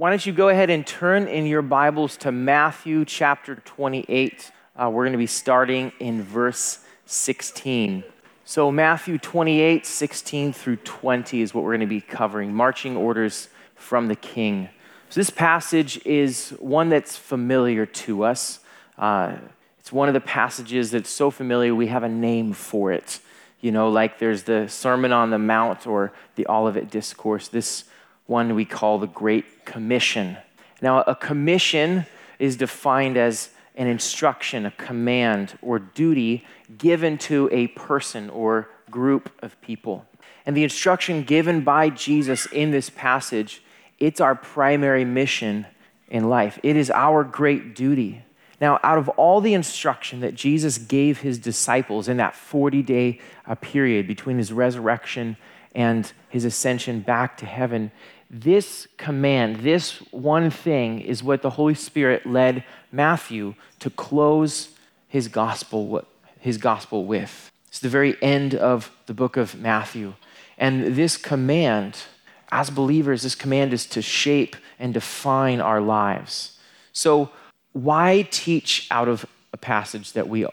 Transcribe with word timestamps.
why 0.00 0.08
don't 0.08 0.24
you 0.24 0.32
go 0.32 0.48
ahead 0.48 0.70
and 0.70 0.86
turn 0.86 1.28
in 1.28 1.44
your 1.44 1.60
Bibles 1.60 2.16
to 2.16 2.32
Matthew 2.32 3.04
chapter 3.04 3.56
28. 3.56 4.50
Uh, 4.74 4.88
we're 4.88 5.02
going 5.04 5.12
to 5.12 5.18
be 5.18 5.26
starting 5.26 5.92
in 6.00 6.22
verse 6.22 6.78
16. 7.04 8.04
So, 8.46 8.72
Matthew 8.72 9.18
28, 9.18 9.84
16 9.84 10.54
through 10.54 10.76
20 10.76 11.42
is 11.42 11.52
what 11.52 11.64
we're 11.64 11.72
going 11.72 11.80
to 11.80 11.86
be 11.86 12.00
covering 12.00 12.54
marching 12.54 12.96
orders 12.96 13.50
from 13.74 14.08
the 14.08 14.16
king. 14.16 14.70
So, 15.10 15.20
this 15.20 15.28
passage 15.28 16.00
is 16.06 16.54
one 16.60 16.88
that's 16.88 17.18
familiar 17.18 17.84
to 17.84 18.24
us. 18.24 18.60
Uh, 18.96 19.36
it's 19.80 19.92
one 19.92 20.08
of 20.08 20.14
the 20.14 20.20
passages 20.22 20.92
that's 20.92 21.10
so 21.10 21.30
familiar 21.30 21.74
we 21.74 21.88
have 21.88 22.04
a 22.04 22.08
name 22.08 22.54
for 22.54 22.90
it. 22.90 23.20
You 23.60 23.70
know, 23.70 23.90
like 23.90 24.18
there's 24.18 24.44
the 24.44 24.66
Sermon 24.66 25.12
on 25.12 25.28
the 25.28 25.38
Mount 25.38 25.86
or 25.86 26.10
the 26.36 26.46
Olivet 26.48 26.90
Discourse. 26.90 27.48
This 27.48 27.84
one 28.30 28.54
we 28.54 28.64
call 28.64 28.98
the 28.98 29.08
Great 29.08 29.59
Commission. 29.70 30.36
Now, 30.82 31.02
a 31.02 31.14
commission 31.14 32.06
is 32.40 32.56
defined 32.56 33.16
as 33.16 33.50
an 33.76 33.86
instruction, 33.86 34.66
a 34.66 34.72
command, 34.72 35.56
or 35.62 35.78
duty 35.78 36.44
given 36.76 37.16
to 37.18 37.48
a 37.52 37.68
person 37.68 38.28
or 38.30 38.68
group 38.90 39.30
of 39.44 39.60
people. 39.60 40.04
And 40.44 40.56
the 40.56 40.64
instruction 40.64 41.22
given 41.22 41.62
by 41.62 41.88
Jesus 41.88 42.46
in 42.46 42.72
this 42.72 42.90
passage, 42.90 43.62
it's 44.00 44.20
our 44.20 44.34
primary 44.34 45.04
mission 45.04 45.66
in 46.08 46.28
life. 46.28 46.58
It 46.64 46.74
is 46.74 46.90
our 46.90 47.22
great 47.22 47.76
duty. 47.76 48.24
Now, 48.60 48.80
out 48.82 48.98
of 48.98 49.08
all 49.10 49.40
the 49.40 49.54
instruction 49.54 50.18
that 50.20 50.34
Jesus 50.34 50.78
gave 50.78 51.20
his 51.20 51.38
disciples 51.38 52.08
in 52.08 52.16
that 52.16 52.34
40 52.34 52.82
day 52.82 53.20
uh, 53.46 53.54
period 53.54 54.08
between 54.08 54.36
his 54.36 54.52
resurrection 54.52 55.36
and 55.76 56.12
his 56.28 56.44
ascension 56.44 57.00
back 57.00 57.36
to 57.36 57.46
heaven, 57.46 57.92
this 58.30 58.86
command, 58.96 59.56
this 59.56 59.98
one 60.12 60.50
thing, 60.50 61.00
is 61.00 61.22
what 61.22 61.42
the 61.42 61.50
Holy 61.50 61.74
Spirit 61.74 62.24
led 62.24 62.62
Matthew 62.92 63.56
to 63.80 63.90
close 63.90 64.68
his 65.08 65.26
gospel, 65.26 66.04
his 66.38 66.56
gospel 66.56 67.04
with. 67.04 67.50
It's 67.66 67.80
the 67.80 67.88
very 67.88 68.16
end 68.22 68.54
of 68.54 68.92
the 69.06 69.14
book 69.14 69.36
of 69.36 69.60
Matthew. 69.60 70.14
And 70.56 70.94
this 70.94 71.16
command, 71.16 72.04
as 72.52 72.70
believers, 72.70 73.22
this 73.22 73.34
command 73.34 73.72
is 73.72 73.86
to 73.86 74.02
shape 74.02 74.54
and 74.78 74.94
define 74.94 75.60
our 75.60 75.80
lives. 75.80 76.58
So, 76.92 77.30
why 77.72 78.28
teach 78.30 78.86
out 78.90 79.08
of 79.08 79.26
a 79.52 79.56
passage 79.56 80.12
that 80.12 80.28
we 80.28 80.46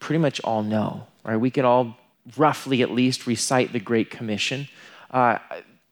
pretty 0.00 0.18
much 0.18 0.40
all 0.40 0.62
know, 0.62 1.06
right? 1.24 1.36
We 1.36 1.50
can 1.50 1.64
all 1.64 1.96
roughly 2.36 2.82
at 2.82 2.90
least 2.90 3.26
recite 3.26 3.72
the 3.72 3.80
Great 3.80 4.10
Commission. 4.10 4.68
Uh, 5.10 5.38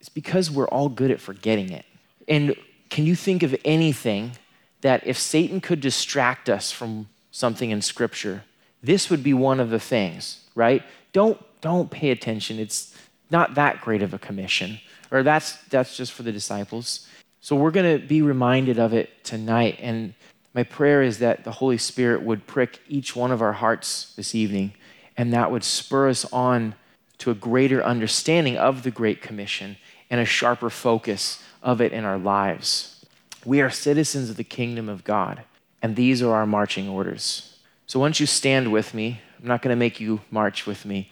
it's 0.00 0.08
because 0.08 0.50
we're 0.50 0.68
all 0.68 0.88
good 0.88 1.10
at 1.10 1.20
forgetting 1.20 1.70
it. 1.70 1.84
And 2.26 2.56
can 2.88 3.06
you 3.06 3.14
think 3.14 3.42
of 3.42 3.54
anything 3.64 4.32
that 4.80 5.06
if 5.06 5.18
Satan 5.18 5.60
could 5.60 5.80
distract 5.80 6.48
us 6.48 6.72
from 6.72 7.08
something 7.30 7.70
in 7.70 7.82
Scripture, 7.82 8.44
this 8.82 9.10
would 9.10 9.22
be 9.22 9.34
one 9.34 9.60
of 9.60 9.70
the 9.70 9.78
things, 9.78 10.44
right? 10.54 10.82
Don't, 11.12 11.38
don't 11.60 11.90
pay 11.90 12.10
attention. 12.10 12.58
It's 12.58 12.96
not 13.30 13.54
that 13.54 13.80
great 13.80 14.02
of 14.02 14.14
a 14.14 14.18
commission, 14.18 14.80
or 15.10 15.22
that's, 15.22 15.56
that's 15.64 15.96
just 15.96 16.12
for 16.12 16.22
the 16.22 16.32
disciples. 16.32 17.06
So 17.40 17.54
we're 17.56 17.70
going 17.70 18.00
to 18.00 18.06
be 18.06 18.22
reminded 18.22 18.78
of 18.78 18.92
it 18.92 19.22
tonight. 19.22 19.78
And 19.80 20.14
my 20.54 20.62
prayer 20.62 21.02
is 21.02 21.18
that 21.18 21.44
the 21.44 21.52
Holy 21.52 21.78
Spirit 21.78 22.22
would 22.22 22.46
prick 22.46 22.80
each 22.88 23.14
one 23.14 23.30
of 23.30 23.42
our 23.42 23.52
hearts 23.52 24.14
this 24.16 24.34
evening, 24.34 24.72
and 25.16 25.32
that 25.32 25.50
would 25.50 25.62
spur 25.62 26.08
us 26.08 26.24
on 26.32 26.74
to 27.18 27.30
a 27.30 27.34
greater 27.34 27.84
understanding 27.84 28.56
of 28.56 28.82
the 28.82 28.90
Great 28.90 29.20
Commission 29.20 29.76
and 30.10 30.20
a 30.20 30.24
sharper 30.24 30.68
focus 30.68 31.42
of 31.62 31.80
it 31.80 31.92
in 31.92 32.04
our 32.04 32.18
lives. 32.18 33.04
We 33.44 33.60
are 33.60 33.70
citizens 33.70 34.28
of 34.28 34.36
the 34.36 34.44
kingdom 34.44 34.88
of 34.88 35.04
God, 35.04 35.44
and 35.80 35.96
these 35.96 36.20
are 36.22 36.34
our 36.34 36.46
marching 36.46 36.88
orders. 36.88 37.56
So 37.86 37.98
once 37.98 38.20
you 38.20 38.26
stand 38.26 38.72
with 38.72 38.92
me, 38.92 39.20
I'm 39.40 39.48
not 39.48 39.62
going 39.62 39.74
to 39.74 39.78
make 39.78 40.00
you 40.00 40.20
march 40.30 40.66
with 40.66 40.84
me. 40.84 41.10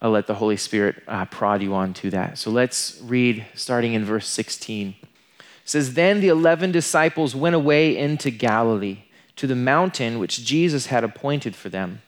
I'll 0.00 0.10
let 0.10 0.26
the 0.26 0.34
Holy 0.34 0.56
Spirit 0.56 1.02
uh, 1.06 1.24
prod 1.26 1.62
you 1.62 1.74
on 1.74 1.94
to 1.94 2.10
that. 2.10 2.38
So 2.38 2.50
let's 2.50 3.00
read 3.02 3.46
starting 3.54 3.94
in 3.94 4.04
verse 4.04 4.26
16. 4.26 4.96
It 5.00 5.46
says, 5.64 5.94
Then 5.94 6.20
the 6.20 6.28
eleven 6.28 6.72
disciples 6.72 7.36
went 7.36 7.54
away 7.54 7.96
into 7.96 8.30
Galilee 8.30 9.04
to 9.36 9.46
the 9.46 9.54
mountain 9.54 10.18
which 10.18 10.44
Jesus 10.44 10.86
had 10.86 11.04
appointed 11.04 11.54
for 11.54 11.68
them. 11.68 12.02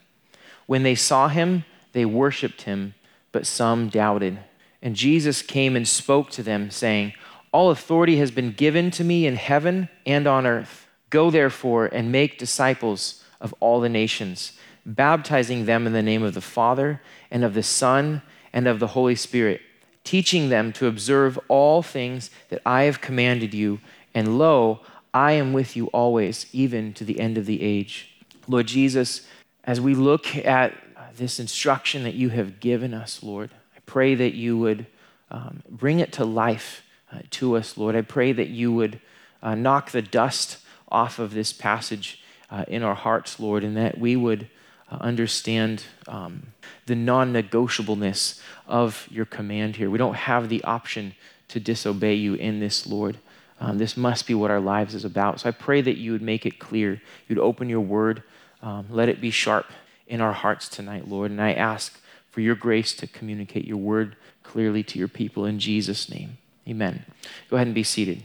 When 0.67 0.83
they 0.83 0.95
saw 0.95 1.29
him, 1.29 1.65
they 1.93 2.05
worshiped 2.05 2.63
him, 2.63 2.95
but 3.31 3.47
some 3.47 3.89
doubted. 3.89 4.39
And 4.85 4.95
Jesus 4.95 5.41
came 5.41 5.77
and 5.77 5.89
spoke 5.89 6.29
to 6.33 6.43
them, 6.43 6.71
saying, 6.71 7.15
All 7.53 7.71
authority 7.71 8.19
has 8.19 8.31
been 8.31 8.53
given 8.53 8.91
to 8.93 9.03
me 9.03 9.27
in 9.27 9.37
heaven 9.37 9.89
and 10.05 10.27
on 10.27 10.47
earth. 10.47 10.87
Go 11.09 11.31
therefore 11.31 11.87
and 11.87 12.13
make 12.13 12.39
disciples 12.39 13.25
of 13.41 13.55
all 13.61 13.81
the 13.81 13.89
nations, 13.89 14.53
baptizing 14.85 15.65
them 15.65 15.87
in 15.87 15.95
the 15.95 16.03
name 16.03 16.23
of 16.23 16.35
the 16.35 16.43
Father 16.43 17.01
and 17.31 17.43
of 17.43 17.55
the 17.55 17.63
Son 17.63 18.21
and 18.53 18.69
of 18.69 18.79
the 18.79 18.89
Holy 18.89 19.15
Spirit, 19.15 19.63
teaching 20.05 20.51
them 20.51 20.71
to 20.75 20.87
observe 20.87 21.39
all 21.49 21.83
things 21.83 22.31
that 22.51 22.61
I 22.67 22.83
have 22.83 23.01
commanded 23.01 23.55
you. 23.55 23.81
And 24.13 24.39
lo, 24.39 24.81
I 25.15 25.33
am 25.33 25.55
with 25.55 25.77
you 25.77 25.87
always, 25.89 26.47
even 26.53 26.93
to 26.95 27.05
the 27.05 27.21
end 27.21 27.39
of 27.39 27.47
the 27.47 27.63
age. 27.63 28.11
Lord 28.47 28.67
Jesus, 28.67 29.27
as 29.65 29.81
we 29.81 29.95
look 29.95 30.37
at 30.37 30.75
this 31.17 31.41
instruction 31.41 32.03
that 32.03 32.15
you 32.15 32.29
have 32.29 32.61
given 32.61 32.93
us, 32.93 33.23
Lord, 33.23 33.51
pray 33.87 34.15
that 34.15 34.35
you 34.35 34.59
would 34.59 34.87
um, 35.31 35.63
bring 35.69 36.01
it 36.01 36.13
to 36.13 36.25
life 36.25 36.83
uh, 37.13 37.21
to 37.31 37.57
us, 37.57 37.77
Lord. 37.77 37.97
I 37.97 38.03
pray 38.03 38.33
that 38.33 38.49
you 38.49 38.73
would 38.73 39.01
uh, 39.43 39.55
knock 39.55 39.91
the 39.91 40.03
dust 40.03 40.59
off 40.89 41.19
of 41.19 41.35
this 41.35 41.53
passage 41.53 42.23
uh, 42.51 42.65
in 42.69 42.83
our 42.83 42.95
hearts, 42.95 43.41
Lord, 43.41 43.65
and 43.65 43.77
that 43.77 43.99
we 43.99 44.17
would 44.17 44.49
uh, 44.91 44.97
understand 45.01 45.85
um, 46.07 46.49
the 46.87 46.95
non 46.95 47.33
negotiableness 47.33 48.41
of 48.67 49.09
your 49.11 49.25
command 49.25 49.77
here. 49.77 49.91
We 49.91 49.99
don't 49.99 50.15
have 50.15 50.49
the 50.49 50.63
option 50.65 51.15
to 51.49 51.61
disobey 51.61 52.15
you 52.15 52.35
in 52.35 52.61
this, 52.61 52.87
Lord. 52.87 53.19
Um, 53.61 53.79
this 53.79 53.97
must 53.97 54.27
be 54.27 54.35
what 54.35 54.51
our 54.51 54.61
lives 54.61 54.95
is 54.95 55.05
about. 55.05 55.41
So 55.41 55.49
I 55.49 55.53
pray 55.53 55.81
that 55.81 55.97
you 55.97 56.13
would 56.13 56.23
make 56.23 56.45
it 56.45 56.59
clear. 56.59 57.01
You'd 57.29 57.39
open 57.39 57.69
your 57.69 57.81
word, 57.81 58.23
um, 58.63 58.87
let 58.91 59.09
it 59.09 59.21
be 59.21 59.31
sharp 59.31 59.67
in 60.07 60.21
our 60.21 60.33
hearts 60.33 60.69
tonight, 60.69 61.09
Lord. 61.09 61.31
And 61.31 61.41
I 61.41 61.53
ask 61.53 62.01
for 62.35 62.41
your 62.41 62.57
grace 62.57 62.93
to 62.93 63.07
communicate 63.07 63.65
your 63.65 63.77
word 63.77 64.17
clearly 64.43 64.83
to 64.83 64.99
your 64.99 65.07
people 65.07 65.47
in 65.47 65.61
Jesus' 65.61 66.11
name. 66.11 66.37
Amen. 66.69 67.05
Go 67.49 67.55
ahead 67.55 67.69
and 67.69 67.75
be 67.77 67.85
seated. 67.85 68.25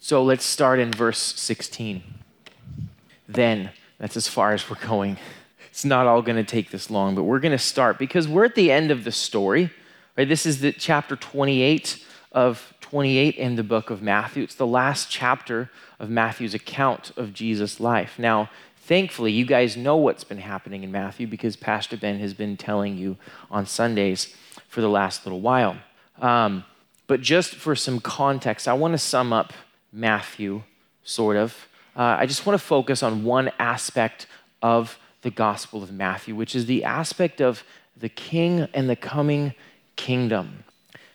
So 0.00 0.22
let's 0.22 0.44
start 0.44 0.80
in 0.80 0.92
verse 0.92 1.18
16. 1.18 2.02
Then, 3.26 3.70
that's 3.96 4.18
as 4.18 4.28
far 4.28 4.52
as 4.52 4.68
we're 4.68 4.76
going. 4.86 5.16
It's 5.70 5.86
not 5.86 6.06
all 6.06 6.20
going 6.20 6.36
to 6.36 6.44
take 6.44 6.70
this 6.70 6.90
long, 6.90 7.14
but 7.14 7.22
we're 7.22 7.40
going 7.40 7.52
to 7.52 7.58
start 7.58 7.98
because 7.98 8.28
we're 8.28 8.44
at 8.44 8.54
the 8.54 8.70
end 8.70 8.90
of 8.90 9.04
the 9.04 9.12
story. 9.12 9.70
Right? 10.14 10.28
This 10.28 10.44
is 10.44 10.60
the 10.60 10.72
chapter 10.72 11.16
28 11.16 12.04
of 12.32 12.74
28 12.82 13.34
in 13.36 13.56
the 13.56 13.62
book 13.62 13.88
of 13.88 14.02
Matthew. 14.02 14.42
It's 14.42 14.56
the 14.56 14.66
last 14.66 15.10
chapter 15.10 15.70
of 15.98 16.10
Matthew's 16.10 16.52
account 16.52 17.12
of 17.16 17.32
Jesus' 17.32 17.80
life. 17.80 18.18
Now, 18.18 18.50
Thankfully, 18.90 19.30
you 19.30 19.44
guys 19.44 19.76
know 19.76 19.94
what's 19.94 20.24
been 20.24 20.38
happening 20.38 20.82
in 20.82 20.90
Matthew 20.90 21.28
because 21.28 21.54
Pastor 21.54 21.96
Ben 21.96 22.18
has 22.18 22.34
been 22.34 22.56
telling 22.56 22.98
you 22.98 23.16
on 23.48 23.64
Sundays 23.64 24.34
for 24.66 24.80
the 24.80 24.88
last 24.88 25.24
little 25.24 25.40
while. 25.40 25.76
Um, 26.20 26.64
but 27.06 27.20
just 27.20 27.54
for 27.54 27.76
some 27.76 28.00
context, 28.00 28.66
I 28.66 28.72
want 28.72 28.94
to 28.94 28.98
sum 28.98 29.32
up 29.32 29.52
Matthew, 29.92 30.64
sort 31.04 31.36
of. 31.36 31.68
Uh, 31.94 32.16
I 32.18 32.26
just 32.26 32.44
want 32.44 32.58
to 32.60 32.66
focus 32.66 33.00
on 33.04 33.22
one 33.22 33.52
aspect 33.60 34.26
of 34.60 34.98
the 35.22 35.30
Gospel 35.30 35.84
of 35.84 35.92
Matthew, 35.92 36.34
which 36.34 36.56
is 36.56 36.66
the 36.66 36.82
aspect 36.82 37.40
of 37.40 37.62
the 37.96 38.08
king 38.08 38.66
and 38.74 38.90
the 38.90 38.96
coming 38.96 39.54
kingdom. 39.94 40.64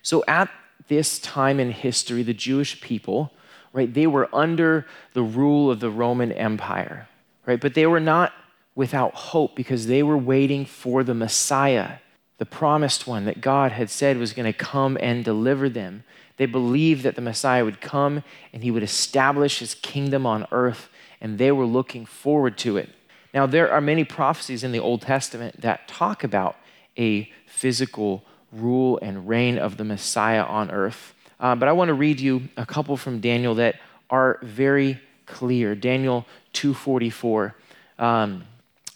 So 0.02 0.24
at 0.30 0.50
this 0.88 1.20
time 1.20 1.60
in 1.60 1.72
history, 1.72 2.24
the 2.24 2.34
Jewish 2.34 2.80
people, 2.80 3.34
right, 3.74 3.94
they 3.94 4.08
were 4.08 4.30
under 4.34 4.86
the 5.12 5.24
rule 5.24 5.70
of 5.70 5.82
the 5.82 5.92
Roman 5.92 6.32
Empire 6.32 7.10
right? 7.46 7.60
But 7.60 7.74
they 7.74 7.86
were 7.86 8.00
not 8.00 8.34
without 8.76 9.14
hope 9.14 9.56
because 9.56 9.88
they 9.88 10.04
were 10.04 10.18
waiting 10.18 10.66
for 10.66 11.04
the 11.04 11.14
Messiah, 11.14 11.98
the 12.38 12.46
promised 12.46 13.08
one 13.08 13.26
that 13.26 13.42
God 13.42 13.72
had 13.72 13.90
said 13.90 14.18
was 14.18 14.34
going 14.34 14.52
to 14.52 14.58
come 14.58 14.98
and 15.00 15.24
deliver 15.24 15.70
them. 15.70 16.04
They 16.38 16.46
believed 16.46 17.04
that 17.04 17.16
the 17.16 17.22
Messiah 17.22 17.64
would 17.64 17.80
come 17.80 18.24
and 18.52 18.64
he 18.64 18.72
would 18.72 18.84
establish 18.84 19.60
his 19.60 19.76
kingdom 19.76 20.26
on 20.26 20.46
earth, 20.52 20.90
and 21.22 21.38
they 21.38 21.52
were 21.52 21.66
looking 21.66 22.06
forward 22.06 22.58
to 22.60 22.78
it. 22.78 22.90
Now, 23.34 23.46
there 23.46 23.72
are 23.72 23.82
many 23.82 24.04
prophecies 24.04 24.64
in 24.64 24.72
the 24.72 24.80
Old 24.80 25.02
Testament 25.02 25.62
that 25.62 25.88
talk 25.88 26.24
about 26.24 26.58
a 26.98 27.30
physical 27.46 28.24
rule 28.52 29.00
and 29.02 29.28
reign 29.28 29.58
of 29.58 29.78
the 29.78 29.84
Messiah 29.84 30.44
on 30.44 30.72
earth. 30.72 31.14
Uh, 31.40 31.56
but 31.56 31.68
I 31.68 31.74
want 31.74 31.90
to 31.90 31.94
read 31.94 32.20
you 32.20 32.48
a 32.56 32.66
couple 32.66 32.96
from 32.96 33.20
Daniel 33.20 33.56
that 33.56 33.76
are 34.10 34.40
very 34.42 35.00
clear. 35.26 35.76
Daniel 35.76 36.26
2:44. 36.56 37.54
Um, 38.00 38.44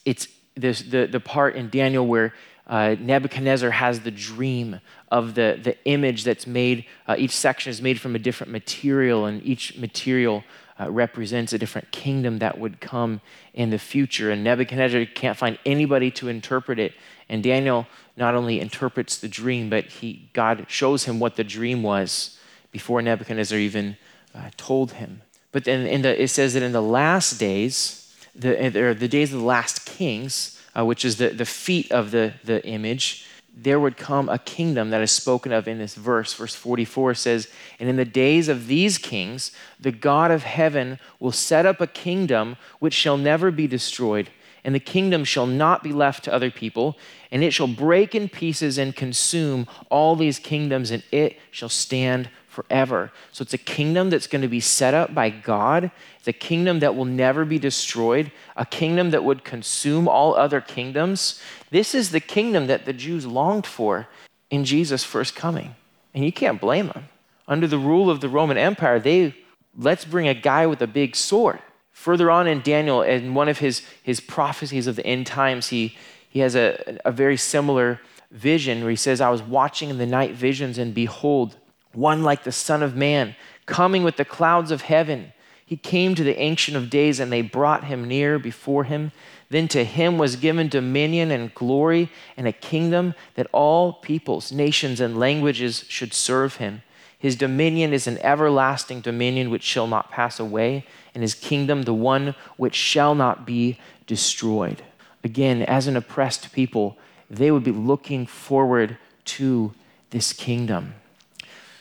it's 0.06 0.28
this, 0.56 0.82
the, 0.82 1.06
the 1.06 1.20
part 1.20 1.56
in 1.56 1.70
Daniel 1.70 2.06
where 2.06 2.34
uh, 2.68 2.96
Nebuchadnezzar 3.00 3.72
has 3.72 4.02
the 4.02 4.12
dream 4.12 4.80
of 5.12 5.34
the, 5.34 5.60
the 5.62 5.76
image 5.86 6.24
that's 6.24 6.46
made. 6.46 6.86
Uh, 7.08 7.16
each 7.18 7.36
section 7.36 7.72
is 7.72 7.82
made 7.82 8.00
from 8.00 8.16
a 8.16 8.20
different 8.20 8.52
material, 8.52 9.26
and 9.26 9.44
each 9.44 9.78
material 9.78 10.44
uh, 10.80 10.90
represents 10.90 11.52
a 11.52 11.58
different 11.58 11.92
kingdom 11.92 12.40
that 12.40 12.60
would 12.60 12.80
come 12.80 13.22
in 13.54 13.72
the 13.72 13.80
future. 13.80 14.32
And 14.32 14.44
Nebuchadnezzar 14.44 15.06
can't 15.06 15.38
find 15.38 15.58
anybody 15.66 16.12
to 16.12 16.28
interpret 16.28 16.80
it. 16.80 16.94
And 17.28 17.44
Daniel 17.44 17.88
not 18.16 18.36
only 18.36 18.60
interprets 18.60 19.18
the 19.18 19.28
dream, 19.28 19.70
but 19.70 19.86
he, 19.86 20.30
God 20.34 20.66
shows 20.68 21.06
him 21.06 21.20
what 21.20 21.36
the 21.36 21.44
dream 21.44 21.84
was 21.84 22.40
before 22.72 23.02
Nebuchadnezzar 23.02 23.58
even 23.58 23.98
uh, 24.36 24.52
told 24.58 24.94
him. 24.94 25.22
But 25.52 25.64
then 25.64 25.88
in 25.88 26.02
the, 26.04 26.22
it 26.22 26.30
says 26.30 26.54
that 26.54 26.64
in 26.64 26.72
the 26.72 26.82
last 26.82 27.40
days, 27.40 28.16
the, 28.36 28.96
the 28.98 29.08
days 29.08 29.34
of 29.34 29.40
the 29.40 29.46
last 29.46 29.86
kings, 29.86 30.62
uh, 30.78 30.86
which 30.86 31.04
is 31.04 31.18
the, 31.18 31.30
the 31.30 31.46
feet 31.46 31.92
of 31.92 32.12
the, 32.12 32.34
the 32.44 32.66
image, 32.66 33.26
there 33.62 33.80
would 33.80 33.98
come 33.98 34.30
a 34.30 34.40
kingdom 34.40 34.90
that 34.92 35.02
is 35.02 35.12
spoken 35.12 35.52
of 35.52 35.68
in 35.68 35.80
this 35.80 35.96
verse. 35.96 36.34
Verse 36.34 36.56
44 36.56 37.14
says, 37.14 37.50
And 37.80 37.90
in 37.90 37.98
the 37.98 38.06
days 38.06 38.48
of 38.48 38.68
these 38.68 38.98
kings, 38.98 39.52
the 39.80 39.92
God 39.92 40.32
of 40.32 40.44
heaven 40.44 41.00
will 41.20 41.32
set 41.32 41.66
up 41.66 41.82
a 41.82 41.88
kingdom 41.88 42.56
which 42.80 42.94
shall 42.94 43.18
never 43.18 43.52
be 43.52 43.68
destroyed, 43.68 44.30
and 44.64 44.74
the 44.74 44.80
kingdom 44.80 45.24
shall 45.24 45.48
not 45.48 45.84
be 45.84 45.92
left 45.92 46.24
to 46.26 46.34
other 46.34 46.52
people, 46.52 46.98
and 47.32 47.44
it 47.44 47.52
shall 47.52 47.68
break 47.68 48.16
in 48.16 48.30
pieces 48.30 48.78
and 48.78 48.96
consume 48.96 49.68
all 49.90 50.16
these 50.16 50.40
kingdoms, 50.40 50.92
and 50.92 51.04
it 51.12 51.38
shall 51.52 51.70
stand 51.70 52.30
forever. 52.60 53.12
So 53.32 53.42
it's 53.44 53.54
a 53.54 53.58
kingdom 53.58 54.10
that's 54.10 54.28
going 54.28 54.42
to 54.42 54.48
be 54.48 54.60
set 54.60 54.94
up 54.94 55.14
by 55.14 55.30
God. 55.30 55.92
It's 56.18 56.28
a 56.28 56.34
kingdom 56.34 56.80
that 56.80 56.96
will 56.96 57.06
never 57.06 57.46
be 57.46 57.58
destroyed, 57.58 58.32
a 58.58 58.66
kingdom 58.66 59.12
that 59.12 59.24
would 59.24 59.44
consume 59.44 60.08
all 60.10 60.36
other 60.36 60.60
kingdoms. 60.60 61.42
This 61.70 61.96
is 61.96 62.12
the 62.12 62.20
kingdom 62.20 62.68
that 62.68 62.86
the 62.86 62.92
Jews 62.92 63.26
longed 63.26 63.66
for 63.66 64.08
in 64.50 64.66
Jesus' 64.66 65.04
first 65.06 65.36
coming. 65.36 65.76
And 66.14 66.26
you 66.26 66.34
can't 66.34 66.60
blame 66.60 66.88
them. 66.88 67.08
Under 67.48 67.68
the 67.68 67.80
rule 67.80 68.10
of 68.10 68.20
the 68.20 68.30
Roman 68.30 68.58
Empire, 68.58 69.00
they 69.00 69.36
let's 69.78 70.04
bring 70.04 70.28
a 70.28 70.34
guy 70.34 70.68
with 70.68 70.82
a 70.82 70.88
big 70.88 71.16
sword. 71.16 71.60
Further 71.92 72.30
on 72.30 72.48
in 72.48 72.62
Daniel, 72.62 73.02
in 73.02 73.34
one 73.34 73.48
of 73.48 73.60
his, 73.60 73.84
his 74.04 74.20
prophecies 74.20 74.88
of 74.88 74.96
the 74.98 75.06
end 75.06 75.28
times, 75.28 75.68
he, 75.68 75.96
he 76.30 76.40
has 76.40 76.56
a, 76.56 77.00
a 77.06 77.12
very 77.12 77.38
similar 77.38 78.02
vision 78.32 78.82
where 78.82 78.90
he 78.90 78.96
says, 78.96 79.22
I 79.22 79.30
was 79.30 79.42
watching 79.42 79.90
in 79.90 79.98
the 79.98 80.06
night 80.06 80.34
visions, 80.34 80.78
and 80.78 80.94
behold, 80.94 81.56
one 81.94 82.24
like 82.24 82.44
the 82.44 82.52
Son 82.52 82.84
of 82.84 82.96
Man, 82.96 83.36
coming 83.66 84.04
with 84.04 84.18
the 84.18 84.26
clouds 84.26 84.72
of 84.72 84.84
heaven. 84.84 85.34
He 85.66 85.78
came 85.78 86.16
to 86.16 86.24
the 86.24 86.40
Ancient 86.40 86.76
of 86.76 86.90
Days, 86.90 87.20
and 87.20 87.32
they 87.32 87.42
brought 87.42 87.84
him 87.84 88.08
near 88.08 88.40
before 88.40 88.86
him. 88.86 89.12
Then 89.50 89.68
to 89.70 89.84
him 89.84 90.18
was 90.18 90.36
given 90.36 90.68
dominion 90.68 91.32
and 91.32 91.54
glory 91.54 92.10
and 92.38 92.48
a 92.48 92.52
kingdom 92.52 93.16
that 93.36 93.48
all 93.52 93.94
peoples, 93.94 94.52
nations, 94.52 95.00
and 95.00 95.20
languages 95.20 95.86
should 95.88 96.14
serve 96.14 96.56
him. 96.56 96.82
His 97.18 97.36
dominion 97.36 97.92
is 97.92 98.08
an 98.08 98.18
everlasting 98.20 99.02
dominion 99.02 99.50
which 99.50 99.64
shall 99.64 99.88
not 99.88 100.10
pass 100.10 100.40
away, 100.40 100.86
and 101.14 101.22
his 101.22 101.36
kingdom 101.36 101.84
the 101.84 101.94
one 101.94 102.34
which 102.58 102.76
shall 102.76 103.14
not 103.14 103.46
be 103.46 103.78
destroyed. 104.08 104.84
Again, 105.24 105.62
as 105.64 105.86
an 105.88 105.98
oppressed 105.98 106.54
people, 106.54 106.98
they 107.30 107.52
would 107.52 107.64
be 107.64 107.72
looking 107.72 108.26
forward 108.26 108.98
to 109.26 109.74
this 110.12 110.32
kingdom. 110.32 110.96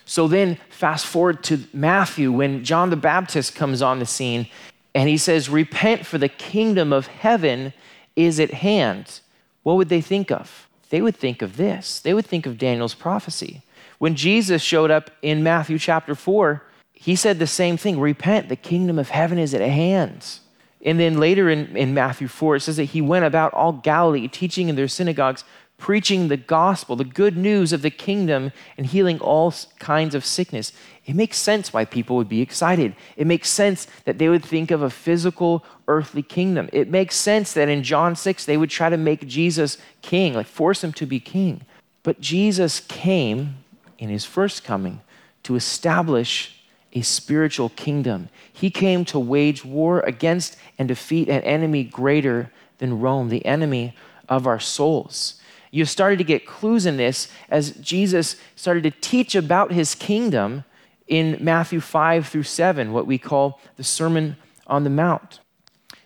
So 0.09 0.27
then, 0.27 0.57
fast 0.71 1.05
forward 1.05 1.45
to 1.45 1.65
Matthew 1.75 2.33
when 2.33 2.65
John 2.65 2.89
the 2.89 2.97
Baptist 2.97 3.55
comes 3.55 3.83
on 3.83 3.99
the 3.99 4.07
scene 4.07 4.49
and 4.95 5.07
he 5.07 5.19
says, 5.19 5.51
Repent, 5.51 6.07
for 6.07 6.17
the 6.17 6.31
kingdom 6.31 6.95
of 6.95 7.09
heaven 7.09 7.75
is 8.17 8.41
at 8.41 8.51
hand. 8.51 9.21
What 9.65 9.77
would 9.77 9.91
they 9.91 10.01
think 10.01 10.31
of? 10.31 10.67
They 10.89 11.03
would 11.03 11.15
think 11.15 11.43
of 11.43 11.59
this. 11.59 12.01
They 12.01 12.15
would 12.15 12.25
think 12.25 12.47
of 12.47 12.57
Daniel's 12.57 12.95
prophecy. 12.95 13.61
When 13.99 14.15
Jesus 14.15 14.63
showed 14.63 14.91
up 14.91 15.11
in 15.21 15.43
Matthew 15.43 15.79
chapter 15.79 16.15
4, 16.15 16.63
he 16.95 17.15
said 17.15 17.39
the 17.39 17.47
same 17.47 17.77
thing 17.77 18.01
Repent, 18.01 18.49
the 18.49 18.57
kingdom 18.57 18.99
of 18.99 19.11
heaven 19.11 19.39
is 19.39 19.53
at 19.53 19.61
hand. 19.61 20.39
And 20.87 20.99
then 20.99 21.19
later 21.19 21.51
in, 21.51 21.77
in 21.77 21.93
Matthew 21.93 22.29
4, 22.29 22.57
it 22.57 22.61
says 22.61 22.79
that 22.79 22.85
he 22.85 23.03
went 23.03 23.27
about 23.27 23.53
all 23.53 23.73
Galilee, 23.73 24.27
teaching 24.27 24.71
in 24.71 24.77
their 24.77 24.89
synagogues, 24.89 25.45
preaching 25.79 26.27
the 26.27 26.37
gospel, 26.37 26.97
the 26.97 27.05
good 27.05 27.37
news 27.37 27.73
of 27.73 27.83
the 27.83 27.91
kingdom, 27.91 28.53
and 28.77 28.87
healing 28.87 29.19
all 29.21 29.55
kinds 29.79 30.15
of 30.15 30.25
sickness. 30.25 30.73
It 31.07 31.15
makes 31.15 31.39
sense 31.39 31.73
why 31.73 31.85
people 31.85 32.17
would 32.17 32.29
be 32.29 32.43
excited. 32.43 32.95
It 33.17 33.27
makes 33.27 33.49
sense 33.49 33.87
that 34.05 34.19
they 34.19 34.29
would 34.29 34.45
think 34.45 34.71
of 34.71 34.83
a 34.83 34.91
physical, 34.91 35.65
earthly 35.87 36.23
kingdom. 36.23 36.69
It 36.73 36.91
makes 36.91 37.15
sense 37.15 37.53
that 37.55 37.69
in 37.69 37.85
John 37.85 38.17
6, 38.17 38.45
they 38.45 38.57
would 38.57 38.71
try 38.71 38.91
to 38.91 38.97
make 38.97 39.27
Jesus 39.27 39.79
king, 40.03 40.35
like 40.35 40.47
force 40.47 40.83
him 40.83 40.93
to 40.95 41.07
be 41.07 41.21
king. 41.21 41.63
But 42.03 42.21
Jesus 42.21 42.81
came 42.81 43.59
in 43.99 44.09
his 44.09 44.25
first 44.25 44.65
coming 44.65 45.01
to 45.45 45.55
establish 45.55 46.61
a 46.93 47.03
spiritual 47.03 47.69
kingdom. 47.71 48.29
He 48.53 48.71
came 48.71 49.05
to 49.07 49.19
wage 49.19 49.65
war 49.65 50.01
against 50.01 50.57
and 50.79 50.89
defeat 50.89 51.29
an 51.29 51.43
enemy 51.43 51.85
greater 51.85 52.51
than 52.79 53.01
Rome, 53.01 53.29
the 53.29 53.47
enemy 53.47 53.95
of 54.29 54.47
our 54.47 54.61
souls. 54.61 55.38
You 55.71 55.85
started 55.85 56.19
to 56.19 56.25
get 56.25 56.47
clues 56.47 56.87
in 56.87 56.97
this 56.97 57.29
as 57.49 57.73
Jesus 57.73 58.37
started 58.57 58.83
to 58.85 58.91
teach 58.91 59.35
about 59.35 59.73
his 59.73 59.95
kingdom 59.95 60.65
in 61.07 61.39
Matthew 61.41 61.81
5 61.81 62.27
through 62.27 62.43
7, 62.45 62.93
what 62.93 63.07
we 63.07 63.19
call 63.19 63.61
the 63.77 63.85
Sermon 63.85 64.37
on 64.67 64.85
the 64.85 64.91
Mount. 64.91 65.41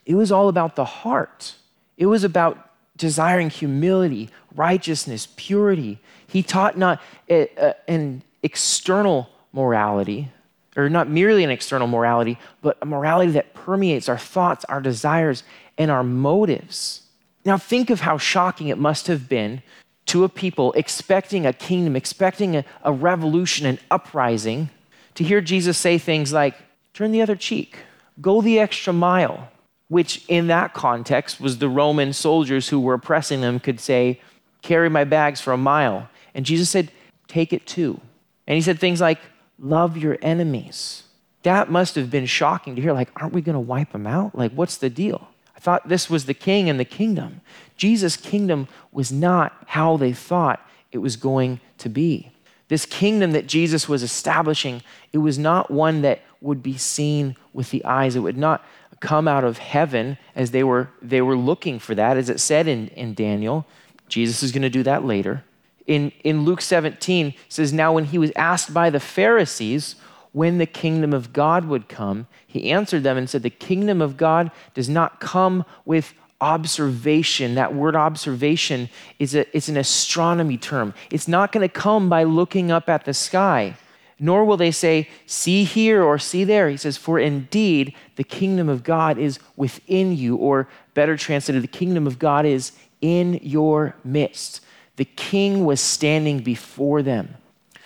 It 0.07 0.15
was 0.15 0.33
all 0.33 0.49
about 0.49 0.77
the 0.77 0.85
heart, 0.85 1.55
it 1.97 2.07
was 2.07 2.25
about 2.25 2.71
desiring 2.97 3.51
humility, 3.51 4.31
righteousness, 4.55 5.27
purity. 5.37 5.99
He 6.27 6.43
taught 6.43 6.79
not 6.79 7.01
a, 7.29 7.49
a, 7.57 7.75
an 7.89 8.23
external 8.43 9.29
morality, 9.53 10.31
or 10.77 10.89
not 10.89 11.09
merely 11.09 11.43
an 11.45 11.51
external 11.51 11.89
morality, 11.89 12.39
but 12.61 12.79
a 12.81 12.87
morality 12.87 13.33
that 13.33 13.55
permeates 13.55 14.09
our 14.09 14.19
thoughts, 14.19 14.65
our 14.67 14.81
desires, 14.81 15.43
and 15.77 15.91
our 15.91 16.05
motives. 16.05 17.03
Now, 17.45 17.59
think 17.59 17.91
of 17.91 18.01
how 18.01 18.19
shocking 18.19 18.69
it 18.69 18.79
must 18.79 19.07
have 19.09 19.29
been 19.29 19.63
to 20.07 20.25
a 20.25 20.29
people 20.29 20.73
expecting 20.73 21.47
a 21.47 21.53
kingdom, 21.53 21.97
expecting 21.97 22.57
a, 22.57 22.65
a, 22.83 22.93
revolution, 22.93 23.67
an 23.67 23.79
uprising, 23.91 24.71
to 25.15 25.25
hear 25.25 25.41
Jesus 25.41 25.79
say 25.79 25.99
things 25.99 26.33
like, 26.33 26.57
turn 26.95 27.13
the 27.13 27.23
other 27.23 27.37
cheek, 27.37 27.79
go 28.21 28.41
the 28.43 28.59
extra 28.59 28.93
mile, 28.93 29.49
which 29.89 30.25
in 30.29 30.47
that 30.49 30.75
context 30.75 31.41
was 31.41 31.59
the 31.59 31.69
Roman 31.69 32.13
soldiers 32.13 32.69
who 32.69 32.81
were 32.81 32.95
oppressing 32.95 33.41
them 33.41 33.61
could 33.61 33.81
say, 33.81 34.21
carry 34.63 34.89
my 34.89 35.05
bags 35.05 35.41
for 35.41 35.53
a 35.53 35.59
mile. 35.59 36.09
And 36.35 36.47
Jesus 36.47 36.71
said, 36.71 36.91
take 37.29 37.53
it 37.53 37.67
too. 37.67 38.01
And 38.47 38.55
he 38.55 38.63
said 38.63 38.79
things 38.79 39.01
like, 39.01 39.21
love 39.59 39.97
your 39.97 40.19
enemies. 40.23 41.05
That 41.43 41.71
must 41.71 41.95
have 41.97 42.11
been 42.11 42.27
shocking 42.27 42.77
to 42.77 42.83
hear. 42.83 42.93
Like, 42.93 43.11
aren't 43.17 43.35
we 43.35 43.43
going 43.43 43.55
to 43.55 43.61
wipe 43.61 43.93
them 43.93 44.07
out? 44.07 44.37
Like, 44.37 44.53
what's 44.53 44.77
the 44.77 44.91
deal? 44.91 45.29
Thought 45.63 45.89
this 45.89 46.11
was 46.11 46.27
the 46.27 46.35
king 46.35 46.69
and 46.69 46.81
the 46.81 46.85
kingdom. 46.85 47.41
Jesus' 47.77 48.17
kingdom 48.17 48.67
was 48.91 49.13
not 49.13 49.63
how 49.67 49.97
they 49.97 50.13
thought 50.13 50.61
it 50.91 50.99
was 50.99 51.15
going 51.15 51.61
to 51.79 51.89
be. 51.89 52.33
This 52.67 52.85
kingdom 52.85 53.31
that 53.31 53.47
Jesus 53.47 53.89
was 53.89 54.03
establishing, 54.03 54.83
it 55.13 55.19
was 55.19 55.39
not 55.39 55.71
one 55.71 56.03
that 56.03 56.21
would 56.41 56.65
be 56.65 56.77
seen 56.77 57.37
with 57.53 57.71
the 57.71 57.85
eyes. 57.85 58.17
It 58.17 58.21
would 58.21 58.37
not 58.37 58.65
come 58.99 59.29
out 59.29 59.45
of 59.45 59.59
heaven 59.59 60.19
as 60.35 60.51
they 60.51 60.65
were, 60.65 60.89
they 61.01 61.23
were 61.23 61.37
looking 61.37 61.79
for 61.79 61.95
that, 61.95 62.17
as 62.17 62.29
it 62.29 62.41
said 62.41 62.67
in, 62.67 62.89
in 62.89 63.15
Daniel. 63.15 63.65
Jesus 64.09 64.43
is 64.43 64.51
going 64.51 64.63
to 64.63 64.71
do 64.71 64.83
that 64.83 65.05
later. 65.05 65.45
In, 65.87 66.11
in 66.25 66.45
Luke 66.45 66.61
17, 66.61 67.29
it 67.29 67.35
says, 67.49 67.73
Now 67.73 67.93
when 67.93 68.07
he 68.07 68.19
was 68.19 68.33
asked 68.35 68.75
by 68.75 68.91
the 68.91 69.01
Pharisees 69.01 69.95
when 70.33 70.59
the 70.59 70.67
kingdom 70.67 71.13
of 71.13 71.33
God 71.33 71.67
would 71.67 71.89
come, 71.89 72.27
he 72.47 72.71
answered 72.71 73.03
them 73.03 73.17
and 73.17 73.29
said, 73.29 73.43
The 73.43 73.51
kingdom 73.51 74.01
of 74.01 74.17
God 74.17 74.51
does 74.75 74.89
not 74.89 75.21
come 75.21 75.65
with 75.85 76.15
observation. 76.41 77.55
That 77.55 77.75
word 77.75 77.95
observation 77.95 78.89
is 79.19 79.35
a, 79.35 79.57
it's 79.57 79.69
an 79.69 79.77
astronomy 79.77 80.57
term. 80.57 80.95
It's 81.11 81.29
not 81.29 81.53
going 81.53 81.67
to 81.67 81.73
come 81.73 82.09
by 82.09 82.25
looking 82.25 82.71
up 82.71 82.89
at 82.89 83.05
the 83.05 83.15
sky, 83.15 83.77
nor 84.19 84.45
will 84.45 84.57
they 84.57 84.71
say, 84.71 85.09
See 85.27 85.65
here 85.65 86.03
or 86.03 86.19
see 86.19 86.45
there. 86.45 86.69
He 86.69 86.77
says, 86.77 86.97
For 86.97 87.19
indeed 87.19 87.95
the 88.17 88.25
kingdom 88.25 88.69
of 88.69 88.83
God 88.83 89.19
is 89.19 89.39
within 89.57 90.17
you, 90.17 90.37
or 90.37 90.69
better 90.95 91.17
translated, 91.17 91.63
the 91.63 91.69
kingdom 91.69 92.07
of 92.07 92.19
God 92.19 92.47
is 92.47 92.73
in 93.01 93.39
your 93.43 93.97
midst. 94.03 94.61
The 94.97 95.05
king 95.05 95.65
was 95.65 95.81
standing 95.81 96.41
before 96.41 97.03
them. 97.03 97.37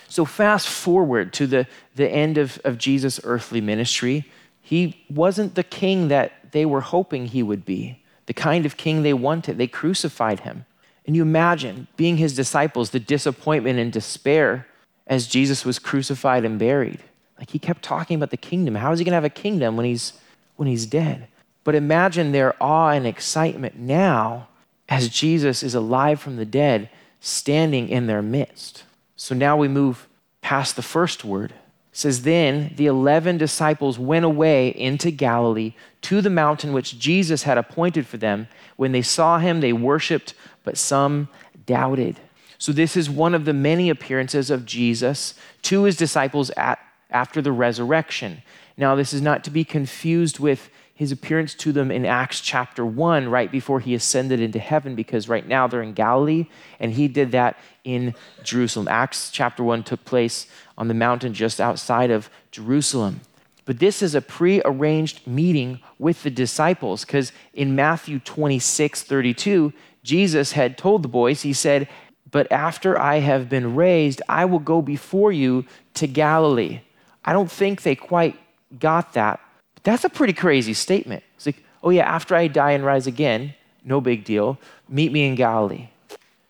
So, 0.09 0.25
fast 0.25 0.67
forward 0.67 1.33
to 1.33 1.47
the, 1.47 1.67
the 1.95 2.09
end 2.09 2.37
of, 2.37 2.59
of 2.63 2.77
Jesus' 2.77 3.19
earthly 3.23 3.61
ministry. 3.61 4.25
He 4.61 5.05
wasn't 5.09 5.55
the 5.55 5.63
king 5.63 6.09
that 6.09 6.51
they 6.51 6.65
were 6.65 6.81
hoping 6.81 7.27
he 7.27 7.43
would 7.43 7.65
be, 7.65 8.03
the 8.25 8.33
kind 8.33 8.65
of 8.65 8.77
king 8.77 9.01
they 9.01 9.13
wanted. 9.13 9.57
They 9.57 9.67
crucified 9.67 10.41
him. 10.41 10.65
And 11.05 11.15
you 11.15 11.21
imagine 11.21 11.87
being 11.95 12.17
his 12.17 12.35
disciples, 12.35 12.89
the 12.89 12.99
disappointment 12.99 13.79
and 13.79 13.91
despair 13.91 14.67
as 15.07 15.27
Jesus 15.27 15.63
was 15.63 15.79
crucified 15.79 16.43
and 16.43 16.59
buried. 16.59 16.99
Like 17.39 17.51
he 17.51 17.59
kept 17.59 17.81
talking 17.81 18.15
about 18.15 18.31
the 18.31 18.37
kingdom. 18.37 18.75
How 18.75 18.91
is 18.91 18.99
he 18.99 19.05
going 19.05 19.11
to 19.11 19.15
have 19.15 19.23
a 19.23 19.29
kingdom 19.29 19.77
when 19.77 19.85
he's, 19.85 20.13
when 20.57 20.67
he's 20.67 20.85
dead? 20.85 21.27
But 21.63 21.75
imagine 21.75 22.31
their 22.31 22.55
awe 22.61 22.89
and 22.89 23.07
excitement 23.07 23.77
now 23.77 24.47
as 24.89 25.09
Jesus 25.09 25.63
is 25.63 25.75
alive 25.75 26.19
from 26.19 26.37
the 26.37 26.45
dead, 26.45 26.89
standing 27.19 27.89
in 27.89 28.07
their 28.07 28.21
midst. 28.21 28.83
So 29.17 29.35
now 29.35 29.57
we 29.57 29.67
move 29.67 30.07
past 30.41 30.75
the 30.75 30.81
first 30.81 31.25
word. 31.25 31.51
It 31.51 31.97
says, 31.97 32.21
Then 32.21 32.71
the 32.75 32.85
11 32.85 33.37
disciples 33.37 33.99
went 33.99 34.23
away 34.23 34.69
into 34.69 35.11
Galilee 35.11 35.73
to 36.03 36.21
the 36.21 36.29
mountain 36.29 36.71
which 36.71 36.99
Jesus 36.99 37.43
had 37.43 37.57
appointed 37.57 38.05
for 38.05 38.17
them. 38.17 38.47
When 38.77 38.91
they 38.91 39.01
saw 39.01 39.39
him, 39.39 39.59
they 39.59 39.73
worshiped, 39.73 40.35
but 40.63 40.77
some 40.77 41.27
doubted. 41.65 42.19
So, 42.59 42.71
this 42.71 42.95
is 42.95 43.09
one 43.09 43.35
of 43.35 43.45
the 43.45 43.53
many 43.53 43.89
appearances 43.89 44.49
of 44.49 44.65
Jesus 44.65 45.33
to 45.63 45.83
his 45.83 45.97
disciples 45.97 46.49
at, 46.51 46.79
after 47.09 47.41
the 47.41 47.51
resurrection. 47.51 48.41
Now, 48.77 48.95
this 48.95 49.13
is 49.13 49.21
not 49.21 49.43
to 49.43 49.51
be 49.51 49.63
confused 49.63 50.39
with 50.39 50.69
his 50.97 51.11
appearance 51.11 51.53
to 51.53 51.71
them 51.71 51.91
in 51.91 52.07
Acts 52.07 52.41
chapter 52.41 52.83
1, 52.83 53.29
right 53.29 53.51
before 53.51 53.79
he 53.79 53.93
ascended 53.93 54.39
into 54.39 54.57
heaven, 54.57 54.95
because 54.95 55.29
right 55.29 55.47
now 55.47 55.67
they're 55.67 55.83
in 55.83 55.93
Galilee, 55.93 56.47
and 56.79 56.91
he 56.91 57.07
did 57.07 57.31
that 57.33 57.55
in 57.83 58.15
Jerusalem. 58.43 58.87
Acts 58.87 59.29
chapter 59.29 59.63
1 59.63 59.83
took 59.83 60.03
place 60.05 60.47
on 60.75 60.87
the 60.87 60.95
mountain 60.95 61.35
just 61.35 61.61
outside 61.61 62.09
of 62.09 62.31
Jerusalem. 62.49 63.21
But 63.63 63.77
this 63.77 64.01
is 64.01 64.15
a 64.15 64.21
pre-arranged 64.21 65.27
meeting 65.27 65.81
with 65.99 66.23
the 66.23 66.31
disciples, 66.31 67.05
because 67.05 67.31
in 67.53 67.75
Matthew 67.75 68.17
26, 68.17 69.03
32, 69.03 69.73
Jesus 70.01 70.53
had 70.53 70.79
told 70.79 71.03
the 71.03 71.09
boys, 71.09 71.43
he 71.43 71.53
said, 71.53 71.87
But 72.31 72.51
after 72.51 72.99
I 72.99 73.19
have 73.19 73.49
been 73.49 73.75
raised, 73.75 74.23
I 74.27 74.45
will 74.45 74.57
go 74.57 74.81
before 74.81 75.31
you 75.31 75.65
to 75.93 76.07
Galilee. 76.07 76.81
I 77.23 77.33
don't 77.33 77.51
think 77.51 77.83
they 77.83 77.95
quite 77.95 78.35
got 78.79 79.13
that 79.13 79.39
that's 79.87 80.03
a 80.03 80.09
pretty 80.09 80.33
crazy 80.33 80.73
statement. 80.73 81.23
It's 81.35 81.45
like, 81.45 81.63
oh, 81.81 81.91
yeah, 81.91 82.03
after 82.03 82.35
I 82.35 82.47
die 82.47 82.71
and 82.71 82.83
rise 82.83 83.07
again, 83.07 83.53
no 83.85 84.01
big 84.01 84.25
deal, 84.25 84.59
meet 84.89 85.13
me 85.13 85.25
in 85.25 85.35
Galilee. 85.35 85.87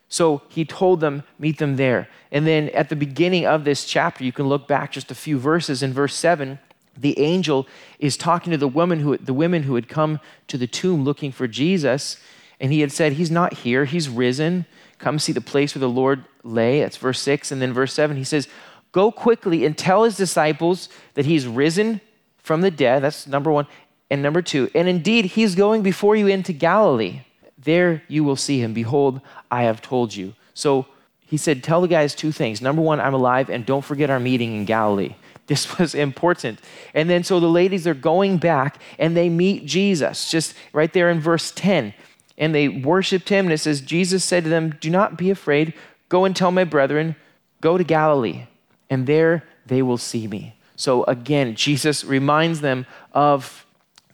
So 0.09 0.41
he 0.49 0.65
told 0.65 1.01
them, 1.01 1.23
meet 1.37 1.59
them 1.59 1.75
there. 1.75 2.07
And 2.31 2.47
then 2.47 2.69
at 2.69 2.89
the 2.89 2.95
beginning 2.95 3.45
of 3.45 3.63
this 3.63 3.85
chapter, 3.85 4.23
you 4.23 4.31
can 4.31 4.47
look 4.47 4.67
back 4.67 4.91
just 4.91 5.11
a 5.11 5.15
few 5.15 5.37
verses. 5.37 5.83
In 5.83 5.93
verse 5.93 6.15
7, 6.15 6.57
the 6.97 7.19
angel 7.19 7.67
is 7.99 8.17
talking 8.17 8.51
to 8.51 8.57
the 8.57 8.67
woman 8.67 9.01
who 9.01 9.17
the 9.17 9.33
women 9.33 9.63
who 9.63 9.75
had 9.75 9.87
come 9.87 10.19
to 10.47 10.57
the 10.57 10.65
tomb 10.65 11.03
looking 11.03 11.31
for 11.31 11.47
Jesus, 11.47 12.17
and 12.59 12.71
he 12.71 12.79
had 12.79 12.91
said, 12.91 13.13
He's 13.13 13.29
not 13.29 13.53
here, 13.53 13.85
he's 13.85 14.09
risen. 14.09 14.65
Come 14.97 15.19
see 15.19 15.31
the 15.31 15.41
place 15.41 15.75
where 15.75 15.79
the 15.81 15.89
Lord 15.89 16.25
lay. 16.43 16.81
That's 16.81 16.97
verse 16.97 17.21
6. 17.21 17.51
And 17.51 17.61
then 17.61 17.71
verse 17.71 17.93
7, 17.93 18.17
he 18.17 18.23
says, 18.23 18.47
Go 18.91 19.11
quickly 19.11 19.63
and 19.63 19.77
tell 19.77 20.05
his 20.05 20.17
disciples 20.17 20.89
that 21.13 21.27
he's 21.27 21.45
risen 21.45 22.01
from 22.47 22.61
the 22.61 22.71
dead. 22.71 23.03
That's 23.03 23.27
number 23.27 23.51
one. 23.51 23.67
And 24.09 24.23
number 24.23 24.41
two, 24.41 24.71
and 24.73 24.87
indeed, 24.87 25.25
he's 25.25 25.53
going 25.53 25.83
before 25.83 26.15
you 26.15 26.27
into 26.27 26.53
Galilee. 26.53 27.21
There 27.57 28.03
you 28.07 28.23
will 28.23 28.37
see 28.37 28.61
him. 28.61 28.73
Behold, 28.73 29.19
I 29.51 29.63
have 29.63 29.81
told 29.81 30.15
you. 30.15 30.33
So 30.53 30.85
he 31.25 31.35
said, 31.35 31.61
Tell 31.61 31.81
the 31.81 31.89
guys 31.89 32.15
two 32.15 32.31
things. 32.31 32.61
Number 32.61 32.81
one, 32.81 33.01
I'm 33.01 33.13
alive, 33.13 33.49
and 33.49 33.65
don't 33.65 33.83
forget 33.83 34.09
our 34.09 34.19
meeting 34.19 34.55
in 34.55 34.65
Galilee. 34.65 35.15
This 35.47 35.79
was 35.79 35.95
important. 35.95 36.59
And 36.93 37.09
then 37.09 37.23
so 37.23 37.39
the 37.39 37.47
ladies 37.47 37.87
are 37.87 37.93
going 37.93 38.37
back 38.37 38.81
and 38.99 39.15
they 39.15 39.29
meet 39.29 39.65
Jesus, 39.65 40.29
just 40.29 40.53
right 40.73 40.91
there 40.91 41.09
in 41.09 41.21
verse 41.21 41.53
10. 41.55 41.93
And 42.37 42.53
they 42.53 42.67
worshiped 42.67 43.29
him. 43.29 43.45
And 43.45 43.53
it 43.53 43.59
says, 43.59 43.79
Jesus 43.79 44.25
said 44.25 44.43
to 44.43 44.49
them, 44.49 44.75
Do 44.81 44.89
not 44.89 45.17
be 45.17 45.29
afraid. 45.29 45.73
Go 46.09 46.25
and 46.25 46.35
tell 46.35 46.51
my 46.51 46.65
brethren, 46.65 47.15
go 47.61 47.77
to 47.77 47.85
Galilee, 47.85 48.47
and 48.89 49.07
there 49.07 49.45
they 49.65 49.81
will 49.81 49.97
see 49.97 50.27
me. 50.27 50.56
So 50.77 51.03
again, 51.03 51.55
Jesus 51.55 52.05
reminds 52.05 52.61
them 52.61 52.85
of 53.11 53.65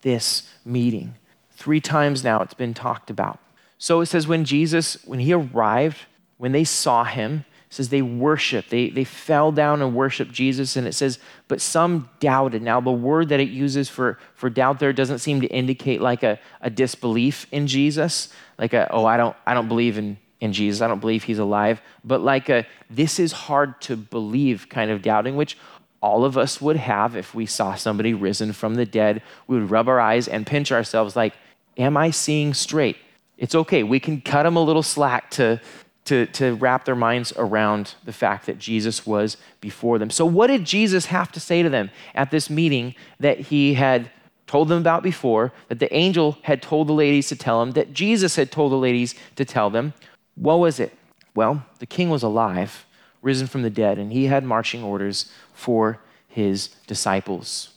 this 0.02 0.50
meeting. 0.66 1.14
Three 1.52 1.80
times 1.80 2.24
now 2.24 2.42
it's 2.42 2.56
been 2.56 2.74
talked 2.74 3.12
about. 3.12 3.40
So 3.78 4.02
it 4.02 4.08
says 4.08 4.28
when 4.28 4.46
Jesus, 4.46 4.98
when 5.06 5.20
he 5.20 5.34
arrived, 5.34 6.00
when 6.38 6.54
they 6.54 6.64
saw 6.64 7.04
him, 7.04 7.46
says 7.70 7.90
they 7.90 8.02
worshiped. 8.02 8.70
They, 8.70 8.90
they 8.90 9.04
fell 9.04 9.52
down 9.52 9.82
and 9.82 9.96
worshiped 9.96 10.32
Jesus. 10.32 10.76
And 10.76 10.88
it 10.88 10.94
says, 10.94 11.20
but 11.48 11.60
some 11.60 12.10
doubted. 12.20 12.62
Now, 12.62 12.80
the 12.80 12.92
word 12.92 13.30
that 13.30 13.40
it 13.40 13.50
uses 13.50 13.90
for, 13.90 14.20
for 14.36 14.50
doubt 14.50 14.80
there 14.80 14.94
doesn't 14.94 15.20
seem 15.20 15.42
to 15.42 15.48
indicate 15.48 16.00
like 16.00 16.24
a, 16.24 16.40
a 16.62 16.70
disbelief 16.70 17.48
in 17.52 17.68
Jesus, 17.68 18.32
like 18.58 18.74
a, 18.74 18.88
oh, 18.92 19.06
I 19.06 19.18
don't, 19.18 19.36
I 19.46 19.54
don't 19.54 19.68
believe 19.68 19.98
in, 19.98 20.18
in 20.40 20.54
Jesus. 20.54 20.82
I 20.82 20.88
don't 20.88 21.00
believe 21.00 21.24
he's 21.24 21.40
alive. 21.40 21.82
But 22.04 22.22
like 22.22 22.48
a, 22.50 22.68
this 22.90 23.20
is 23.20 23.32
hard 23.32 23.82
to 23.82 23.98
believe 23.98 24.70
kind 24.70 24.92
of 24.92 25.02
doubting, 25.02 25.36
which 25.36 25.58
all 26.04 26.26
of 26.26 26.38
us 26.38 26.60
would 26.60 26.76
have 26.76 27.16
if 27.16 27.34
we 27.34 27.46
saw 27.46 27.76
somebody 27.76 28.14
risen 28.14 28.52
from 28.52 28.76
the 28.76 28.86
dead. 28.86 29.22
We 29.48 29.58
would 29.58 29.72
rub 29.72 29.88
our 29.88 30.02
eyes 30.02 30.28
and 30.28 30.46
pinch 30.46 30.72
ourselves 30.72 31.16
like, 31.16 31.34
Am 31.78 31.98
I 31.98 32.12
seeing 32.12 32.54
straight? 32.54 32.98
It's 33.38 33.56
okay. 33.56 33.82
We 33.82 34.00
can 34.00 34.22
cut 34.22 34.44
them 34.44 34.56
a 34.56 34.62
little 34.62 34.84
slack 34.84 35.32
to, 35.32 35.60
to, 36.06 36.28
to 36.28 36.54
wrap 36.56 36.86
their 36.86 36.96
minds 36.96 37.34
around 37.36 37.96
the 38.06 38.14
fact 38.14 38.46
that 38.46 38.60
Jesus 38.60 39.08
was 39.08 39.38
before 39.60 39.98
them. 39.98 40.12
So, 40.12 40.24
what 40.26 40.48
did 40.48 40.66
Jesus 40.66 41.08
have 41.08 41.32
to 41.32 41.40
say 41.40 41.64
to 41.64 41.70
them 41.70 41.90
at 42.14 42.30
this 42.30 42.50
meeting 42.50 42.94
that 43.20 43.40
he 43.40 43.74
had 43.74 44.12
told 44.46 44.68
them 44.68 44.78
about 44.78 45.02
before, 45.02 45.52
that 45.70 45.80
the 45.80 45.92
angel 45.96 46.38
had 46.44 46.62
told 46.62 46.88
the 46.88 46.94
ladies 46.94 47.30
to 47.30 47.36
tell 47.36 47.64
him, 47.64 47.72
that 47.72 47.94
Jesus 47.94 48.36
had 48.36 48.52
told 48.52 48.72
the 48.72 48.78
ladies 48.78 49.16
to 49.38 49.46
tell 49.46 49.70
them? 49.70 49.94
What 50.36 50.60
was 50.60 50.80
it? 50.80 50.94
Well, 51.34 51.66
the 51.80 51.86
king 51.88 52.10
was 52.10 52.22
alive 52.22 52.86
risen 53.24 53.48
from 53.48 53.64
the 53.64 53.70
dead, 53.72 53.98
and 53.98 54.12
he 54.12 54.26
had 54.26 54.44
marching 54.44 54.84
orders 54.84 55.32
for 55.54 56.00
his 56.28 56.68
disciples. 56.86 57.70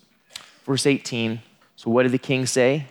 Verse 0.65 0.85
18 0.85 1.41
So, 1.77 1.91
what 1.91 2.03
did 2.03 2.13
the 2.13 2.19
king 2.19 2.45
say? 2.45 2.87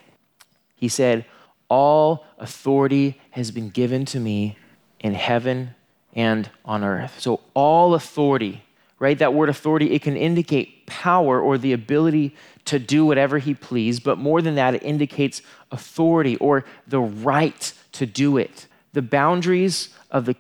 He 0.76 0.88
said, 0.88 1.26
All 1.70 2.26
authority 2.40 3.22
has 3.32 3.52
been 3.52 3.70
given 3.70 4.06
to 4.06 4.20
me 4.20 4.58
in 5.00 5.14
heaven 5.14 5.76
and 6.14 6.50
on 6.64 6.84
earth. 6.84 7.20
So, 7.20 7.42
all 7.54 7.94
authority, 7.94 8.64
right? 8.98 9.20
That 9.20 9.34
word 9.34 9.50
authority, 9.50 9.92
it 9.92 10.02
can 10.02 10.16
indicate 10.16 10.86
power 10.86 11.40
or 11.40 11.58
the 11.58 11.74
ability 11.74 12.36
to 12.66 12.80
do 12.80 13.06
whatever 13.06 13.38
he 13.38 13.54
pleased, 13.54 14.04
but 14.04 14.18
more 14.18 14.42
than 14.42 14.56
that, 14.56 14.76
it 14.76 14.84
indicates 14.84 15.42
authority 15.72 16.38
or 16.38 16.64
the 16.88 17.02
right 17.02 17.74
to 17.92 18.06
do 18.06 18.38
it. 18.38 18.68
The 18.94 19.02
boundaries 19.02 19.90
of 20.10 20.26
the 20.26 20.36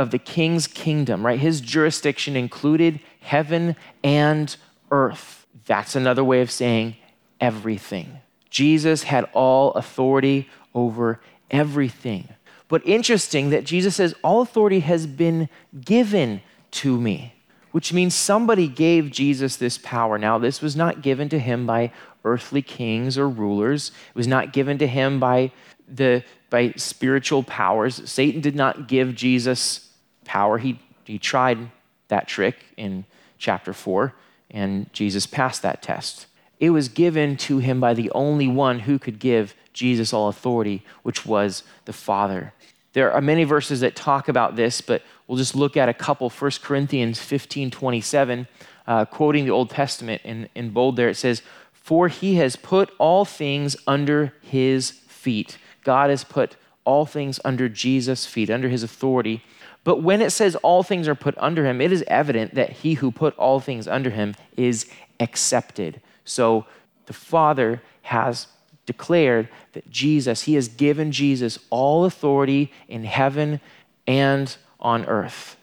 of 0.00 0.10
the 0.10 0.18
king's 0.18 0.66
kingdom, 0.66 1.26
right? 1.26 1.38
His 1.38 1.60
jurisdiction 1.60 2.34
included 2.34 3.00
heaven 3.20 3.76
and 4.02 4.56
earth. 4.90 5.46
That's 5.66 5.94
another 5.94 6.24
way 6.24 6.40
of 6.40 6.50
saying 6.50 6.96
everything. 7.38 8.20
Jesus 8.48 9.02
had 9.02 9.28
all 9.34 9.72
authority 9.72 10.48
over 10.74 11.20
everything. 11.50 12.28
But 12.66 12.80
interesting 12.86 13.50
that 13.50 13.64
Jesus 13.64 13.96
says, 13.96 14.14
All 14.24 14.40
authority 14.40 14.80
has 14.80 15.06
been 15.06 15.50
given 15.84 16.40
to 16.70 16.98
me, 16.98 17.34
which 17.72 17.92
means 17.92 18.14
somebody 18.14 18.68
gave 18.68 19.10
Jesus 19.10 19.56
this 19.56 19.76
power. 19.76 20.16
Now, 20.16 20.38
this 20.38 20.62
was 20.62 20.74
not 20.74 21.02
given 21.02 21.28
to 21.28 21.38
him 21.38 21.66
by 21.66 21.92
earthly 22.24 22.62
kings 22.62 23.18
or 23.18 23.28
rulers, 23.28 23.92
it 24.08 24.16
was 24.16 24.26
not 24.26 24.54
given 24.54 24.78
to 24.78 24.86
him 24.86 25.20
by 25.20 25.52
the 25.86 26.24
by 26.48 26.72
spiritual 26.76 27.42
powers. 27.42 28.10
Satan 28.10 28.40
did 28.40 28.56
not 28.56 28.88
give 28.88 29.14
Jesus 29.14 29.89
power. 30.30 30.58
He, 30.58 30.78
he 31.04 31.18
tried 31.18 31.58
that 32.06 32.28
trick 32.28 32.56
in 32.76 33.04
chapter 33.36 33.72
4, 33.72 34.14
and 34.52 34.90
Jesus 34.92 35.26
passed 35.26 35.62
that 35.62 35.82
test. 35.82 36.26
It 36.60 36.70
was 36.70 36.88
given 36.88 37.36
to 37.38 37.58
him 37.58 37.80
by 37.80 37.94
the 37.94 38.12
only 38.12 38.46
one 38.46 38.78
who 38.80 39.00
could 39.00 39.18
give 39.18 39.56
Jesus 39.72 40.12
all 40.12 40.28
authority, 40.28 40.84
which 41.02 41.26
was 41.26 41.64
the 41.84 41.92
Father. 41.92 42.52
There 42.92 43.10
are 43.10 43.20
many 43.20 43.42
verses 43.42 43.80
that 43.80 43.96
talk 43.96 44.28
about 44.28 44.54
this, 44.54 44.80
but 44.80 45.02
we'll 45.26 45.36
just 45.36 45.56
look 45.56 45.76
at 45.76 45.88
a 45.88 45.94
couple. 45.94 46.30
1 46.30 46.50
Corinthians 46.62 47.18
15 47.18 47.72
27, 47.72 48.46
uh, 48.86 49.06
quoting 49.06 49.44
the 49.44 49.50
Old 49.50 49.70
Testament 49.70 50.22
in, 50.24 50.48
in 50.54 50.70
bold 50.70 50.94
there, 50.94 51.08
it 51.08 51.16
says, 51.16 51.42
For 51.72 52.06
he 52.06 52.36
has 52.36 52.54
put 52.54 52.92
all 52.98 53.24
things 53.24 53.76
under 53.84 54.32
his 54.42 54.90
feet. 55.08 55.58
God 55.82 56.08
has 56.08 56.22
put 56.22 56.54
all 56.84 57.04
things 57.04 57.40
under 57.44 57.68
Jesus' 57.68 58.26
feet, 58.26 58.48
under 58.48 58.68
his 58.68 58.84
authority. 58.84 59.42
But 59.84 60.02
when 60.02 60.20
it 60.20 60.30
says 60.30 60.56
all 60.56 60.82
things 60.82 61.08
are 61.08 61.14
put 61.14 61.34
under 61.38 61.64
him, 61.64 61.80
it 61.80 61.92
is 61.92 62.04
evident 62.06 62.54
that 62.54 62.70
he 62.70 62.94
who 62.94 63.10
put 63.10 63.36
all 63.36 63.60
things 63.60 63.88
under 63.88 64.10
him 64.10 64.34
is 64.56 64.90
accepted. 65.18 66.00
So 66.24 66.66
the 67.06 67.12
Father 67.12 67.82
has 68.02 68.46
declared 68.86 69.48
that 69.72 69.90
Jesus, 69.90 70.42
he 70.42 70.54
has 70.54 70.68
given 70.68 71.12
Jesus 71.12 71.58
all 71.70 72.04
authority 72.04 72.72
in 72.88 73.04
heaven 73.04 73.60
and 74.06 74.54
on 74.78 75.04
earth. 75.06 75.56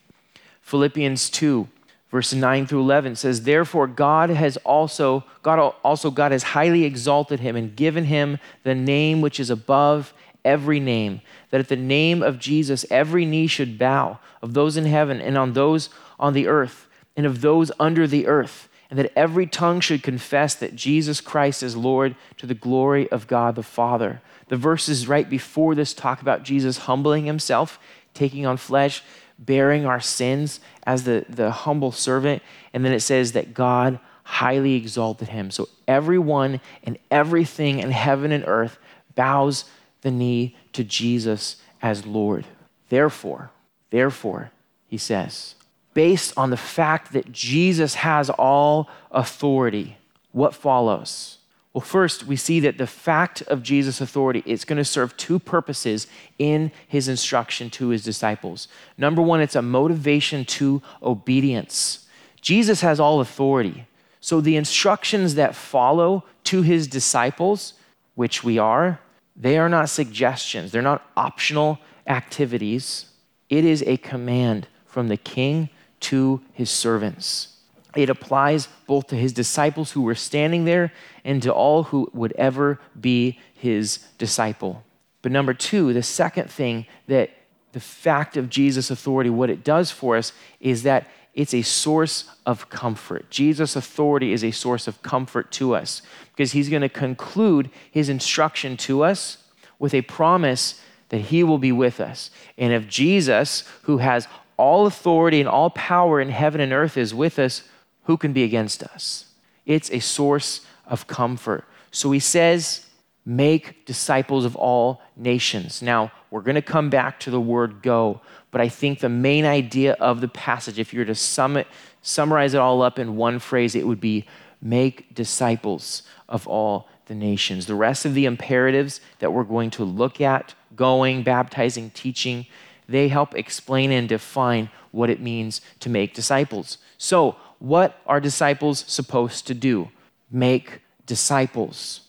Philippians 0.62 1.30
2 1.30 1.68
verse 2.10 2.34
9 2.34 2.66
through 2.66 2.80
11 2.80 3.16
says 3.16 3.44
therefore 3.44 3.86
god 3.88 4.30
has 4.30 4.58
also 4.58 5.24
god 5.44 5.60
also 5.84 6.10
god 6.10 6.32
has 6.32 6.44
highly 6.44 6.84
exalted 6.84 7.40
him 7.40 7.56
and 7.56 7.76
given 7.76 8.06
him 8.06 8.40
the 8.64 8.76
name 8.76 9.22
which 9.22 9.40
is 9.40 9.50
above 9.50 10.14
every 10.44 10.80
name, 10.80 11.22
that 11.50 11.60
at 11.60 11.70
the 11.70 11.76
name 11.76 12.22
of 12.22 12.40
Jesus 12.40 12.86
every 12.90 13.26
knee 13.26 13.48
should 13.48 13.78
bow, 13.78 14.20
of 14.42 14.54
those 14.54 14.78
in 14.78 14.86
heaven 14.86 15.22
and 15.22 15.38
on 15.38 15.54
those 15.54 15.90
on 16.20 16.34
the 16.34 16.48
earth, 16.48 16.88
and 17.16 17.26
of 17.26 17.42
those 17.42 17.72
under 17.80 18.08
the 18.08 18.28
earth, 18.28 18.70
and 18.90 18.98
that 18.98 19.12
every 19.16 19.46
tongue 19.46 19.80
should 19.80 20.02
confess 20.02 20.56
that 20.56 20.76
Jesus 20.76 21.20
Christ 21.20 21.62
is 21.62 21.76
Lord 21.76 22.16
to 22.38 22.46
the 22.46 22.54
glory 22.54 23.10
of 23.12 23.28
God 23.28 23.56
the 23.56 23.64
Father. 23.64 24.22
The 24.48 24.58
verses 24.58 25.08
right 25.08 25.30
before 25.30 25.76
this 25.76 25.94
talk 25.94 26.22
about 26.22 26.44
Jesus 26.44 26.80
humbling 26.80 27.26
himself, 27.26 27.80
taking 28.14 28.46
on 28.46 28.58
flesh, 28.58 29.04
bearing 29.38 29.86
our 29.86 30.00
sins 30.00 30.60
as 30.84 31.04
the, 31.04 31.26
the 31.30 31.52
humble 31.52 31.92
servant. 31.92 32.42
And 32.74 32.86
then 32.86 32.94
it 32.94 33.02
says 33.02 33.34
that 33.34 33.54
God 33.54 34.00
highly 34.24 34.76
exalted 34.76 35.30
him. 35.30 35.52
So 35.52 35.70
everyone 35.88 36.60
and 36.84 36.98
everything 37.12 37.80
in 37.80 37.92
heaven 37.92 38.32
and 38.32 38.44
earth 38.48 38.78
bows 39.16 39.66
the 40.02 40.12
knee 40.12 40.56
to 40.74 40.84
Jesus 40.84 41.58
as 41.82 42.06
Lord. 42.06 42.46
Therefore, 42.90 43.52
therefore, 43.90 44.52
he 44.88 44.98
says, 44.98 45.56
based 45.94 46.34
on 46.38 46.50
the 46.50 46.58
fact 46.58 47.14
that 47.14 47.32
Jesus 47.32 47.96
has 47.96 48.30
all 48.30 48.90
authority, 49.12 49.98
what 50.32 50.54
follows? 50.54 51.40
Well, 51.74 51.82
first, 51.82 52.26
we 52.26 52.36
see 52.36 52.60
that 52.62 52.78
the 52.78 52.88
fact 52.88 53.44
of 53.44 53.62
Jesus' 53.62 54.02
authority 54.02 54.42
is 54.46 54.66
going 54.66 54.78
to 54.78 54.86
serve 54.86 55.16
two 55.18 55.38
purposes 55.38 56.08
in 56.40 56.72
his 56.88 57.08
instruction 57.08 57.70
to 57.72 57.90
his 57.90 58.04
disciples. 58.04 58.68
Number 58.98 59.22
one, 59.22 59.42
it's 59.42 59.56
a 59.56 59.62
motivation 59.62 60.44
to 60.46 60.82
obedience. 61.04 62.08
Jesus 62.42 62.82
has 62.82 63.00
all 63.00 63.20
authority. 63.20 63.86
So 64.22 64.42
the 64.42 64.56
instructions 64.56 65.36
that 65.36 65.56
follow 65.56 66.24
to 66.46 66.62
his 66.62 66.88
disciples, 66.88 67.74
which 68.16 68.44
we 68.44 68.58
are, 68.58 69.00
they 69.38 69.58
are 69.58 69.70
not 69.70 69.90
suggestions, 69.90 70.72
they're 70.72 70.82
not 70.82 71.06
optional 71.16 71.80
activities. 72.08 73.06
It 73.50 73.64
is 73.64 73.84
a 73.84 73.98
command 73.98 74.68
from 74.86 75.08
the 75.08 75.18
king 75.18 75.70
to 76.02 76.42
his 76.54 76.70
servants. 76.70 77.58
It 77.96 78.10
applies 78.10 78.68
both 78.86 79.08
to 79.08 79.16
his 79.16 79.34
disciples 79.34 79.92
who 79.92 80.02
were 80.02 80.16
standing 80.16 80.66
there 80.66 80.92
and 81.24 81.42
to 81.44 81.54
all 81.54 81.84
who 81.84 82.10
would 82.14 82.34
ever 82.34 82.80
be 83.00 83.40
his 83.54 84.00
disciple. 84.18 84.84
But 85.22 85.32
number 85.32 85.54
two, 85.54 85.94
the 85.94 86.04
second 86.04 86.50
thing 86.50 86.86
that 87.08 87.32
the 87.74 87.80
fact 87.80 88.38
of 88.38 88.50
Jesus' 88.50 88.92
authority, 88.92 89.30
what 89.30 89.50
it 89.50 89.64
does 89.64 89.92
for 89.92 90.16
us 90.16 90.34
is 90.60 90.84
that 90.84 91.08
it's 91.38 91.54
a 91.54 91.62
source 91.62 92.26
of 92.48 92.68
comfort. 92.72 93.30
Jesus' 93.30 93.76
authority 93.76 94.34
is 94.34 94.44
a 94.44 94.50
source 94.50 94.88
of 94.88 95.04
comfort 95.04 95.52
to 95.52 95.76
us 95.76 96.02
because 96.32 96.54
he's 96.54 96.68
going 96.68 96.82
to 96.82 96.90
conclude 96.90 97.70
his 97.92 98.10
instruction 98.10 98.76
to 98.78 99.04
us 99.04 99.38
with 99.78 99.94
a 99.94 100.02
promise 100.02 100.82
that 101.10 101.20
he 101.20 101.44
will 101.44 101.60
be 101.60 101.72
with 101.72 102.02
us. 102.02 102.32
And 102.58 102.74
if 102.74 102.88
Jesus, 102.88 103.64
who 103.84 104.00
has 104.00 104.28
all 104.58 104.88
authority 104.88 105.40
and 105.40 105.48
all 105.48 105.70
power 105.70 106.20
in 106.20 106.30
heaven 106.30 106.60
and 106.60 106.74
earth, 106.74 106.98
is 106.98 107.14
with 107.14 107.38
us, 107.38 107.62
who 108.06 108.18
can 108.18 108.34
be 108.34 108.44
against 108.44 108.82
us? 108.82 109.26
It's 109.68 109.92
a 109.92 110.00
source 110.00 110.66
of 110.88 111.06
comfort. 111.06 111.66
So 111.92 112.10
he 112.10 112.20
says, 112.20 112.87
make 113.28 113.86
disciples 113.86 114.46
of 114.46 114.56
all 114.56 115.02
nations. 115.18 115.82
Now, 115.82 116.14
we're 116.32 116.42
going 116.42 116.56
to 116.56 116.62
come 116.62 116.90
back 116.90 117.20
to 117.22 117.30
the 117.30 117.42
word 117.42 117.82
go, 117.82 118.22
but 118.52 118.62
I 118.62 118.70
think 118.70 119.00
the 119.00 119.10
main 119.10 119.44
idea 119.44 119.94
of 120.00 120.22
the 120.22 120.30
passage, 120.30 120.80
if 120.80 120.94
you 120.94 121.00
were 121.00 121.06
to 121.06 121.16
sum 121.16 121.58
it, 121.58 121.68
summarize 122.02 122.54
it 122.54 122.60
all 122.60 122.82
up 122.82 122.98
in 122.98 123.18
one 123.18 123.40
phrase, 123.40 123.76
it 123.76 123.86
would 123.86 124.00
be 124.00 124.26
make 124.62 125.14
disciples 125.14 126.04
of 126.30 126.48
all 126.48 126.88
the 127.08 127.16
nations. 127.16 127.66
The 127.66 127.76
rest 127.76 128.06
of 128.06 128.14
the 128.14 128.26
imperatives 128.26 129.02
that 129.20 129.34
we're 129.34 129.44
going 129.44 129.72
to 129.72 129.84
look 129.84 130.22
at 130.22 130.54
going, 130.76 131.24
baptizing, 131.24 131.90
teaching 131.90 132.46
they 132.88 133.10
help 133.10 133.36
explain 133.36 133.92
and 133.92 134.08
define 134.08 134.70
what 134.92 135.10
it 135.10 135.20
means 135.20 135.62
to 135.82 135.90
make 135.90 136.14
disciples. 136.14 136.78
So, 136.98 137.36
what 137.60 138.00
are 138.06 138.20
disciples 138.20 138.86
supposed 138.88 139.48
to 139.48 139.54
do? 139.54 139.90
Make 140.32 140.82
disciples. 141.06 142.02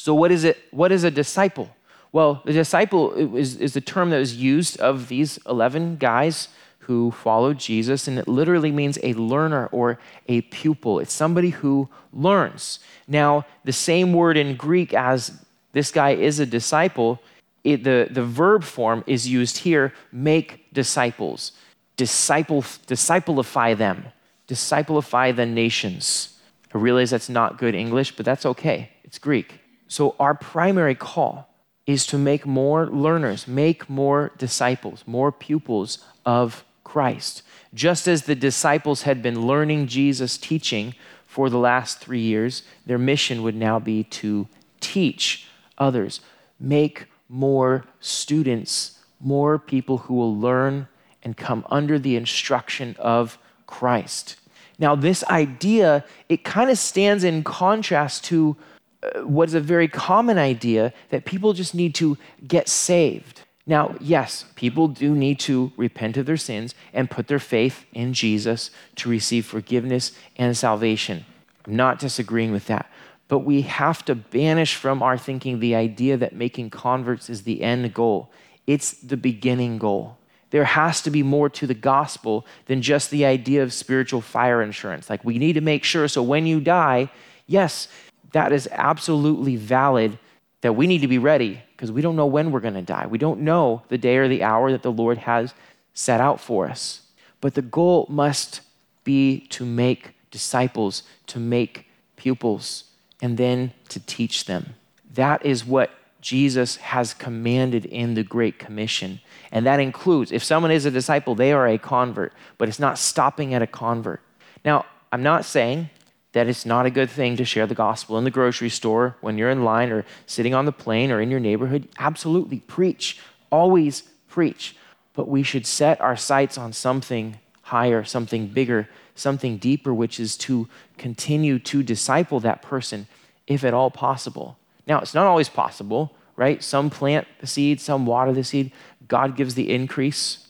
So, 0.00 0.14
what 0.14 0.32
is 0.32 0.44
it? 0.44 0.56
What 0.70 0.92
is 0.92 1.04
a 1.04 1.10
disciple? 1.10 1.68
Well, 2.10 2.40
the 2.46 2.54
disciple 2.54 3.12
is, 3.36 3.56
is 3.56 3.74
the 3.74 3.82
term 3.82 4.08
that 4.10 4.18
was 4.18 4.34
used 4.34 4.80
of 4.80 5.08
these 5.08 5.38
11 5.46 5.98
guys 5.98 6.48
who 6.78 7.10
followed 7.10 7.58
Jesus, 7.58 8.08
and 8.08 8.18
it 8.18 8.26
literally 8.26 8.72
means 8.72 8.98
a 9.02 9.12
learner 9.12 9.66
or 9.66 9.98
a 10.26 10.40
pupil. 10.40 11.00
It's 11.00 11.12
somebody 11.12 11.50
who 11.50 11.90
learns. 12.14 12.78
Now, 13.06 13.44
the 13.64 13.74
same 13.74 14.14
word 14.14 14.38
in 14.38 14.56
Greek 14.56 14.94
as 14.94 15.44
this 15.72 15.92
guy 15.92 16.12
is 16.12 16.40
a 16.40 16.46
disciple, 16.46 17.20
it, 17.62 17.84
the, 17.84 18.08
the 18.10 18.24
verb 18.24 18.64
form 18.64 19.04
is 19.06 19.28
used 19.28 19.58
here 19.58 19.92
make 20.12 20.72
disciples, 20.72 21.52
disciple, 21.98 22.64
disciplify 22.86 23.74
them, 23.74 24.06
discipleify 24.48 25.36
the 25.36 25.44
nations. 25.44 26.38
I 26.74 26.78
realize 26.78 27.10
that's 27.10 27.28
not 27.28 27.58
good 27.58 27.74
English, 27.74 28.16
but 28.16 28.24
that's 28.24 28.46
okay. 28.46 28.90
It's 29.04 29.18
Greek. 29.18 29.59
So, 29.90 30.14
our 30.20 30.34
primary 30.34 30.94
call 30.94 31.52
is 31.84 32.06
to 32.06 32.16
make 32.16 32.46
more 32.46 32.86
learners, 32.86 33.48
make 33.48 33.90
more 33.90 34.30
disciples, 34.38 35.02
more 35.04 35.32
pupils 35.32 35.98
of 36.24 36.64
Christ. 36.84 37.42
Just 37.74 38.06
as 38.06 38.22
the 38.22 38.36
disciples 38.36 39.02
had 39.02 39.20
been 39.20 39.48
learning 39.48 39.88
Jesus' 39.88 40.38
teaching 40.38 40.94
for 41.26 41.50
the 41.50 41.58
last 41.58 41.98
three 41.98 42.20
years, 42.20 42.62
their 42.86 42.98
mission 42.98 43.42
would 43.42 43.56
now 43.56 43.80
be 43.80 44.04
to 44.04 44.46
teach 44.78 45.48
others, 45.76 46.20
make 46.60 47.06
more 47.28 47.84
students, 47.98 49.00
more 49.18 49.58
people 49.58 49.98
who 49.98 50.14
will 50.14 50.38
learn 50.38 50.86
and 51.24 51.36
come 51.36 51.66
under 51.68 51.98
the 51.98 52.14
instruction 52.14 52.94
of 53.00 53.38
Christ. 53.66 54.36
Now, 54.78 54.94
this 54.94 55.24
idea, 55.24 56.04
it 56.28 56.44
kind 56.44 56.70
of 56.70 56.78
stands 56.78 57.24
in 57.24 57.42
contrast 57.42 58.22
to 58.26 58.56
uh, 59.02 59.20
what 59.20 59.48
is 59.48 59.54
a 59.54 59.60
very 59.60 59.88
common 59.88 60.38
idea 60.38 60.92
that 61.08 61.24
people 61.24 61.52
just 61.52 61.74
need 61.74 61.94
to 61.94 62.18
get 62.46 62.68
saved. 62.68 63.42
Now, 63.66 63.94
yes, 64.00 64.46
people 64.56 64.88
do 64.88 65.14
need 65.14 65.38
to 65.40 65.72
repent 65.76 66.16
of 66.16 66.26
their 66.26 66.36
sins 66.36 66.74
and 66.92 67.10
put 67.10 67.28
their 67.28 67.38
faith 67.38 67.84
in 67.92 68.12
Jesus 68.12 68.70
to 68.96 69.08
receive 69.08 69.46
forgiveness 69.46 70.12
and 70.36 70.56
salvation. 70.56 71.24
I'm 71.66 71.76
not 71.76 71.98
disagreeing 71.98 72.52
with 72.52 72.66
that. 72.66 72.90
But 73.28 73.40
we 73.40 73.62
have 73.62 74.04
to 74.06 74.14
banish 74.16 74.74
from 74.74 75.02
our 75.02 75.16
thinking 75.16 75.60
the 75.60 75.76
idea 75.76 76.16
that 76.16 76.34
making 76.34 76.70
converts 76.70 77.30
is 77.30 77.42
the 77.42 77.62
end 77.62 77.94
goal. 77.94 78.30
It's 78.66 78.92
the 78.92 79.16
beginning 79.16 79.78
goal. 79.78 80.18
There 80.50 80.64
has 80.64 81.00
to 81.02 81.10
be 81.10 81.22
more 81.22 81.48
to 81.50 81.66
the 81.66 81.74
gospel 81.74 82.44
than 82.66 82.82
just 82.82 83.10
the 83.10 83.24
idea 83.24 83.62
of 83.62 83.72
spiritual 83.72 84.20
fire 84.20 84.60
insurance. 84.62 85.08
Like, 85.08 85.24
we 85.24 85.38
need 85.38 85.52
to 85.52 85.60
make 85.60 85.84
sure 85.84 86.08
so 86.08 86.24
when 86.24 86.44
you 86.44 86.60
die, 86.60 87.10
yes, 87.46 87.86
that 88.32 88.52
is 88.52 88.68
absolutely 88.72 89.56
valid 89.56 90.18
that 90.60 90.74
we 90.74 90.86
need 90.86 91.00
to 91.00 91.08
be 91.08 91.18
ready 91.18 91.62
because 91.72 91.90
we 91.90 92.02
don't 92.02 92.16
know 92.16 92.26
when 92.26 92.52
we're 92.52 92.60
going 92.60 92.74
to 92.74 92.82
die. 92.82 93.06
We 93.06 93.18
don't 93.18 93.40
know 93.40 93.82
the 93.88 93.98
day 93.98 94.16
or 94.18 94.28
the 94.28 94.42
hour 94.42 94.70
that 94.70 94.82
the 94.82 94.92
Lord 94.92 95.18
has 95.18 95.54
set 95.94 96.20
out 96.20 96.40
for 96.40 96.68
us. 96.68 97.02
But 97.40 97.54
the 97.54 97.62
goal 97.62 98.06
must 98.08 98.60
be 99.04 99.40
to 99.48 99.64
make 99.64 100.14
disciples, 100.30 101.02
to 101.28 101.38
make 101.38 101.86
pupils 102.16 102.84
and 103.22 103.38
then 103.38 103.72
to 103.88 104.00
teach 104.00 104.44
them. 104.44 104.74
That 105.14 105.44
is 105.44 105.64
what 105.64 105.90
Jesus 106.20 106.76
has 106.76 107.14
commanded 107.14 107.86
in 107.86 108.14
the 108.14 108.22
Great 108.22 108.58
Commission. 108.58 109.20
And 109.50 109.64
that 109.66 109.80
includes, 109.80 110.30
if 110.30 110.44
someone 110.44 110.70
is 110.70 110.84
a 110.84 110.90
disciple, 110.90 111.34
they 111.34 111.52
are 111.52 111.66
a 111.66 111.78
convert, 111.78 112.34
but 112.58 112.68
it's 112.68 112.78
not 112.78 112.98
stopping 112.98 113.54
at 113.54 113.62
a 113.62 113.66
convert. 113.66 114.20
Now, 114.64 114.84
I'm 115.10 115.22
not 115.22 115.44
saying 115.44 115.88
that 116.32 116.46
it's 116.46 116.64
not 116.64 116.86
a 116.86 116.90
good 116.90 117.10
thing 117.10 117.36
to 117.36 117.44
share 117.44 117.66
the 117.66 117.74
gospel 117.74 118.16
in 118.16 118.24
the 118.24 118.30
grocery 118.30 118.68
store 118.68 119.16
when 119.20 119.36
you're 119.36 119.50
in 119.50 119.64
line 119.64 119.90
or 119.90 120.04
sitting 120.26 120.54
on 120.54 120.64
the 120.64 120.72
plane 120.72 121.10
or 121.10 121.20
in 121.20 121.30
your 121.30 121.40
neighborhood. 121.40 121.88
Absolutely, 121.98 122.60
preach. 122.60 123.18
Always 123.50 124.02
preach. 124.28 124.76
But 125.14 125.28
we 125.28 125.42
should 125.42 125.66
set 125.66 126.00
our 126.00 126.16
sights 126.16 126.56
on 126.56 126.72
something 126.72 127.40
higher, 127.62 128.04
something 128.04 128.46
bigger, 128.46 128.88
something 129.14 129.56
deeper, 129.56 129.92
which 129.92 130.20
is 130.20 130.36
to 130.36 130.68
continue 130.98 131.58
to 131.58 131.82
disciple 131.82 132.40
that 132.40 132.62
person 132.62 133.08
if 133.46 133.64
at 133.64 133.74
all 133.74 133.90
possible. 133.90 134.56
Now, 134.86 135.00
it's 135.00 135.14
not 135.14 135.26
always 135.26 135.48
possible, 135.48 136.14
right? 136.36 136.62
Some 136.62 136.90
plant 136.90 137.26
the 137.40 137.46
seed, 137.46 137.80
some 137.80 138.06
water 138.06 138.32
the 138.32 138.44
seed. 138.44 138.70
God 139.08 139.36
gives 139.36 139.56
the 139.56 139.72
increase. 139.72 140.46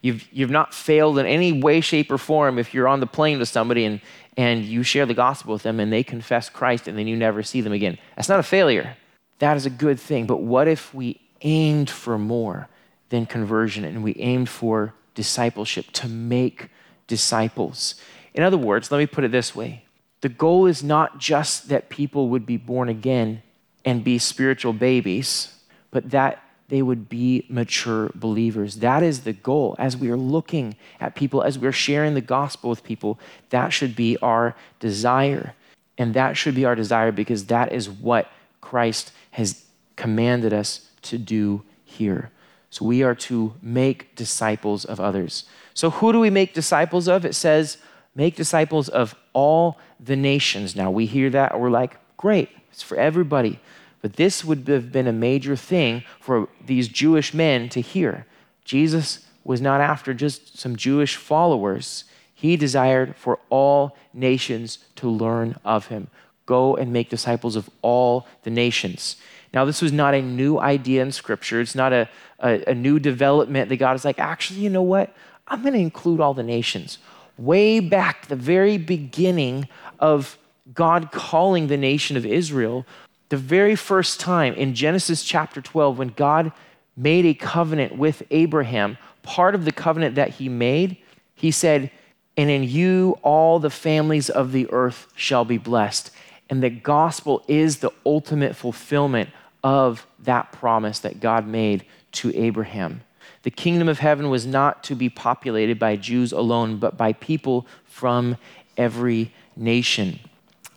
You've, 0.00 0.26
you've 0.32 0.50
not 0.50 0.74
failed 0.74 1.18
in 1.18 1.26
any 1.26 1.52
way, 1.52 1.80
shape, 1.80 2.10
or 2.10 2.18
form 2.18 2.58
if 2.58 2.74
you're 2.74 2.88
on 2.88 3.00
the 3.00 3.06
plane 3.06 3.38
with 3.38 3.48
somebody 3.48 3.84
and, 3.84 4.00
and 4.36 4.64
you 4.64 4.82
share 4.82 5.06
the 5.06 5.14
gospel 5.14 5.52
with 5.52 5.62
them 5.62 5.80
and 5.80 5.92
they 5.92 6.02
confess 6.02 6.48
Christ 6.48 6.88
and 6.88 6.96
then 6.96 7.06
you 7.06 7.16
never 7.16 7.42
see 7.42 7.60
them 7.60 7.72
again. 7.72 7.98
That's 8.16 8.28
not 8.28 8.40
a 8.40 8.44
failure. 8.44 8.96
That 9.38 9.56
is 9.56 9.66
a 9.66 9.70
good 9.70 10.00
thing. 10.00 10.26
But 10.26 10.38
what 10.38 10.68
if 10.68 10.94
we 10.94 11.20
aimed 11.42 11.90
for 11.90 12.18
more 12.18 12.68
than 13.10 13.26
conversion 13.26 13.84
and 13.84 14.02
we 14.02 14.16
aimed 14.16 14.48
for 14.48 14.94
discipleship, 15.14 15.90
to 15.92 16.08
make 16.08 16.68
disciples. 17.06 17.94
In 18.34 18.42
other 18.42 18.56
words, 18.56 18.90
let 18.90 18.98
me 18.98 19.06
put 19.06 19.24
it 19.24 19.30
this 19.30 19.54
way 19.54 19.84
the 20.22 20.28
goal 20.28 20.66
is 20.66 20.82
not 20.82 21.18
just 21.18 21.68
that 21.68 21.88
people 21.88 22.28
would 22.28 22.46
be 22.46 22.56
born 22.56 22.88
again 22.88 23.42
and 23.84 24.04
be 24.04 24.18
spiritual 24.18 24.72
babies, 24.72 25.54
but 25.90 26.10
that 26.10 26.41
they 26.72 26.80
would 26.80 27.06
be 27.06 27.44
mature 27.50 28.10
believers. 28.14 28.76
That 28.76 29.02
is 29.02 29.24
the 29.24 29.34
goal. 29.34 29.76
As 29.78 29.94
we 29.94 30.08
are 30.08 30.16
looking 30.16 30.74
at 31.00 31.14
people, 31.14 31.42
as 31.42 31.58
we're 31.58 31.70
sharing 31.70 32.14
the 32.14 32.22
gospel 32.22 32.70
with 32.70 32.82
people, 32.82 33.20
that 33.50 33.74
should 33.74 33.94
be 33.94 34.16
our 34.22 34.56
desire. 34.80 35.54
And 35.98 36.14
that 36.14 36.38
should 36.38 36.54
be 36.54 36.64
our 36.64 36.74
desire 36.74 37.12
because 37.12 37.44
that 37.48 37.74
is 37.74 37.90
what 37.90 38.32
Christ 38.62 39.12
has 39.32 39.66
commanded 39.96 40.54
us 40.54 40.88
to 41.02 41.18
do 41.18 41.62
here. 41.84 42.30
So 42.70 42.86
we 42.86 43.02
are 43.02 43.16
to 43.16 43.52
make 43.60 44.16
disciples 44.16 44.86
of 44.86 44.98
others. 44.98 45.44
So 45.74 45.90
who 45.90 46.10
do 46.10 46.20
we 46.20 46.30
make 46.30 46.54
disciples 46.54 47.06
of? 47.06 47.26
It 47.26 47.34
says, 47.34 47.76
make 48.14 48.34
disciples 48.34 48.88
of 48.88 49.14
all 49.34 49.78
the 50.00 50.16
nations. 50.16 50.74
Now 50.74 50.90
we 50.90 51.04
hear 51.04 51.28
that 51.28 51.60
we're 51.60 51.68
like, 51.68 51.98
great, 52.16 52.48
it's 52.70 52.82
for 52.82 52.96
everybody. 52.96 53.60
But 54.02 54.14
this 54.14 54.44
would 54.44 54.66
have 54.68 54.92
been 54.92 55.06
a 55.06 55.12
major 55.12 55.56
thing 55.56 56.02
for 56.20 56.48
these 56.66 56.88
Jewish 56.88 57.32
men 57.32 57.68
to 57.70 57.80
hear. 57.80 58.26
Jesus 58.64 59.26
was 59.44 59.60
not 59.60 59.80
after 59.80 60.12
just 60.12 60.58
some 60.58 60.76
Jewish 60.76 61.16
followers. 61.16 62.04
He 62.34 62.56
desired 62.56 63.16
for 63.16 63.38
all 63.48 63.96
nations 64.12 64.78
to 64.96 65.08
learn 65.08 65.56
of 65.64 65.86
him. 65.86 66.08
Go 66.46 66.76
and 66.76 66.92
make 66.92 67.08
disciples 67.08 67.54
of 67.54 67.70
all 67.80 68.26
the 68.42 68.50
nations. 68.50 69.16
Now, 69.54 69.64
this 69.64 69.80
was 69.80 69.92
not 69.92 70.14
a 70.14 70.22
new 70.22 70.58
idea 70.58 71.02
in 71.02 71.12
Scripture. 71.12 71.60
It's 71.60 71.74
not 71.74 71.92
a, 71.92 72.08
a, 72.40 72.70
a 72.70 72.74
new 72.74 72.98
development 72.98 73.68
that 73.68 73.76
God 73.76 73.94
is 73.94 74.04
like, 74.04 74.18
actually, 74.18 74.60
you 74.60 74.70
know 74.70 74.82
what? 74.82 75.14
I'm 75.46 75.62
going 75.62 75.74
to 75.74 75.78
include 75.78 76.20
all 76.20 76.34
the 76.34 76.42
nations. 76.42 76.98
Way 77.38 77.80
back, 77.80 78.26
the 78.26 78.36
very 78.36 78.78
beginning 78.78 79.68
of 79.98 80.38
God 80.72 81.12
calling 81.12 81.66
the 81.66 81.76
nation 81.76 82.16
of 82.16 82.24
Israel, 82.24 82.86
the 83.32 83.38
very 83.38 83.74
first 83.74 84.20
time 84.20 84.52
in 84.52 84.74
Genesis 84.74 85.24
chapter 85.24 85.62
12, 85.62 85.96
when 85.96 86.08
God 86.08 86.52
made 86.98 87.24
a 87.24 87.32
covenant 87.32 87.96
with 87.96 88.22
Abraham, 88.30 88.98
part 89.22 89.54
of 89.54 89.64
the 89.64 89.72
covenant 89.72 90.16
that 90.16 90.32
he 90.32 90.50
made, 90.50 90.98
he 91.34 91.50
said, 91.50 91.90
And 92.36 92.50
in 92.50 92.62
you 92.62 93.18
all 93.22 93.58
the 93.58 93.70
families 93.70 94.28
of 94.28 94.52
the 94.52 94.70
earth 94.70 95.06
shall 95.16 95.46
be 95.46 95.56
blessed. 95.56 96.10
And 96.50 96.62
the 96.62 96.68
gospel 96.68 97.42
is 97.48 97.78
the 97.78 97.90
ultimate 98.04 98.54
fulfillment 98.54 99.30
of 99.64 100.06
that 100.18 100.52
promise 100.52 100.98
that 100.98 101.18
God 101.18 101.46
made 101.46 101.86
to 102.20 102.36
Abraham. 102.36 103.00
The 103.44 103.50
kingdom 103.50 103.88
of 103.88 104.00
heaven 104.00 104.28
was 104.28 104.44
not 104.44 104.84
to 104.84 104.94
be 104.94 105.08
populated 105.08 105.78
by 105.78 105.96
Jews 105.96 106.32
alone, 106.32 106.76
but 106.76 106.98
by 106.98 107.14
people 107.14 107.66
from 107.86 108.36
every 108.76 109.32
nation. 109.56 110.20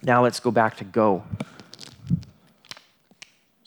Now 0.02 0.24
let's 0.24 0.40
go 0.40 0.52
back 0.52 0.78
to 0.78 0.86
go. 0.86 1.26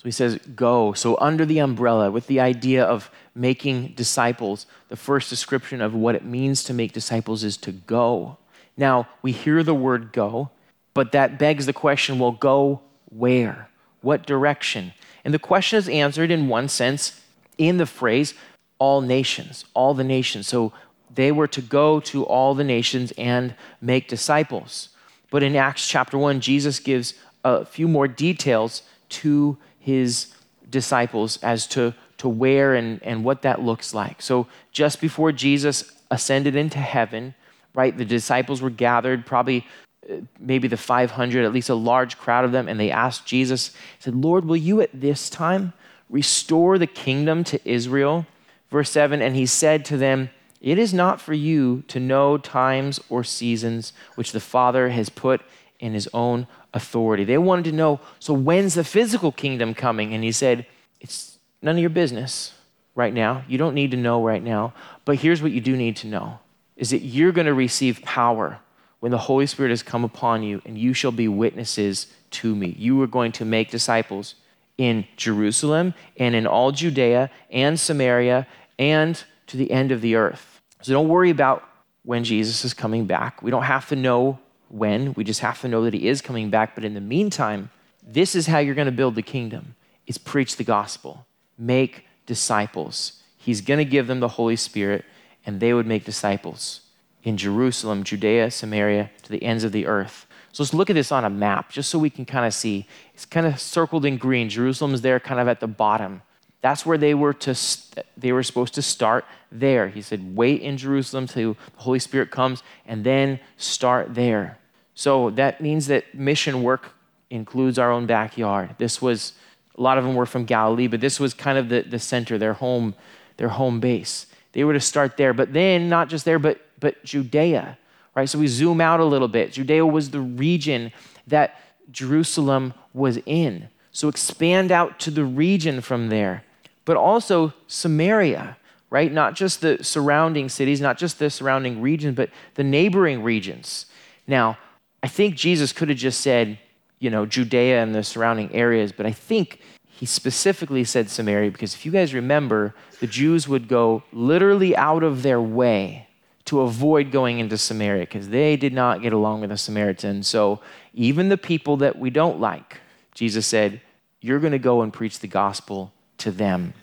He 0.09 0.13
says, 0.13 0.39
go. 0.57 0.95
So, 0.95 1.19
under 1.21 1.45
the 1.45 1.59
umbrella, 1.59 2.11
with 2.11 2.29
the 2.29 2.41
idea 2.41 2.83
of 2.83 3.11
making 3.35 3.89
disciples, 3.89 4.65
the 4.89 4.97
first 4.97 5.29
description 5.29 5.83
of 5.83 5.93
what 5.93 6.15
it 6.15 6.25
means 6.25 6.65
to 6.65 6.73
make 6.73 6.93
disciples 6.93 7.45
is 7.45 7.59
to 7.59 7.73
go. 7.73 8.39
Now, 8.75 9.07
we 9.21 9.33
hear 9.33 9.63
the 9.63 9.75
word 9.75 10.13
go, 10.13 10.49
but 10.95 11.13
that 11.13 11.39
begs 11.39 11.67
the 11.67 11.75
question 11.75 12.19
well, 12.19 12.33
go 12.33 12.81
where? 13.11 13.69
What 14.01 14.27
direction? 14.27 14.95
And 15.27 15.35
the 15.35 15.39
question 15.39 15.79
is 15.79 15.91
answered 15.91 16.31
in 16.31 16.49
one 16.49 16.69
sense 16.69 17.21
in 17.59 17.77
the 17.77 17.85
phrase, 17.85 18.33
all 18.79 19.03
nations, 19.03 19.67
all 19.75 19.93
the 19.93 20.05
nations. 20.05 20.49
So 20.49 20.73
they 21.15 21.33
were 21.33 21.49
to 21.49 21.61
go 21.61 22.01
to 22.01 22.25
all 22.25 22.55
the 22.55 22.65
nations 22.65 23.13
and 23.19 23.55
make 23.83 24.09
disciples. 24.09 24.89
But 25.31 25.43
in 25.43 25.55
Acts 25.55 25.87
chapter 25.87 26.17
1, 26.17 26.41
Jesus 26.41 26.81
gives 26.81 27.13
a 27.45 27.67
few 27.67 27.89
more 27.89 28.09
details 28.09 28.85
to 29.11 29.59
his 29.79 30.35
disciples 30.71 31.39
as 31.43 31.67
to, 31.69 31.95
to 32.19 32.29
where 32.29 32.75
and, 32.75 33.03
and 33.03 33.25
what 33.25 33.43
that 33.43 33.63
looks 33.63 33.95
like. 33.95 34.21
So 34.21 34.47
just 34.73 35.01
before 35.01 35.33
Jesus 35.33 35.93
ascended 36.11 36.57
into 36.57 36.79
heaven, 36.79 37.35
right, 37.75 37.97
the 37.97 38.05
disciples 38.05 38.61
were 38.61 38.71
gathered, 38.71 39.27
probably 39.27 39.67
uh, 40.11 40.17
maybe 40.39 40.69
the 40.69 40.77
500, 40.77 41.45
at 41.45 41.53
least 41.53 41.69
a 41.69 41.75
large 41.75 42.19
crowd 42.19 42.45
of 42.45 42.53
them, 42.53 42.69
and 42.69 42.79
they 42.79 42.91
asked 42.91 43.27
Jesus, 43.27 43.73
said, 43.99 44.15
Lord, 44.15 44.45
will 44.45 44.57
you 44.57 44.81
at 44.81 44.91
this 44.93 45.31
time 45.31 45.73
restore 46.09 46.79
the 46.79 46.87
kingdom 46.87 47.45
to 47.45 47.61
Israel? 47.69 48.27
Verse 48.71 48.91
7 48.91 49.23
And 49.23 49.37
he 49.37 49.47
said 49.47 49.85
to 49.87 49.97
them, 49.97 50.31
It 50.61 50.79
is 50.79 50.93
not 50.95 51.21
for 51.21 51.35
you 51.35 51.83
to 51.89 52.01
know 52.01 52.39
times 52.39 53.01
or 53.09 53.25
seasons 53.25 53.93
which 54.15 54.33
the 54.33 54.41
Father 54.41 54.91
has 54.91 55.09
put 55.09 55.43
in 55.79 55.93
his 55.95 56.09
own 56.13 56.47
authority. 56.79 57.25
They 57.25 57.37
wanted 57.39 57.67
to 57.67 57.73
know, 57.73 58.01
so 58.19 58.33
when's 58.33 58.75
the 58.75 58.85
physical 58.85 59.33
kingdom 59.33 59.75
coming? 59.75 60.15
And 60.15 60.25
he 60.25 60.33
said, 60.33 60.67
It's 61.01 61.39
none 61.61 61.77
of 61.77 61.81
your 61.81 61.91
business 61.91 62.55
right 62.95 63.13
now. 63.13 63.45
You 63.47 63.59
don't 63.59 63.75
need 63.75 63.91
to 63.91 63.97
know 63.97 64.25
right 64.25 64.43
now. 64.43 64.73
But 65.05 65.17
here's 65.17 65.43
what 65.43 65.53
you 65.53 65.61
do 65.61 65.77
need 65.77 65.97
to 65.97 66.07
know 66.07 66.39
is 66.77 66.91
that 66.91 67.01
you're 67.01 67.33
going 67.33 67.47
to 67.47 67.55
receive 67.55 68.01
power 68.03 68.61
when 69.01 69.13
the 69.13 69.19
Holy 69.19 69.47
Spirit 69.47 69.71
has 69.71 69.83
come 69.83 70.05
upon 70.05 70.43
you, 70.43 70.63
and 70.65 70.79
you 70.79 70.93
shall 70.93 71.13
be 71.13 71.29
witnesses 71.29 72.07
to 72.31 72.55
me. 72.55 72.75
You 72.79 73.01
are 73.03 73.07
going 73.07 73.33
to 73.33 73.45
make 73.45 73.71
disciples 73.71 74.35
in 74.77 75.07
Jerusalem 75.17 75.95
and 76.17 76.35
in 76.35 76.47
all 76.47 76.73
Judea 76.73 77.31
and 77.51 77.79
Samaria 77.79 78.47
and 78.79 79.23
to 79.49 79.57
the 79.57 79.71
end 79.71 79.93
of 79.93 80.01
the 80.01 80.15
earth. 80.15 80.61
So 80.83 80.93
don't 80.93 81.09
worry 81.09 81.31
about 81.31 81.69
when 82.05 82.25
Jesus 82.25 82.65
is 82.65 82.75
coming 82.75 83.07
back. 83.07 83.43
We 83.43 83.51
don't 83.51 83.65
have 83.65 83.89
to 83.89 83.97
know 83.97 84.39
when, 84.71 85.13
we 85.15 85.25
just 85.25 85.41
have 85.41 85.61
to 85.63 85.69
know 85.69 85.85
that 85.85 85.95
he 85.95 86.09
is 86.09 86.21
coming 86.21 86.51
back. 86.51 86.75
But 86.75 86.85
in 86.85 86.95
the 86.95 87.01
meantime, 87.01 87.71
this 88.03 88.35
is 88.35 88.47
how 88.47 88.59
you're 88.59 88.75
going 88.75 88.87
to 88.87 88.93
build 88.93 89.15
the 89.15 89.23
kingdom 89.23 89.75
is 90.07 90.19
preach 90.19 90.57
the 90.57 90.65
gospel, 90.65 91.27
make 91.59 92.07
disciples. 92.27 93.23
He's 93.37 93.61
going 93.61 93.79
to 93.79 93.85
give 93.85 94.07
them 94.07 94.21
the 94.21 94.29
Holy 94.29 94.57
Spirit 94.57 95.05
and 95.45 95.61
they 95.61 95.73
would 95.73 95.87
make 95.87 96.05
disciples 96.05 96.81
in 97.23 97.37
Jerusalem, 97.37 98.05
Judea, 98.05 98.51
Samaria, 98.51 99.11
to 99.23 99.31
the 99.31 99.43
ends 99.43 99.65
of 99.65 99.73
the 99.73 99.87
earth. 99.87 100.27
So 100.53 100.63
let's 100.63 100.75
look 100.75 100.91
at 100.91 100.95
this 100.95 101.13
on 101.13 101.25
a 101.25 101.31
map 101.31 101.71
just 101.71 101.91
so 101.91 101.99
we 101.99 102.11
can 102.11 102.25
kind 102.25 102.47
of 102.47 102.55
see. 102.55 102.87
It's 103.15 103.27
kind 103.27 103.47
of 103.47 103.61
circled 103.61 104.05
in 104.05 104.17
green. 104.17 104.49
Jerusalem 104.49 104.95
is 104.95 105.03
there 105.03 105.21
kind 105.21 105.41
of 105.41 105.49
at 105.49 105.61
the 105.61 105.67
bottom. 105.67 106.23
That's 106.61 106.85
where 106.85 106.99
they 106.99 107.15
were 107.15 107.33
to 107.35 107.55
st- 107.55 108.05
they 108.17 108.33
were 108.33 108.43
supposed 108.43 108.75
to 108.75 108.83
start 108.83 109.25
there. 109.53 109.89
He 109.89 110.03
said, 110.03 110.37
"Wait 110.37 110.61
in 110.61 110.77
Jerusalem 110.77 111.27
till 111.27 111.55
the 111.55 111.59
Holy 111.77 111.99
Spirit 111.99 112.31
comes 112.31 112.63
and 112.87 113.05
then 113.05 113.41
start 113.57 114.15
there." 114.15 114.59
So 114.95 115.31
that 115.31 115.61
means 115.61 115.87
that 115.87 116.15
mission 116.15 116.63
work 116.63 116.91
includes 117.31 117.79
our 117.79 117.93
own 117.93 118.07
backyard. 118.07 118.75
This 118.79 119.01
was 119.01 119.35
a 119.77 119.81
lot 119.81 119.99
of 119.99 120.05
them 120.05 120.17
were 120.17 120.27
from 120.27 120.45
Galilee, 120.45 120.89
but 120.89 121.01
this 121.01 121.21
was 121.21 121.33
kind 121.33 121.57
of 121.57 121.69
the, 121.69 121.83
the 121.83 122.01
center, 122.01 122.37
their 122.37 122.55
home, 122.55 122.97
their 123.37 123.51
home 123.51 123.79
base. 123.79 124.27
They 124.53 124.65
were 124.65 124.73
to 124.73 124.81
start 124.81 125.17
there, 125.17 125.33
but 125.33 125.53
then 125.53 125.89
not 125.89 126.09
just 126.09 126.25
there, 126.25 126.41
but 126.41 126.61
but 126.81 127.05
Judea, 127.05 127.79
right? 128.17 128.29
So 128.29 128.39
we 128.39 128.49
zoom 128.49 128.81
out 128.81 128.99
a 128.99 129.05
little 129.05 129.29
bit. 129.29 129.53
Judea 129.53 129.87
was 129.87 130.11
the 130.11 130.21
region 130.21 130.93
that 131.29 131.61
Jerusalem 131.93 132.75
was 132.93 133.19
in. 133.27 133.69
So 133.93 134.09
expand 134.09 134.71
out 134.73 134.99
to 135.01 135.11
the 135.11 135.25
region 135.25 135.81
from 135.81 136.09
there 136.09 136.45
but 136.89 136.97
also 136.97 137.53
Samaria, 137.67 138.57
right? 138.89 139.13
Not 139.13 139.35
just 139.35 139.61
the 139.61 139.85
surrounding 139.85 140.49
cities, 140.49 140.81
not 140.81 140.97
just 140.97 141.19
the 141.19 141.29
surrounding 141.29 141.83
regions, 141.83 142.17
but 142.17 142.31
the 142.55 142.65
neighboring 142.65 143.23
regions. 143.23 143.85
Now, 144.27 144.57
I 145.03 145.09
think 145.09 145.35
Jesus 145.35 145.71
could 145.71 145.91
have 145.91 145.99
just 145.99 146.23
said, 146.23 146.59
you 146.99 147.11
know, 147.11 147.27
Judea 147.27 147.83
and 147.83 147.95
the 147.95 148.03
surrounding 148.03 148.51
areas, 148.55 148.91
but 148.91 149.05
I 149.05 149.13
think 149.13 149.61
he 149.87 150.07
specifically 150.07 150.83
said 150.83 151.11
Samaria 151.11 151.51
because 151.51 151.75
if 151.75 151.85
you 151.85 151.93
guys 151.93 152.15
remember, 152.15 152.75
the 153.01 153.07
Jews 153.07 153.47
would 153.47 153.69
go 153.69 154.03
literally 154.11 154.75
out 154.75 155.03
of 155.03 155.23
their 155.23 155.43
way 155.43 156.09
to 156.47 156.63
avoid 156.63 157.11
going 157.11 157.39
into 157.39 157.59
Samaria 157.59 158.05
because 158.07 158.31
they 158.31 158.57
did 158.57 158.73
not 158.73 159.03
get 159.03 159.13
along 159.13 159.43
with 159.43 159.51
the 159.51 159.59
Samaritans. 159.59 160.27
So 160.27 160.61
even 160.95 161.29
the 161.29 161.37
people 161.37 161.77
that 161.77 161.99
we 161.99 162.09
don't 162.09 162.41
like, 162.41 162.81
Jesus 163.13 163.47
said, 163.47 163.83
you're 164.23 164.41
going 164.41 164.53
to 164.53 164.59
go 164.59 164.81
and 164.81 164.91
preach 164.91 165.19
the 165.19 165.29
gospel 165.29 165.93
to 166.19 166.31
them. 166.31 166.75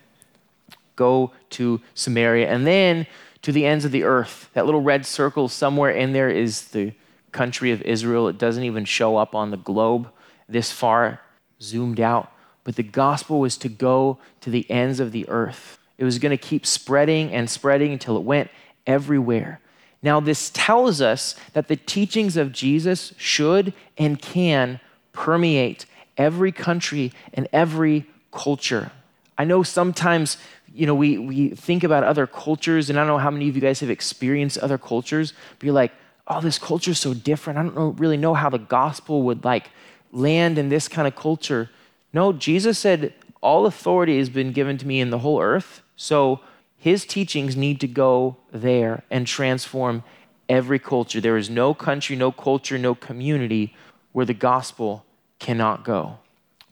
Go 0.95 1.32
to 1.52 1.82
Samaria 1.93 2.50
and 2.50 2.65
then 2.65 3.06
to 3.41 3.52
the 3.52 3.65
ends 3.65 3.86
of 3.86 3.91
the 3.91 4.04
earth. 4.04 4.50
That 4.54 4.65
little 4.65 4.82
red 4.82 5.06
circle 5.06 5.48
somewhere 5.50 5.91
in 5.91 6.13
there 6.13 6.30
is 6.30 6.69
the 6.69 6.93
country 7.32 7.71
of 7.71 7.82
Israel. 7.82 8.28
It 8.28 8.38
doesn't 8.38 8.63
even 8.63 8.86
show 8.86 9.17
up 9.17 9.36
on 9.36 9.52
the 9.52 9.58
globe 9.58 10.10
this 10.48 10.71
far, 10.71 11.21
zoomed 11.62 12.00
out. 12.00 12.32
But 12.63 12.76
the 12.76 12.84
gospel 12.84 13.39
was 13.39 13.58
to 13.58 13.69
go 13.69 14.17
to 14.41 14.50
the 14.50 14.69
ends 14.71 15.00
of 15.00 15.12
the 15.12 15.28
earth. 15.30 15.78
It 15.98 16.04
was 16.04 16.17
going 16.19 16.32
to 16.32 16.38
keep 16.38 16.65
spreading 16.65 17.32
and 17.32 17.50
spreading 17.50 17.91
until 17.93 18.17
it 18.17 18.24
went 18.24 18.50
everywhere. 18.88 19.60
Now, 20.02 20.19
this 20.19 20.52
tells 20.54 21.02
us 21.02 21.36
that 21.54 21.67
the 21.67 21.76
teachings 21.76 22.38
of 22.38 22.52
Jesus 22.52 23.13
should 23.17 23.74
and 23.98 24.21
can 24.21 24.80
permeate 25.13 25.86
every 26.17 26.52
country 26.52 27.12
and 27.34 27.48
every 27.54 28.06
culture. 28.32 28.91
I 29.38 29.43
know 29.43 29.63
sometimes, 29.63 30.38
you 30.74 30.86
know, 30.86 30.95
we, 30.95 31.17
we 31.17 31.50
think 31.50 31.84
about 31.84 32.04
other 32.04 32.26
cultures, 32.26 32.89
and 32.89 32.98
I 32.98 33.02
don't 33.02 33.08
know 33.08 33.17
how 33.17 33.32
many 33.32 33.50
of 33.50 33.56
you 33.56 33.62
guys 33.62 33.82
have 33.82 33.89
experienced 33.89 34.58
other 34.60 34.78
cultures, 34.78 35.34
but 35.60 35.65
you're 35.65 35.74
like, 35.74 35.91
oh, 36.28 36.41
this 36.41 36.58
culture 36.58 36.91
is 36.91 37.00
so 37.00 37.13
different. 37.13 37.60
I 37.60 37.63
don't 37.63 37.76
know, 37.76 37.89
really 37.89 38.17
know 38.17 38.34
how 38.34 38.50
the 38.50 38.58
gospel 38.58 39.24
would 39.24 39.43
like 39.43 39.69
land 40.12 40.58
in 40.58 40.69
this 40.69 40.88
kind 40.88 41.08
of 41.08 41.15
culture. 41.15 41.69
No, 42.13 42.34
Jesus 42.34 42.80
said 42.80 43.13
All 43.41 43.67
authority 43.67 44.17
has 44.17 44.30
been 44.30 44.52
given 44.54 44.78
to 44.80 44.88
me 44.88 45.00
in 45.00 45.12
the 45.12 45.19
whole 45.19 45.39
earth. 45.39 45.84
So 45.95 46.39
his 46.78 47.06
teachings 47.06 47.56
need 47.56 47.80
to 47.82 47.88
go 47.88 48.38
there 48.52 49.04
and 49.12 49.28
transform 49.28 50.04
every 50.50 50.80
culture. 50.80 51.21
There 51.21 51.38
is 51.38 51.50
no 51.50 51.74
country, 51.74 52.15
no 52.15 52.32
culture, 52.32 52.78
no 52.78 52.95
community 52.95 53.76
where 54.13 54.26
the 54.26 54.34
gospel 54.34 55.06
cannot 55.39 55.84
go. 55.84 56.17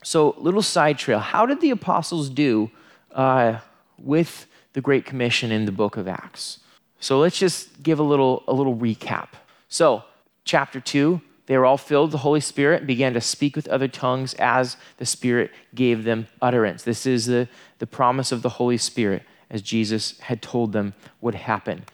So, 0.04 0.34
little 0.38 0.62
side 0.62 0.98
trail 0.98 1.18
how 1.18 1.46
did 1.46 1.60
the 1.60 1.70
apostles 1.70 2.28
do 2.28 2.70
uh, 3.12 3.58
with 3.98 4.46
the 4.74 4.80
Great 4.80 5.06
Commission 5.06 5.50
in 5.50 5.64
the 5.64 5.72
book 5.72 5.96
of 5.96 6.06
Acts? 6.06 6.60
So, 7.00 7.18
let's 7.18 7.38
just 7.38 7.82
give 7.82 7.98
a 7.98 8.02
little, 8.02 8.44
a 8.46 8.52
little 8.52 8.76
recap. 8.76 9.28
So, 9.68 10.04
chapter 10.44 10.78
2, 10.78 11.20
they 11.46 11.56
were 11.56 11.64
all 11.64 11.78
filled 11.78 12.08
with 12.08 12.12
the 12.12 12.18
Holy 12.18 12.40
Spirit 12.40 12.78
and 12.78 12.86
began 12.86 13.14
to 13.14 13.20
speak 13.20 13.56
with 13.56 13.66
other 13.68 13.88
tongues 13.88 14.34
as 14.34 14.76
the 14.98 15.06
Spirit 15.06 15.50
gave 15.74 16.04
them 16.04 16.26
utterance. 16.40 16.82
This 16.82 17.06
is 17.06 17.26
the, 17.26 17.48
the 17.78 17.86
promise 17.86 18.30
of 18.30 18.42
the 18.42 18.50
Holy 18.50 18.78
Spirit, 18.78 19.22
as 19.50 19.62
Jesus 19.62 20.18
had 20.20 20.42
told 20.42 20.72
them 20.72 20.92
would 21.22 21.34
happen. 21.34 21.84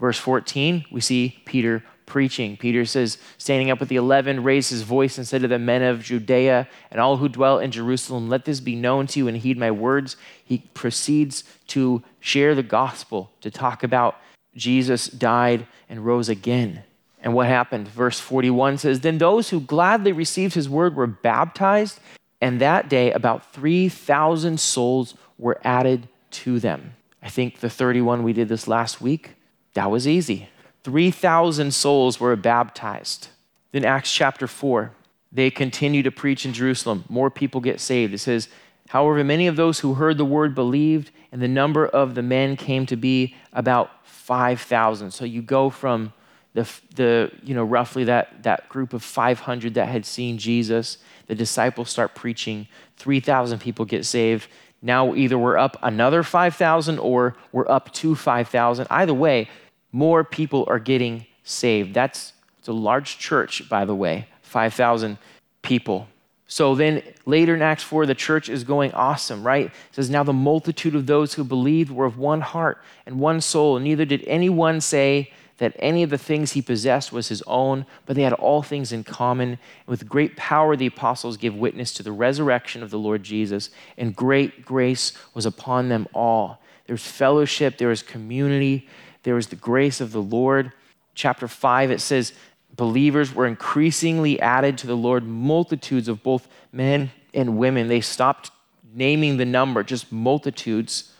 Verse 0.00 0.18
14, 0.18 0.86
we 0.90 1.00
see 1.00 1.42
Peter 1.44 1.82
preaching. 2.08 2.56
Peter 2.56 2.84
says, 2.84 3.18
standing 3.36 3.70
up 3.70 3.78
with 3.78 3.88
the 3.88 3.96
eleven, 3.96 4.42
raised 4.42 4.70
his 4.70 4.82
voice 4.82 5.18
and 5.18 5.28
said 5.28 5.42
to 5.42 5.48
the 5.48 5.58
men 5.58 5.82
of 5.82 6.02
Judea 6.02 6.66
and 6.90 7.00
all 7.00 7.18
who 7.18 7.28
dwell 7.28 7.60
in 7.60 7.70
Jerusalem, 7.70 8.28
Let 8.28 8.44
this 8.44 8.58
be 8.58 8.74
known 8.74 9.06
to 9.08 9.20
you 9.20 9.28
and 9.28 9.36
heed 9.36 9.58
my 9.58 9.70
words. 9.70 10.16
He 10.44 10.64
proceeds 10.74 11.44
to 11.68 12.02
share 12.18 12.54
the 12.54 12.62
gospel, 12.62 13.30
to 13.42 13.50
talk 13.50 13.84
about 13.84 14.16
Jesus 14.56 15.06
died 15.06 15.66
and 15.88 16.04
rose 16.04 16.28
again. 16.28 16.82
And 17.22 17.34
what 17.34 17.46
happened? 17.46 17.88
Verse 17.88 18.18
41 18.18 18.78
says, 18.78 19.00
Then 19.00 19.18
those 19.18 19.50
who 19.50 19.60
gladly 19.60 20.12
received 20.12 20.54
his 20.54 20.68
word 20.68 20.96
were 20.96 21.06
baptized, 21.06 22.00
and 22.40 22.60
that 22.60 22.88
day 22.88 23.12
about 23.12 23.52
3,000 23.52 24.58
souls 24.58 25.14
were 25.36 25.60
added 25.62 26.08
to 26.30 26.58
them. 26.58 26.94
I 27.22 27.28
think 27.28 27.60
the 27.60 27.70
31 27.70 28.22
we 28.22 28.32
did 28.32 28.48
this 28.48 28.68
last 28.68 29.00
week, 29.00 29.34
that 29.74 29.90
was 29.90 30.06
easy. 30.06 30.48
3,000 30.88 31.74
souls 31.74 32.18
were 32.18 32.34
baptized. 32.34 33.28
Then, 33.72 33.84
Acts 33.84 34.10
chapter 34.10 34.46
4, 34.46 34.90
they 35.30 35.50
continue 35.50 36.02
to 36.02 36.10
preach 36.10 36.46
in 36.46 36.54
Jerusalem. 36.54 37.04
More 37.10 37.28
people 37.28 37.60
get 37.60 37.78
saved. 37.78 38.14
It 38.14 38.20
says, 38.20 38.48
However, 38.88 39.22
many 39.22 39.48
of 39.48 39.56
those 39.56 39.80
who 39.80 39.92
heard 39.92 40.16
the 40.16 40.24
word 40.24 40.54
believed, 40.54 41.10
and 41.30 41.42
the 41.42 41.46
number 41.46 41.86
of 41.86 42.14
the 42.14 42.22
men 42.22 42.56
came 42.56 42.86
to 42.86 42.96
be 42.96 43.34
about 43.52 43.90
5,000. 44.06 45.10
So 45.10 45.26
you 45.26 45.42
go 45.42 45.68
from 45.68 46.14
the, 46.54 46.66
the 46.94 47.32
you 47.42 47.54
know, 47.54 47.64
roughly 47.64 48.04
that, 48.04 48.42
that 48.44 48.66
group 48.70 48.94
of 48.94 49.02
500 49.02 49.74
that 49.74 49.88
had 49.88 50.06
seen 50.06 50.38
Jesus, 50.38 50.96
the 51.26 51.34
disciples 51.34 51.90
start 51.90 52.14
preaching, 52.14 52.66
3,000 52.96 53.58
people 53.58 53.84
get 53.84 54.06
saved. 54.06 54.48
Now 54.80 55.14
either 55.14 55.36
we're 55.36 55.58
up 55.58 55.76
another 55.82 56.22
5,000 56.22 56.98
or 56.98 57.36
we're 57.52 57.68
up 57.68 57.92
to 57.92 58.14
5,000. 58.14 58.86
Either 58.88 59.12
way, 59.12 59.50
more 59.92 60.24
people 60.24 60.64
are 60.68 60.78
getting 60.78 61.26
saved. 61.44 61.94
That's 61.94 62.32
it's 62.58 62.68
a 62.68 62.72
large 62.72 63.18
church, 63.18 63.68
by 63.68 63.84
the 63.84 63.94
way, 63.94 64.26
5,000 64.42 65.16
people. 65.62 66.08
So 66.46 66.74
then 66.74 67.02
later 67.26 67.54
in 67.54 67.62
Acts 67.62 67.82
4, 67.82 68.06
the 68.06 68.14
church 68.14 68.48
is 68.48 68.64
going 68.64 68.92
awesome, 68.92 69.46
right? 69.46 69.66
It 69.66 69.72
says, 69.92 70.10
Now 70.10 70.22
the 70.22 70.32
multitude 70.32 70.94
of 70.94 71.06
those 71.06 71.34
who 71.34 71.44
believed 71.44 71.90
were 71.90 72.06
of 72.06 72.18
one 72.18 72.40
heart 72.40 72.82
and 73.06 73.20
one 73.20 73.40
soul, 73.40 73.76
and 73.76 73.84
neither 73.84 74.04
did 74.04 74.24
anyone 74.26 74.80
say 74.80 75.32
that 75.58 75.74
any 75.78 76.02
of 76.02 76.10
the 76.10 76.18
things 76.18 76.52
he 76.52 76.62
possessed 76.62 77.12
was 77.12 77.28
his 77.28 77.42
own, 77.46 77.84
but 78.06 78.16
they 78.16 78.22
had 78.22 78.32
all 78.32 78.62
things 78.62 78.92
in 78.92 79.04
common. 79.04 79.50
And 79.50 79.58
with 79.86 80.08
great 80.08 80.36
power, 80.36 80.76
the 80.76 80.86
apostles 80.86 81.36
gave 81.36 81.54
witness 81.54 81.92
to 81.94 82.02
the 82.02 82.12
resurrection 82.12 82.82
of 82.82 82.90
the 82.90 82.98
Lord 82.98 83.22
Jesus, 83.22 83.70
and 83.96 84.16
great 84.16 84.64
grace 84.64 85.12
was 85.34 85.44
upon 85.44 85.88
them 85.88 86.06
all. 86.14 86.62
There 86.86 86.94
was 86.94 87.06
fellowship, 87.06 87.76
there 87.76 87.88
was 87.88 88.02
community, 88.02 88.88
there 89.28 89.34
was 89.34 89.48
the 89.48 89.56
grace 89.56 90.00
of 90.00 90.12
the 90.12 90.22
Lord. 90.22 90.72
Chapter 91.14 91.48
5, 91.48 91.90
it 91.90 92.00
says, 92.00 92.32
believers 92.74 93.34
were 93.34 93.46
increasingly 93.46 94.40
added 94.40 94.78
to 94.78 94.86
the 94.86 94.96
Lord, 94.96 95.22
multitudes 95.22 96.08
of 96.08 96.22
both 96.22 96.48
men 96.72 97.10
and 97.34 97.58
women. 97.58 97.88
They 97.88 98.00
stopped 98.00 98.50
naming 98.94 99.36
the 99.36 99.44
number, 99.44 99.82
just 99.82 100.10
multitudes 100.10 101.12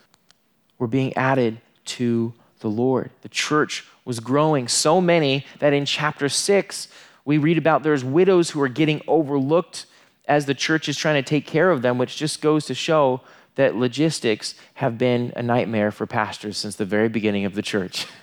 were 0.78 0.86
being 0.86 1.14
added 1.18 1.60
to 1.84 2.32
the 2.60 2.70
Lord. 2.70 3.10
The 3.20 3.28
church 3.28 3.84
was 4.06 4.20
growing 4.20 4.68
so 4.68 5.02
many 5.02 5.44
that 5.58 5.74
in 5.74 5.84
chapter 5.84 6.30
6, 6.30 6.88
we 7.26 7.36
read 7.36 7.58
about 7.58 7.82
there's 7.82 8.04
widows 8.04 8.48
who 8.48 8.62
are 8.62 8.68
getting 8.68 9.02
overlooked 9.06 9.84
as 10.26 10.46
the 10.46 10.54
church 10.54 10.88
is 10.88 10.96
trying 10.96 11.22
to 11.22 11.28
take 11.28 11.44
care 11.44 11.70
of 11.70 11.82
them, 11.82 11.98
which 11.98 12.16
just 12.16 12.40
goes 12.40 12.64
to 12.64 12.74
show 12.74 13.20
that 13.58 13.74
logistics 13.74 14.54
have 14.74 14.96
been 14.96 15.32
a 15.34 15.42
nightmare 15.42 15.90
for 15.90 16.06
pastors 16.06 16.56
since 16.56 16.76
the 16.76 16.84
very 16.84 17.08
beginning 17.08 17.44
of 17.44 17.54
the 17.54 17.62
church. 17.62 18.06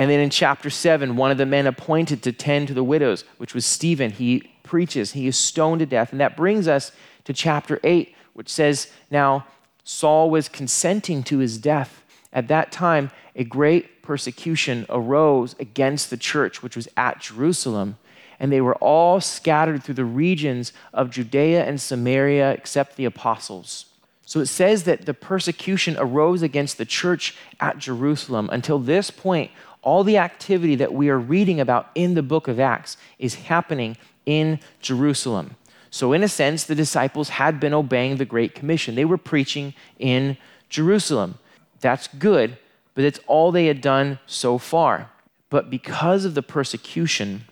And 0.00 0.08
then 0.08 0.20
in 0.20 0.30
chapter 0.30 0.70
7, 0.70 1.16
one 1.16 1.32
of 1.32 1.38
the 1.38 1.44
men 1.44 1.66
appointed 1.66 2.22
to 2.22 2.30
tend 2.30 2.68
to 2.68 2.74
the 2.74 2.84
widows, 2.84 3.24
which 3.38 3.52
was 3.52 3.66
Stephen, 3.66 4.12
he 4.12 4.48
preaches, 4.62 5.10
he 5.10 5.26
is 5.26 5.36
stoned 5.36 5.80
to 5.80 5.86
death. 5.86 6.12
And 6.12 6.20
that 6.20 6.36
brings 6.36 6.68
us 6.68 6.92
to 7.24 7.32
chapter 7.32 7.80
8, 7.82 8.14
which 8.32 8.48
says, 8.48 8.92
Now 9.10 9.44
Saul 9.82 10.30
was 10.30 10.48
consenting 10.48 11.24
to 11.24 11.38
his 11.38 11.58
death. 11.58 12.04
At 12.32 12.46
that 12.46 12.70
time, 12.70 13.10
a 13.34 13.42
great 13.42 14.00
persecution 14.00 14.86
arose 14.88 15.56
against 15.58 16.10
the 16.10 16.16
church, 16.16 16.62
which 16.62 16.76
was 16.76 16.86
at 16.96 17.18
Jerusalem. 17.18 17.98
And 18.38 18.52
they 18.52 18.60
were 18.60 18.76
all 18.76 19.20
scattered 19.20 19.82
through 19.82 19.96
the 19.96 20.04
regions 20.04 20.72
of 20.94 21.10
Judea 21.10 21.64
and 21.64 21.80
Samaria, 21.80 22.52
except 22.52 22.94
the 22.94 23.04
apostles. 23.04 23.86
So 24.28 24.40
it 24.40 24.46
says 24.46 24.82
that 24.82 25.06
the 25.06 25.14
persecution 25.14 25.96
arose 25.98 26.42
against 26.42 26.76
the 26.76 26.84
church 26.84 27.34
at 27.60 27.78
Jerusalem. 27.78 28.50
Until 28.52 28.78
this 28.78 29.10
point, 29.10 29.50
all 29.80 30.04
the 30.04 30.18
activity 30.18 30.74
that 30.74 30.92
we 30.92 31.08
are 31.08 31.18
reading 31.18 31.58
about 31.60 31.88
in 31.94 32.12
the 32.12 32.22
book 32.22 32.46
of 32.46 32.60
Acts 32.60 32.98
is 33.18 33.36
happening 33.36 33.96
in 34.26 34.60
Jerusalem. 34.82 35.56
So, 35.90 36.12
in 36.12 36.22
a 36.22 36.28
sense, 36.28 36.64
the 36.64 36.74
disciples 36.74 37.30
had 37.30 37.58
been 37.58 37.72
obeying 37.72 38.18
the 38.18 38.26
Great 38.26 38.54
Commission. 38.54 38.96
They 38.96 39.06
were 39.06 39.16
preaching 39.16 39.72
in 39.98 40.36
Jerusalem. 40.68 41.38
That's 41.80 42.06
good, 42.08 42.58
but 42.94 43.04
it's 43.04 43.20
all 43.26 43.50
they 43.50 43.64
had 43.64 43.80
done 43.80 44.18
so 44.26 44.58
far. 44.58 45.10
But 45.48 45.70
because 45.70 46.26
of 46.26 46.34
the 46.34 46.42
persecution, 46.42 47.46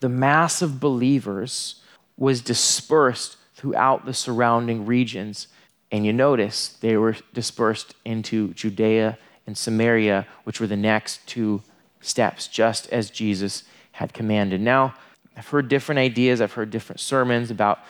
the 0.00 0.10
mass 0.10 0.60
of 0.60 0.78
believers 0.78 1.76
was 2.18 2.42
dispersed 2.42 3.38
throughout 3.54 4.04
the 4.04 4.12
surrounding 4.12 4.84
regions. 4.84 5.48
And 5.96 6.04
you 6.04 6.12
notice 6.12 6.68
they 6.68 6.96
were 6.96 7.16
dispersed 7.32 7.94
into 8.04 8.52
Judea 8.52 9.18
and 9.46 9.56
Samaria, 9.56 10.26
which 10.44 10.60
were 10.60 10.66
the 10.66 10.76
next 10.76 11.26
two 11.26 11.62
steps, 12.00 12.48
just 12.48 12.88
as 12.92 13.10
Jesus 13.10 13.64
had 13.92 14.12
commanded. 14.12 14.60
Now, 14.60 14.94
I've 15.36 15.48
heard 15.48 15.68
different 15.68 15.98
ideas, 15.98 16.40
I've 16.40 16.52
heard 16.52 16.70
different 16.70 17.00
sermons 17.00 17.50
about 17.50 17.80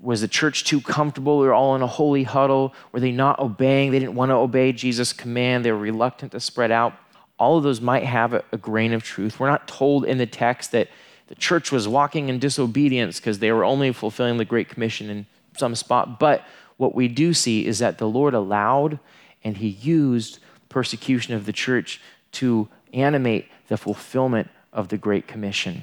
was 0.00 0.20
the 0.20 0.28
church 0.28 0.64
too 0.64 0.80
comfortable? 0.80 1.38
We 1.38 1.46
were 1.46 1.54
all 1.54 1.76
in 1.76 1.82
a 1.82 1.86
holy 1.86 2.24
huddle. 2.24 2.74
Were 2.90 2.98
they 2.98 3.12
not 3.12 3.38
obeying? 3.38 3.92
They 3.92 4.00
didn't 4.00 4.16
want 4.16 4.30
to 4.30 4.34
obey 4.34 4.72
Jesus' 4.72 5.12
command. 5.12 5.64
They 5.64 5.70
were 5.70 5.78
reluctant 5.78 6.32
to 6.32 6.40
spread 6.40 6.72
out. 6.72 6.94
All 7.38 7.56
of 7.56 7.62
those 7.62 7.80
might 7.80 8.02
have 8.02 8.32
a, 8.32 8.42
a 8.52 8.56
grain 8.56 8.92
of 8.92 9.04
truth. 9.04 9.38
We're 9.38 9.50
not 9.50 9.68
told 9.68 10.04
in 10.04 10.18
the 10.18 10.26
text 10.26 10.72
that 10.72 10.88
the 11.28 11.34
church 11.36 11.70
was 11.70 11.86
walking 11.86 12.28
in 12.28 12.38
disobedience 12.38 13.20
because 13.20 13.38
they 13.38 13.52
were 13.52 13.64
only 13.64 13.92
fulfilling 13.92 14.38
the 14.38 14.44
Great 14.44 14.68
Commission 14.68 15.08
in 15.08 15.26
some 15.56 15.74
spot. 15.74 16.18
But 16.18 16.44
what 16.76 16.94
we 16.94 17.08
do 17.08 17.32
see 17.32 17.66
is 17.66 17.78
that 17.78 17.98
the 17.98 18.08
Lord 18.08 18.34
allowed 18.34 18.98
and 19.42 19.56
He 19.56 19.68
used 19.68 20.38
persecution 20.68 21.34
of 21.34 21.46
the 21.46 21.52
church 21.52 22.00
to 22.32 22.68
animate 22.92 23.48
the 23.68 23.76
fulfillment 23.76 24.48
of 24.72 24.88
the 24.88 24.98
Great 24.98 25.26
Commission. 25.26 25.82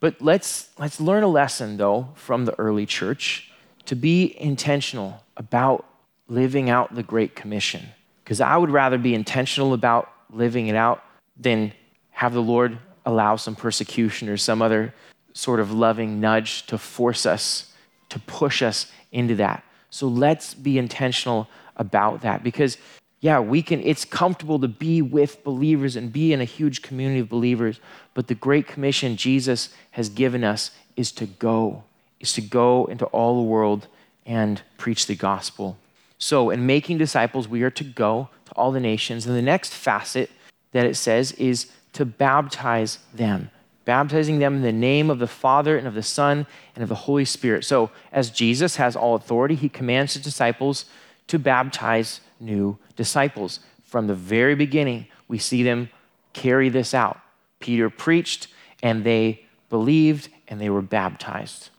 But 0.00 0.20
let's, 0.20 0.68
let's 0.78 1.00
learn 1.00 1.22
a 1.22 1.28
lesson, 1.28 1.76
though, 1.76 2.08
from 2.14 2.44
the 2.44 2.58
early 2.58 2.86
church 2.86 3.52
to 3.86 3.94
be 3.94 4.36
intentional 4.40 5.22
about 5.36 5.86
living 6.28 6.70
out 6.70 6.94
the 6.94 7.02
Great 7.02 7.36
Commission. 7.36 7.86
Because 8.24 8.40
I 8.40 8.56
would 8.56 8.70
rather 8.70 8.98
be 8.98 9.14
intentional 9.14 9.74
about 9.74 10.10
living 10.30 10.66
it 10.66 10.74
out 10.74 11.04
than 11.36 11.72
have 12.10 12.32
the 12.32 12.42
Lord 12.42 12.78
allow 13.04 13.36
some 13.36 13.54
persecution 13.54 14.28
or 14.28 14.36
some 14.36 14.62
other 14.62 14.94
sort 15.32 15.60
of 15.60 15.72
loving 15.72 16.20
nudge 16.20 16.66
to 16.66 16.78
force 16.78 17.26
us, 17.26 17.72
to 18.08 18.18
push 18.18 18.62
us 18.62 18.90
into 19.10 19.36
that. 19.36 19.64
So 19.92 20.08
let's 20.08 20.54
be 20.54 20.78
intentional 20.78 21.48
about 21.76 22.22
that 22.22 22.42
because 22.42 22.78
yeah, 23.20 23.38
we 23.38 23.62
can, 23.62 23.80
it's 23.82 24.04
comfortable 24.04 24.58
to 24.58 24.66
be 24.66 25.00
with 25.00 25.44
believers 25.44 25.94
and 25.94 26.12
be 26.12 26.32
in 26.32 26.40
a 26.40 26.44
huge 26.44 26.82
community 26.82 27.20
of 27.20 27.28
believers, 27.28 27.78
but 28.14 28.26
the 28.26 28.34
great 28.34 28.66
commission 28.66 29.16
Jesus 29.16 29.68
has 29.92 30.08
given 30.08 30.42
us 30.42 30.72
is 30.96 31.12
to 31.12 31.26
go, 31.26 31.84
is 32.18 32.32
to 32.32 32.40
go 32.40 32.86
into 32.86 33.04
all 33.06 33.36
the 33.36 33.48
world 33.48 33.86
and 34.26 34.62
preach 34.76 35.06
the 35.06 35.14
gospel. 35.14 35.76
So, 36.18 36.50
in 36.50 36.66
making 36.66 36.98
disciples, 36.98 37.46
we 37.46 37.62
are 37.62 37.70
to 37.70 37.84
go 37.84 38.28
to 38.46 38.52
all 38.52 38.72
the 38.72 38.80
nations. 38.80 39.26
And 39.26 39.36
the 39.36 39.42
next 39.42 39.72
facet 39.72 40.30
that 40.72 40.86
it 40.86 40.96
says 40.96 41.32
is 41.32 41.70
to 41.92 42.04
baptize 42.04 42.98
them. 43.14 43.50
Baptizing 43.84 44.38
them 44.38 44.56
in 44.56 44.62
the 44.62 44.72
name 44.72 45.10
of 45.10 45.18
the 45.18 45.26
Father 45.26 45.76
and 45.76 45.86
of 45.86 45.94
the 45.94 46.02
Son 46.02 46.46
and 46.74 46.82
of 46.82 46.88
the 46.88 46.94
Holy 46.94 47.24
Spirit. 47.24 47.64
So, 47.64 47.90
as 48.12 48.30
Jesus 48.30 48.76
has 48.76 48.96
all 48.96 49.14
authority, 49.14 49.54
he 49.54 49.68
commands 49.68 50.14
his 50.14 50.22
disciples 50.22 50.84
to 51.28 51.38
baptize 51.38 52.20
new 52.40 52.78
disciples. 52.96 53.60
From 53.84 54.06
the 54.06 54.14
very 54.14 54.54
beginning, 54.54 55.06
we 55.28 55.38
see 55.38 55.62
them 55.62 55.88
carry 56.32 56.68
this 56.68 56.94
out. 56.94 57.18
Peter 57.60 57.90
preached, 57.90 58.48
and 58.82 59.04
they 59.04 59.44
believed, 59.70 60.28
and 60.48 60.60
they 60.60 60.70
were 60.70 60.82
baptized. 60.82 61.70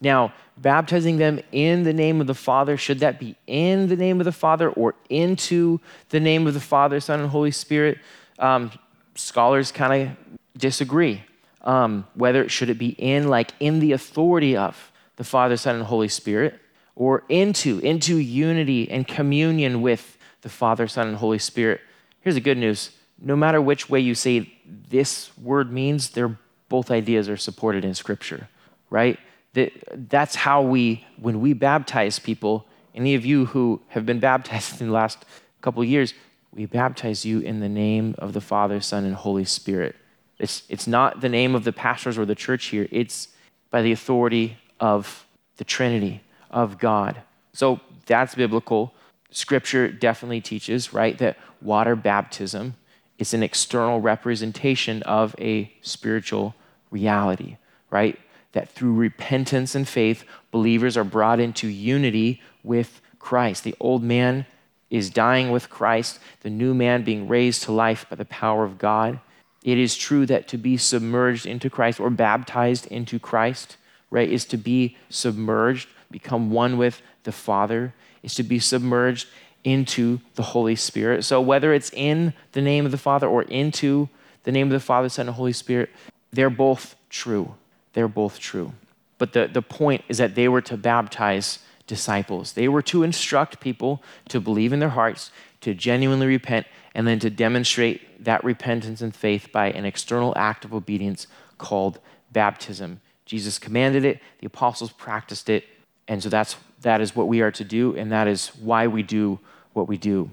Now, 0.00 0.32
baptizing 0.56 1.16
them 1.16 1.40
in 1.52 1.82
the 1.82 1.92
name 1.92 2.20
of 2.20 2.26
the 2.26 2.34
Father, 2.34 2.76
should 2.76 3.00
that 3.00 3.18
be 3.18 3.36
in 3.46 3.88
the 3.88 3.96
name 3.96 4.20
of 4.20 4.24
the 4.24 4.32
Father 4.32 4.70
or 4.70 4.94
into 5.08 5.80
the 6.10 6.20
name 6.20 6.46
of 6.46 6.54
the 6.54 6.60
Father, 6.60 7.00
Son, 7.00 7.20
and 7.20 7.30
Holy 7.30 7.50
Spirit? 7.50 7.98
Um, 8.38 8.70
scholars 9.14 9.72
kind 9.72 10.02
of 10.02 10.38
disagree. 10.56 11.22
Um, 11.62 12.06
whether 12.14 12.42
it 12.42 12.50
should 12.50 12.70
it 12.70 12.78
be 12.78 12.90
in, 12.90 13.28
like 13.28 13.52
in 13.60 13.80
the 13.80 13.92
authority 13.92 14.56
of 14.56 14.92
the 15.16 15.24
Father, 15.24 15.56
Son, 15.56 15.74
and 15.74 15.84
Holy 15.84 16.08
Spirit, 16.08 16.60
or 16.94 17.24
into, 17.28 17.78
into 17.80 18.16
unity 18.16 18.90
and 18.90 19.06
communion 19.06 19.82
with 19.82 20.16
the 20.42 20.48
Father, 20.48 20.86
Son, 20.86 21.08
and 21.08 21.16
Holy 21.16 21.38
Spirit. 21.38 21.80
Here's 22.20 22.34
the 22.34 22.40
good 22.40 22.58
news 22.58 22.92
no 23.20 23.36
matter 23.36 23.60
which 23.60 23.88
way 23.90 24.00
you 24.00 24.14
say 24.14 24.52
this 24.66 25.36
word 25.38 25.72
means, 25.72 26.10
they're, 26.10 26.38
both 26.68 26.90
ideas 26.90 27.28
are 27.28 27.36
supported 27.36 27.84
in 27.84 27.94
Scripture, 27.94 28.48
right? 28.90 29.18
That, 29.54 29.72
that's 30.08 30.36
how 30.36 30.62
we, 30.62 31.04
when 31.20 31.40
we 31.40 31.52
baptize 31.52 32.18
people, 32.18 32.66
any 32.94 33.14
of 33.14 33.24
you 33.24 33.46
who 33.46 33.80
have 33.88 34.06
been 34.06 34.20
baptized 34.20 34.80
in 34.80 34.88
the 34.88 34.92
last 34.92 35.24
couple 35.60 35.82
years, 35.84 36.14
we 36.52 36.66
baptize 36.66 37.24
you 37.24 37.40
in 37.40 37.60
the 37.60 37.68
name 37.68 38.14
of 38.18 38.32
the 38.32 38.40
Father, 38.40 38.80
Son, 38.80 39.04
and 39.04 39.14
Holy 39.14 39.44
Spirit. 39.44 39.96
It's, 40.38 40.62
it's 40.68 40.86
not 40.86 41.20
the 41.20 41.28
name 41.28 41.54
of 41.54 41.64
the 41.64 41.72
pastors 41.72 42.16
or 42.16 42.24
the 42.24 42.34
church 42.34 42.66
here, 42.66 42.88
it's 42.90 43.28
by 43.70 43.82
the 43.82 43.92
authority 43.92 44.56
of 44.80 45.26
the 45.56 45.64
Trinity, 45.64 46.22
of 46.50 46.78
God. 46.78 47.22
So 47.52 47.80
that's 48.06 48.34
biblical. 48.34 48.94
Scripture 49.30 49.90
definitely 49.90 50.40
teaches, 50.40 50.92
right, 50.92 51.18
that 51.18 51.36
water 51.60 51.96
baptism 51.96 52.76
is 53.18 53.34
an 53.34 53.42
external 53.42 54.00
representation 54.00 55.02
of 55.02 55.34
a 55.38 55.72
spiritual 55.82 56.54
reality, 56.90 57.56
right? 57.90 58.18
That 58.52 58.70
through 58.70 58.94
repentance 58.94 59.74
and 59.74 59.86
faith, 59.86 60.24
believers 60.50 60.96
are 60.96 61.04
brought 61.04 61.40
into 61.40 61.68
unity 61.68 62.40
with 62.62 63.00
Christ. 63.18 63.64
The 63.64 63.74
old 63.80 64.02
man 64.02 64.46
is 64.88 65.10
dying 65.10 65.50
with 65.50 65.68
Christ, 65.68 66.18
the 66.40 66.50
new 66.50 66.72
man 66.72 67.02
being 67.02 67.28
raised 67.28 67.64
to 67.64 67.72
life 67.72 68.06
by 68.08 68.16
the 68.16 68.24
power 68.24 68.64
of 68.64 68.78
God. 68.78 69.20
It 69.68 69.76
is 69.76 69.98
true 69.98 70.24
that 70.24 70.48
to 70.48 70.56
be 70.56 70.78
submerged 70.78 71.44
into 71.44 71.68
Christ 71.68 72.00
or 72.00 72.08
baptized 72.08 72.86
into 72.86 73.18
Christ, 73.18 73.76
right, 74.10 74.26
is 74.26 74.46
to 74.46 74.56
be 74.56 74.96
submerged, 75.10 75.90
become 76.10 76.50
one 76.50 76.78
with 76.78 77.02
the 77.24 77.32
Father, 77.32 77.92
is 78.22 78.34
to 78.36 78.42
be 78.42 78.60
submerged 78.60 79.28
into 79.64 80.20
the 80.36 80.42
Holy 80.42 80.74
Spirit. 80.74 81.22
So 81.22 81.42
whether 81.42 81.74
it's 81.74 81.90
in 81.92 82.32
the 82.52 82.62
name 82.62 82.86
of 82.86 82.92
the 82.92 82.96
Father 82.96 83.26
or 83.26 83.42
into 83.42 84.08
the 84.44 84.52
name 84.52 84.68
of 84.68 84.72
the 84.72 84.80
Father, 84.80 85.10
Son, 85.10 85.26
and 85.26 85.36
Holy 85.36 85.52
Spirit, 85.52 85.90
they're 86.32 86.48
both 86.48 86.96
true. 87.10 87.54
They're 87.92 88.08
both 88.08 88.40
true. 88.40 88.72
But 89.18 89.34
the, 89.34 89.50
the 89.52 89.60
point 89.60 90.02
is 90.08 90.16
that 90.16 90.34
they 90.34 90.48
were 90.48 90.62
to 90.62 90.78
baptize 90.78 91.58
disciples. 91.86 92.54
They 92.54 92.68
were 92.68 92.80
to 92.82 93.02
instruct 93.02 93.60
people 93.60 94.02
to 94.30 94.40
believe 94.40 94.72
in 94.72 94.78
their 94.78 94.88
hearts, 94.88 95.30
to 95.60 95.74
genuinely 95.74 96.26
repent, 96.26 96.66
and 96.94 97.06
then 97.06 97.18
to 97.18 97.30
demonstrate 97.30 98.24
that 98.24 98.42
repentance 98.44 99.00
and 99.00 99.14
faith 99.14 99.48
by 99.52 99.70
an 99.70 99.84
external 99.84 100.32
act 100.36 100.64
of 100.64 100.74
obedience 100.74 101.26
called 101.58 101.98
baptism. 102.32 103.00
Jesus 103.26 103.58
commanded 103.58 104.04
it, 104.04 104.20
the 104.40 104.46
apostles 104.46 104.92
practiced 104.92 105.48
it, 105.48 105.64
and 106.06 106.22
so 106.22 106.28
that's 106.28 106.56
that 106.80 107.00
is 107.00 107.14
what 107.14 107.28
we 107.28 107.40
are 107.40 107.50
to 107.50 107.64
do, 107.64 107.96
and 107.96 108.12
that 108.12 108.28
is 108.28 108.48
why 108.60 108.86
we 108.86 109.02
do 109.02 109.38
what 109.72 109.88
we 109.88 109.96
do. 109.96 110.30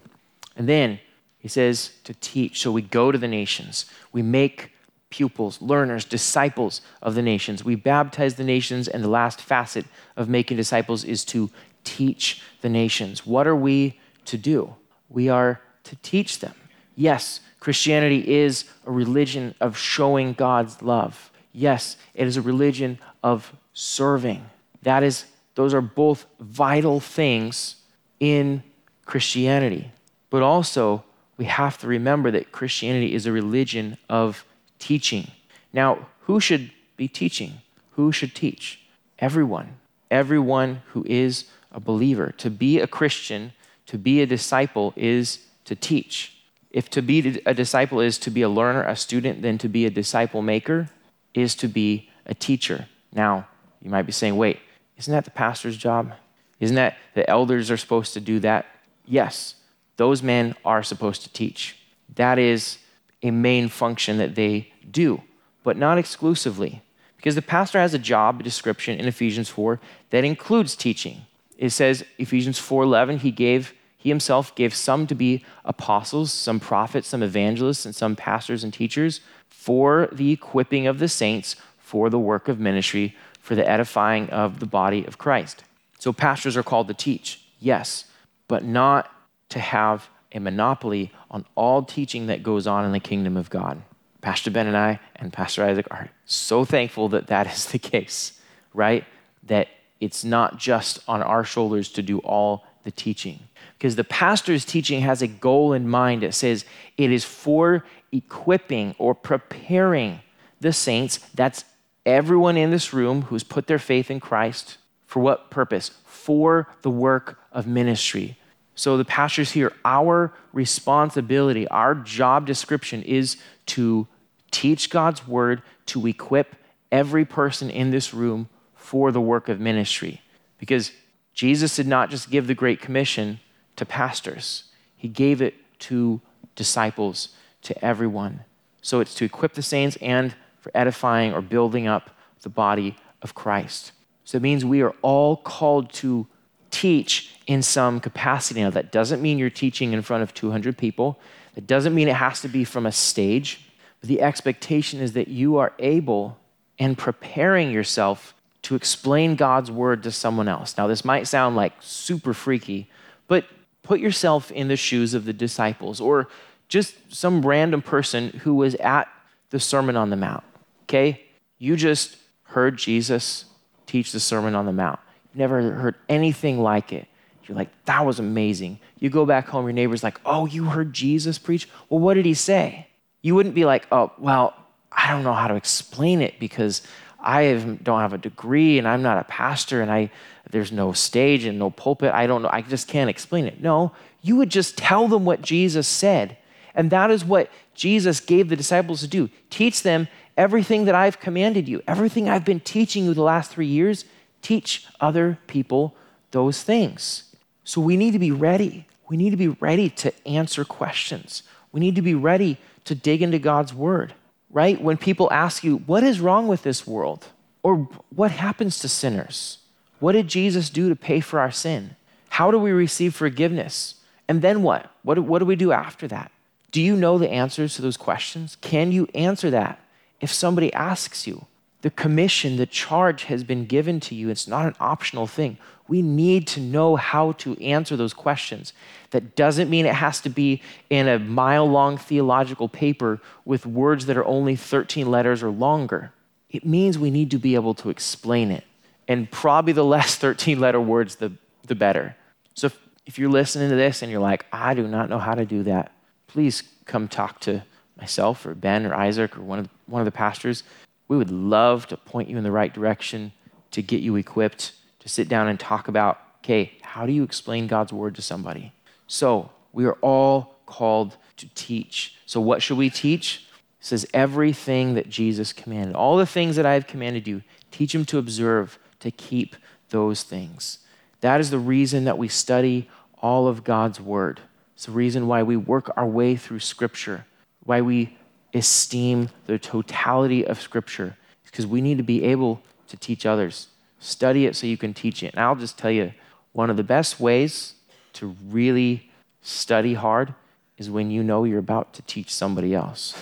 And 0.56 0.70
then 0.70 1.00
he 1.40 1.48
says 1.48 1.92
to 2.04 2.14
teach. 2.14 2.62
So 2.62 2.72
we 2.72 2.82
go 2.82 3.12
to 3.12 3.18
the 3.18 3.28
nations, 3.28 3.86
we 4.12 4.22
make 4.22 4.72
pupils, 5.10 5.62
learners, 5.62 6.04
disciples 6.04 6.82
of 7.02 7.16
the 7.16 7.22
nations. 7.22 7.64
We 7.64 7.76
baptize 7.76 8.36
the 8.36 8.44
nations, 8.44 8.88
and 8.88 9.04
the 9.04 9.08
last 9.10 9.42
facet 9.42 9.86
of 10.16 10.28
making 10.28 10.58
disciples 10.58 11.04
is 11.04 11.24
to 11.26 11.50
teach 11.84 12.42
the 12.62 12.70
nations. 12.70 13.26
What 13.26 13.48
are 13.48 13.56
we 13.56 14.00
to 14.26 14.38
do? 14.38 14.76
We 15.10 15.30
are 15.30 15.62
to 15.84 15.96
teach 15.98 16.40
them. 16.40 16.54
Yes, 16.96 17.42
Christianity 17.60 18.36
is 18.36 18.66
a 18.86 18.92
religion 18.92 19.56
of 19.60 19.78
showing 19.78 20.34
God's 20.34 20.82
love. 20.82 21.32
Yes, 21.52 21.98
it 22.14 22.28
is 22.28 22.38
a 22.38 22.42
religion 22.42 23.00
of 23.24 23.54
serving. 23.74 24.46
That 24.84 25.04
is, 25.04 25.26
those 25.56 25.74
are 25.74 25.82
both 25.82 26.26
vital 26.40 27.00
things 27.00 27.76
in 28.20 28.64
Christianity. 29.06 29.92
But 30.30 30.42
also, 30.42 31.04
we 31.38 31.46
have 31.46 31.78
to 31.80 31.88
remember 31.88 32.32
that 32.32 32.52
Christianity 32.52 33.14
is 33.14 33.26
a 33.26 33.32
religion 33.32 33.98
of 34.10 34.46
teaching. 34.80 35.32
Now, 35.74 36.08
who 36.22 36.40
should 36.40 36.72
be 36.98 37.08
teaching? 37.08 37.62
Who 37.92 38.12
should 38.12 38.36
teach? 38.36 38.82
Everyone. 39.20 39.78
Everyone 40.10 40.82
who 40.88 41.04
is 41.08 41.46
a 41.72 41.80
believer. 41.80 42.34
To 42.38 42.50
be 42.50 42.80
a 42.80 42.88
Christian, 42.88 43.54
to 43.88 43.98
be 43.98 44.22
a 44.22 44.26
disciple, 44.26 44.94
is 44.96 45.40
to 45.66 45.76
teach. 45.76 46.38
If 46.72 46.90
to 46.92 47.02
be 47.02 47.42
a 47.46 47.54
disciple 47.54 48.00
is 48.00 48.18
to 48.20 48.30
be 48.30 48.42
a 48.42 48.50
learner, 48.50 48.84
a 48.84 48.96
student, 48.96 49.42
then 49.42 49.58
to 49.60 49.70
be 49.70 49.86
a 49.86 49.90
disciple 49.90 50.42
maker 50.42 50.90
is 51.34 51.56
to 51.56 51.68
be 51.68 52.10
a 52.26 52.34
teacher. 52.34 52.88
Now, 53.14 53.48
you 53.82 53.90
might 53.90 54.06
be 54.06 54.12
saying, 54.12 54.36
wait, 54.36 54.60
isn't 54.98 55.12
that 55.12 55.26
the 55.26 55.32
pastor's 55.32 55.78
job? 55.78 56.14
Isn't 56.60 56.76
that 56.76 56.98
the 57.14 57.30
elders 57.30 57.70
are 57.70 57.78
supposed 57.78 58.14
to 58.14 58.20
do 58.20 58.40
that? 58.40 58.66
Yes, 59.06 59.56
those 59.98 60.24
men 60.24 60.56
are 60.66 60.84
supposed 60.84 61.24
to 61.24 61.32
teach. 61.32 61.78
That 62.16 62.40
is 62.40 62.80
a 63.22 63.32
main 63.32 63.70
function 63.70 64.18
that 64.18 64.36
they 64.36 64.72
do, 64.90 65.22
but 65.64 65.78
not 65.78 65.98
exclusively. 65.98 66.82
Because 67.18 67.36
the 67.36 67.42
pastor 67.42 67.80
has 67.80 67.94
a 67.94 68.00
job 68.00 68.44
description 68.44 69.00
in 69.00 69.08
Ephesians 69.08 69.50
4 69.50 69.80
that 70.12 70.24
includes 70.24 70.76
teaching. 70.76 71.26
It 71.58 71.70
says 71.70 72.04
Ephesians 72.18 72.60
4:11 72.60 73.20
he 73.20 73.32
gave 73.32 73.74
he 73.98 74.10
himself 74.10 74.54
gave 74.54 74.76
some 74.76 75.08
to 75.08 75.16
be 75.16 75.44
apostles, 75.64 76.32
some 76.32 76.60
prophets, 76.60 77.08
some 77.08 77.24
evangelists, 77.24 77.88
and 77.88 77.96
some 77.96 78.16
pastors 78.16 78.64
and 78.64 78.72
teachers 78.72 79.20
for 79.50 80.10
the 80.12 80.32
equipping 80.32 80.86
of 80.86 81.00
the 81.00 81.08
saints 81.08 81.56
for 81.80 82.12
the 82.12 82.20
work 82.20 82.48
of 82.48 82.60
ministry, 82.60 83.16
for 83.40 83.56
the 83.56 83.68
edifying 83.68 84.30
of 84.30 84.60
the 84.60 84.68
body 84.68 85.04
of 85.06 85.18
Christ. 85.18 85.64
So, 85.98 86.14
pastors 86.14 86.56
are 86.56 86.62
called 86.62 86.88
to 86.88 86.94
teach, 86.94 87.46
yes, 87.60 88.06
but 88.48 88.64
not 88.64 89.12
to 89.50 89.60
have 89.60 90.08
a 90.32 90.40
monopoly 90.40 91.12
on 91.32 91.46
all 91.56 91.82
teaching 91.82 92.28
that 92.28 92.44
goes 92.44 92.68
on 92.68 92.86
in 92.86 92.92
the 92.92 93.00
kingdom 93.00 93.36
of 93.36 93.50
God. 93.50 93.82
Pastor 94.22 94.52
Ben 94.52 94.68
and 94.68 94.78
I 94.78 95.00
and 95.16 95.34
Pastor 95.34 95.64
Isaac 95.64 95.88
are 95.90 96.10
so 96.26 96.66
thankful 96.66 97.10
that 97.10 97.28
that 97.28 97.48
is 97.48 97.66
the 97.66 97.80
case, 97.94 98.40
right? 98.74 99.04
That 99.44 99.68
it's 100.06 100.24
not 100.24 100.58
just 100.58 101.00
on 101.08 101.22
our 101.22 101.44
shoulders 101.44 101.90
to 101.90 102.02
do 102.02 102.20
all 102.20 102.66
the 102.84 102.92
teaching 102.92 103.40
because 103.78 103.96
the 103.96 104.04
pastor's 104.04 104.64
teaching 104.64 105.02
has 105.02 105.22
a 105.22 105.28
goal 105.28 105.74
in 105.74 105.88
mind. 105.88 106.24
It 106.24 106.34
says 106.34 106.66
it 106.98 107.12
is 107.12 107.26
for 107.26 107.84
equipping 108.12 108.96
or 108.98 109.14
preparing 109.14 110.22
the 110.62 110.72
saints. 110.72 111.18
That's 111.34 111.66
everyone 112.06 112.58
in 112.58 112.72
this 112.72 112.94
room 112.94 113.24
who's 113.24 113.44
put 113.44 113.68
their 113.68 113.80
faith 113.80 114.10
in 114.10 114.20
Christ. 114.20 114.78
For 115.06 115.20
what 115.20 115.50
purpose? 115.52 115.92
For 116.06 116.68
the 116.82 116.90
work 116.90 117.40
of 117.52 117.68
ministry. 117.68 118.38
So 118.76 118.98
the 118.98 119.06
pastors 119.06 119.52
here, 119.52 119.74
our 119.84 120.34
responsibility, 120.54 121.68
our 121.68 121.96
job 121.96 122.46
description 122.46 123.04
is 123.04 123.38
to 123.68 124.08
teach 124.52 124.90
God's 124.90 125.28
word, 125.28 125.62
to 125.88 126.08
equip 126.08 126.56
every 126.92 127.26
person 127.26 127.70
in 127.70 127.92
this 127.92 128.14
room 128.14 128.50
for 128.86 129.12
the 129.12 129.20
work 129.20 129.50
of 129.50 129.60
ministry. 129.60 130.22
Because 130.60 130.92
Jesus 131.34 131.76
did 131.76 131.88
not 131.88 132.10
just 132.10 132.30
give 132.30 132.46
the 132.48 132.54
Great 132.54 132.80
Commission 132.80 133.40
to 133.76 133.86
pastors, 133.86 134.66
he 134.96 135.08
gave 135.08 135.42
it 135.42 135.56
to 135.80 136.22
disciples, 136.56 137.30
to 137.64 137.84
everyone. 137.84 138.42
So 138.82 139.00
it's 139.00 139.16
to 139.16 139.26
equip 139.26 139.54
the 139.54 139.62
saints 139.62 139.98
and 140.02 140.36
for 140.62 140.72
edifying 140.76 141.34
or 141.34 141.42
building 141.42 141.88
up 141.88 142.12
the 142.42 142.50
body 142.50 142.96
of 143.22 143.34
Christ. 143.34 143.92
So 144.24 144.38
it 144.38 144.42
means 144.44 144.64
we 144.64 144.82
are 144.82 144.94
all 145.02 145.36
called 145.36 145.92
to 145.94 146.28
teach 146.70 147.36
in 147.48 147.64
some 147.64 148.00
capacity. 148.00 148.62
Now, 148.62 148.70
that 148.70 148.92
doesn't 148.92 149.22
mean 149.22 149.40
you're 149.40 149.50
teaching 149.50 149.94
in 149.94 150.02
front 150.04 150.24
of 150.24 150.34
200 150.34 150.78
people, 150.78 151.20
it 151.56 151.66
doesn't 151.66 151.96
mean 151.96 152.08
it 152.08 152.16
has 152.16 152.42
to 152.42 152.48
be 152.48 152.64
from 152.64 152.86
a 152.86 152.92
stage. 152.92 153.62
But 154.00 154.10
the 154.10 154.22
expectation 154.22 155.00
is 155.00 155.14
that 155.14 155.28
you 155.28 155.58
are 155.58 155.74
able 155.80 156.38
and 156.78 156.98
preparing 156.98 157.72
yourself 157.72 158.35
to 158.66 158.74
explain 158.74 159.36
God's 159.36 159.70
word 159.70 160.02
to 160.04 160.12
someone 160.12 160.48
else. 160.48 160.76
Now, 160.76 160.88
this 160.88 161.06
might 161.06 161.28
sound 161.28 161.56
like 161.56 161.74
super 161.82 162.34
freaky, 162.34 162.90
but 163.28 163.46
put 163.84 164.00
yourself 164.00 164.52
in 164.52 164.70
the 164.70 164.76
shoes 164.76 165.14
of 165.14 165.26
the 165.26 165.34
disciples 165.34 166.02
or 166.02 166.28
just 166.68 166.96
some 167.14 167.46
random 167.46 167.84
person 167.84 168.30
who 168.30 168.56
was 168.56 168.74
at 168.76 169.08
the 169.52 169.60
Sermon 169.60 169.96
on 169.96 170.10
the 170.10 170.16
Mount. 170.16 170.44
Okay? 170.84 171.22
You 171.60 171.76
just 171.76 172.18
heard 172.46 172.76
Jesus 172.78 173.46
teach 173.86 174.12
the 174.12 174.20
Sermon 174.20 174.56
on 174.56 174.66
the 174.66 174.74
Mount. 174.74 175.00
You've 175.26 175.38
never 175.38 175.62
heard 175.74 175.96
anything 176.10 176.60
like 176.60 176.92
it. 176.92 177.08
You're 177.48 177.56
like, 177.56 177.70
that 177.86 178.04
was 178.04 178.18
amazing. 178.18 178.80
You 179.00 179.12
go 179.12 179.28
back 179.28 179.48
home, 179.48 179.66
your 179.66 179.74
neighbor's 179.74 180.02
like, 180.02 180.20
oh, 180.26 180.48
you 180.48 180.66
heard 180.66 180.92
Jesus 180.92 181.38
preach? 181.38 181.70
Well, 181.90 182.00
what 182.00 182.16
did 182.16 182.26
he 182.26 182.34
say? 182.34 182.88
You 183.22 183.36
wouldn't 183.36 183.54
be 183.54 183.66
like, 183.66 183.86
oh, 183.92 184.12
well, 184.18 184.56
I 184.92 185.12
don't 185.12 185.24
know 185.24 185.34
how 185.34 185.50
to 185.50 185.56
explain 185.56 186.22
it 186.22 186.40
because 186.40 186.82
I 187.26 187.54
don't 187.82 188.00
have 188.00 188.14
a 188.14 188.18
degree 188.18 188.78
and 188.78 188.88
I'm 188.88 189.02
not 189.02 189.18
a 189.18 189.24
pastor 189.24 189.82
and 189.82 189.92
I, 189.92 190.12
there's 190.50 190.72
no 190.72 190.94
stage 190.94 191.46
and 191.46 191.58
no 191.58 191.72
pulpit. 191.72 192.14
I 192.14 192.28
don't 192.28 192.42
know. 192.42 192.50
I 192.52 192.62
just 192.62 192.88
can't 192.88 193.10
explain 193.10 193.46
it. 193.46 193.62
No, 193.62 193.92
you 194.22 194.36
would 194.36 194.50
just 194.50 194.78
tell 194.78 195.08
them 195.08 195.26
what 195.26 195.42
Jesus 195.42 195.88
said. 195.88 196.38
And 196.76 196.92
that 196.92 197.10
is 197.10 197.26
what 197.26 197.50
Jesus 197.74 198.20
gave 198.20 198.50
the 198.50 198.56
disciples 198.56 199.02
to 199.02 199.08
do 199.08 199.30
teach 199.50 199.82
them 199.84 200.08
everything 200.38 200.86
that 200.86 200.96
I've 200.96 201.20
commanded 201.20 201.68
you, 201.68 201.82
everything 201.88 202.30
I've 202.30 202.46
been 202.46 202.60
teaching 202.60 203.06
you 203.06 203.14
the 203.14 203.22
last 203.22 203.52
three 203.52 203.68
years. 203.68 204.06
Teach 204.42 204.86
other 205.00 205.40
people 205.48 205.96
those 206.32 206.62
things. 206.62 207.36
So 207.64 207.82
we 207.82 207.98
need 207.98 208.12
to 208.12 208.20
be 208.20 208.32
ready. 208.32 208.86
We 209.10 209.18
need 209.18 209.32
to 209.32 209.38
be 209.38 209.48
ready 209.48 209.90
to 209.90 210.14
answer 210.28 210.64
questions. 210.64 211.44
We 211.72 211.80
need 211.80 211.96
to 211.96 212.02
be 212.02 212.14
ready 212.14 212.58
to 212.86 212.94
dig 212.94 213.22
into 213.22 213.40
God's 213.40 213.74
word, 213.74 214.14
right? 214.56 214.82
When 214.82 214.96
people 214.96 215.28
ask 215.34 215.66
you, 215.66 215.80
what 215.80 216.02
is 216.02 216.22
wrong 216.22 216.48
with 216.48 216.64
this 216.64 216.88
world? 216.88 217.28
Or 217.62 217.90
what 218.16 218.32
happens 218.32 218.80
to 218.80 218.88
sinners? 218.88 219.58
What 220.00 220.14
did 220.14 220.30
Jesus 220.30 220.70
do 220.70 220.88
to 220.88 220.96
pay 220.96 221.20
for 221.20 221.42
our 221.42 221.52
sin? 221.52 221.98
How 222.30 222.52
do 222.52 222.58
we 222.58 222.72
receive 222.72 223.14
forgiveness? 223.14 223.96
And 224.30 224.42
then 224.42 224.64
what? 224.64 224.90
What, 225.04 225.20
what 225.20 225.40
do 225.40 225.46
we 225.46 225.58
do 225.58 225.74
after 225.74 226.08
that? 226.08 226.32
Do 226.72 226.82
you 226.82 226.96
know 226.96 227.18
the 227.18 227.30
answers 227.30 227.76
to 227.76 227.82
those 227.82 227.98
questions? 227.98 228.56
Can 228.62 228.94
you 228.94 229.10
answer 229.14 229.50
that 229.50 229.80
if 230.22 230.32
somebody 230.32 230.72
asks 230.74 231.28
you? 231.28 231.48
The 231.82 231.90
commission, 231.92 232.56
the 232.56 232.66
charge 232.66 233.26
has 233.26 233.44
been 233.44 233.66
given 233.66 234.00
to 234.02 234.16
you. 234.16 234.30
It's 234.30 234.48
not 234.48 234.66
an 234.66 234.76
optional 234.80 235.28
thing. 235.28 235.58
We 235.88 236.02
need 236.02 236.48
to 236.48 236.60
know 236.60 236.96
how 236.96 237.34
to 237.34 237.62
answer 237.62 237.96
those 237.96 238.14
questions. 238.14 238.74
That 239.12 239.36
doesn't 239.36 239.70
mean 239.70 239.86
it 239.86 239.94
has 239.94 240.20
to 240.22 240.30
be 240.30 240.62
in 240.90 241.08
a 241.08 241.20
mile 241.20 241.68
long 241.70 241.98
theological 241.98 242.68
paper 242.68 243.22
with 243.46 243.66
words 243.66 244.08
that 244.08 244.18
are 244.18 244.26
only 244.26 244.56
13 244.56 245.10
letters 245.10 245.44
or 245.44 245.50
longer. 245.50 246.12
It 246.50 246.66
means 246.66 246.98
we 246.98 247.12
need 247.12 247.32
to 247.32 247.38
be 247.38 247.56
able 247.56 247.76
to 247.76 247.90
explain 247.90 248.52
it. 248.52 248.64
And 249.08 249.30
probably 249.30 249.74
the 249.74 249.86
less 249.86 250.16
13 250.18 250.60
letter 250.60 250.82
words, 250.82 251.16
the, 251.16 251.34
the 251.68 251.76
better. 251.76 252.16
So 252.56 252.68
if, 252.68 252.80
if 253.06 253.20
you're 253.20 253.30
listening 253.30 253.70
to 253.70 253.76
this 253.76 254.02
and 254.02 254.12
you're 254.12 254.22
like, 254.22 254.46
I 254.52 254.74
do 254.74 254.88
not 254.88 255.10
know 255.10 255.20
how 255.20 255.36
to 255.36 255.46
do 255.46 255.64
that, 255.64 255.92
please 256.28 256.64
come 256.86 257.08
talk 257.08 257.40
to 257.42 257.64
myself 257.98 258.46
or 258.46 258.56
Ben 258.56 258.86
or 258.86 258.94
Isaac 258.96 259.38
or 259.38 259.42
one 259.42 259.60
of, 259.60 259.70
one 259.86 260.02
of 260.02 260.06
the 260.06 260.12
pastors 260.12 260.64
we 261.08 261.18
would 261.18 261.32
love 261.32 261.88
to 261.88 261.98
point 261.98 262.30
you 262.30 262.38
in 262.38 262.44
the 262.44 262.52
right 262.52 262.74
direction, 262.74 263.32
to 263.72 263.82
get 263.82 264.02
you 264.02 264.16
equipped, 264.16 264.74
to 265.06 265.10
sit 265.10 265.30
down 265.30 265.48
and 265.48 265.60
talk 265.60 265.88
about, 265.88 266.20
okay, 266.40 266.74
how 266.82 267.06
do 267.06 267.12
you 267.12 267.22
explain 267.22 267.68
God's 267.68 267.94
word 267.94 268.16
to 268.16 268.24
somebody? 268.24 268.74
So 269.06 269.52
we 269.72 269.86
are 269.86 269.98
all 270.02 270.56
called 270.66 271.18
to 271.38 271.48
teach. 271.54 272.16
So 272.26 272.42
what 272.42 272.64
should 272.64 272.78
we 272.78 272.90
teach? 272.90 273.46
It 273.80 273.86
says 273.86 274.08
everything 274.16 274.96
that 274.96 275.08
Jesus 275.08 275.54
commanded, 275.54 275.96
all 275.96 276.18
the 276.18 276.26
things 276.26 276.56
that 276.56 276.66
I 276.66 276.74
have 276.74 276.88
commanded 276.88 277.28
you, 277.28 277.44
teach 277.70 277.94
them 277.94 278.06
to 278.06 278.18
observe, 278.18 278.80
to 279.02 279.12
keep 279.12 279.56
those 279.90 280.24
things. 280.24 280.80
That 281.22 281.40
is 281.40 281.52
the 281.52 281.60
reason 281.60 282.06
that 282.06 282.18
we 282.18 282.28
study 282.28 282.90
all 283.22 283.48
of 283.48 283.64
God's 283.64 284.02
word. 284.02 284.42
It's 284.74 284.88
the 284.88 284.92
reason 284.92 285.28
why 285.28 285.44
we 285.44 285.56
work 285.56 285.92
our 285.96 286.08
way 286.08 286.36
through 286.36 286.60
scripture, 286.62 287.26
why 287.64 287.82
we 287.82 288.18
esteem 288.56 289.30
the 289.46 289.60
totality 289.60 290.48
of 290.48 290.60
Scripture 290.60 291.18
because 291.44 291.68
we 291.68 291.82
need 291.82 291.98
to 291.98 292.04
be 292.04 292.24
able 292.24 292.62
to 292.88 292.98
teach 292.98 293.26
others. 293.26 293.68
Study 294.00 294.46
it 294.46 294.56
so 294.56 294.68
you 294.68 294.78
can 294.78 294.94
teach 294.94 295.24
it. 295.24 295.34
And 295.34 295.42
I'll 295.42 295.56
just 295.56 295.78
tell 295.78 295.92
you 295.92 296.14
one 296.54 296.70
of 296.70 296.78
the 296.78 296.84
best 296.84 297.20
ways 297.20 297.74
to 298.14 298.36
really 298.48 299.10
study 299.42 299.94
hard 299.94 300.34
is 300.78 300.90
when 300.90 301.12
you 301.12 301.24
know 301.24 301.44
you're 301.44 301.60
about 301.60 301.94
to 301.94 302.02
teach 302.04 302.34
somebody 302.34 302.74
else. 302.74 303.16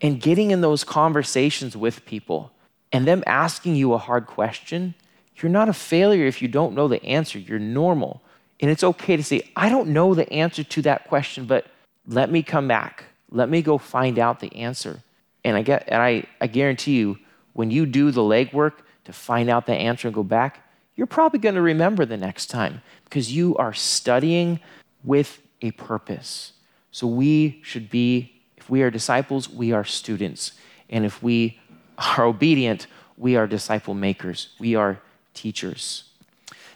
And 0.00 0.20
getting 0.20 0.50
in 0.50 0.60
those 0.60 0.84
conversations 0.84 1.76
with 1.76 2.04
people 2.04 2.52
and 2.92 3.06
them 3.06 3.22
asking 3.26 3.74
you 3.76 3.92
a 3.92 3.98
hard 3.98 4.26
question, 4.26 4.94
you're 5.36 5.50
not 5.50 5.68
a 5.68 5.72
failure 5.72 6.26
if 6.26 6.40
you 6.40 6.48
don't 6.48 6.74
know 6.74 6.88
the 6.88 7.02
answer. 7.04 7.38
You're 7.38 7.58
normal. 7.58 8.22
And 8.60 8.70
it's 8.70 8.84
okay 8.84 9.16
to 9.16 9.22
say, 9.22 9.42
I 9.56 9.68
don't 9.68 9.88
know 9.88 10.14
the 10.14 10.30
answer 10.32 10.64
to 10.64 10.82
that 10.82 11.06
question, 11.06 11.46
but 11.46 11.66
let 12.06 12.30
me 12.30 12.42
come 12.42 12.68
back. 12.68 13.04
Let 13.30 13.48
me 13.48 13.62
go 13.62 13.78
find 13.78 14.18
out 14.18 14.40
the 14.40 14.54
answer. 14.54 15.00
And 15.44 15.56
I 15.56 15.62
get 15.62 15.84
and 15.88 16.02
I, 16.02 16.24
I 16.40 16.46
guarantee 16.46 16.96
you, 16.96 17.18
when 17.52 17.70
you 17.70 17.86
do 17.86 18.10
the 18.10 18.20
legwork 18.20 18.74
to 19.08 19.12
find 19.14 19.48
out 19.48 19.64
the 19.64 19.72
answer 19.72 20.06
and 20.06 20.14
go 20.14 20.22
back, 20.22 20.70
you're 20.94 21.06
probably 21.06 21.38
going 21.38 21.54
to 21.54 21.62
remember 21.62 22.04
the 22.04 22.18
next 22.18 22.48
time 22.48 22.82
because 23.04 23.32
you 23.32 23.56
are 23.56 23.72
studying 23.72 24.60
with 25.02 25.40
a 25.62 25.70
purpose. 25.70 26.52
So 26.90 27.06
we 27.06 27.58
should 27.62 27.88
be, 27.88 28.34
if 28.58 28.68
we 28.68 28.82
are 28.82 28.90
disciples, 28.90 29.48
we 29.48 29.72
are 29.72 29.82
students. 29.82 30.52
And 30.90 31.06
if 31.06 31.22
we 31.22 31.58
are 31.96 32.26
obedient, 32.26 32.86
we 33.16 33.34
are 33.34 33.46
disciple 33.46 33.94
makers. 33.94 34.50
We 34.58 34.74
are 34.74 35.00
teachers. 35.32 36.04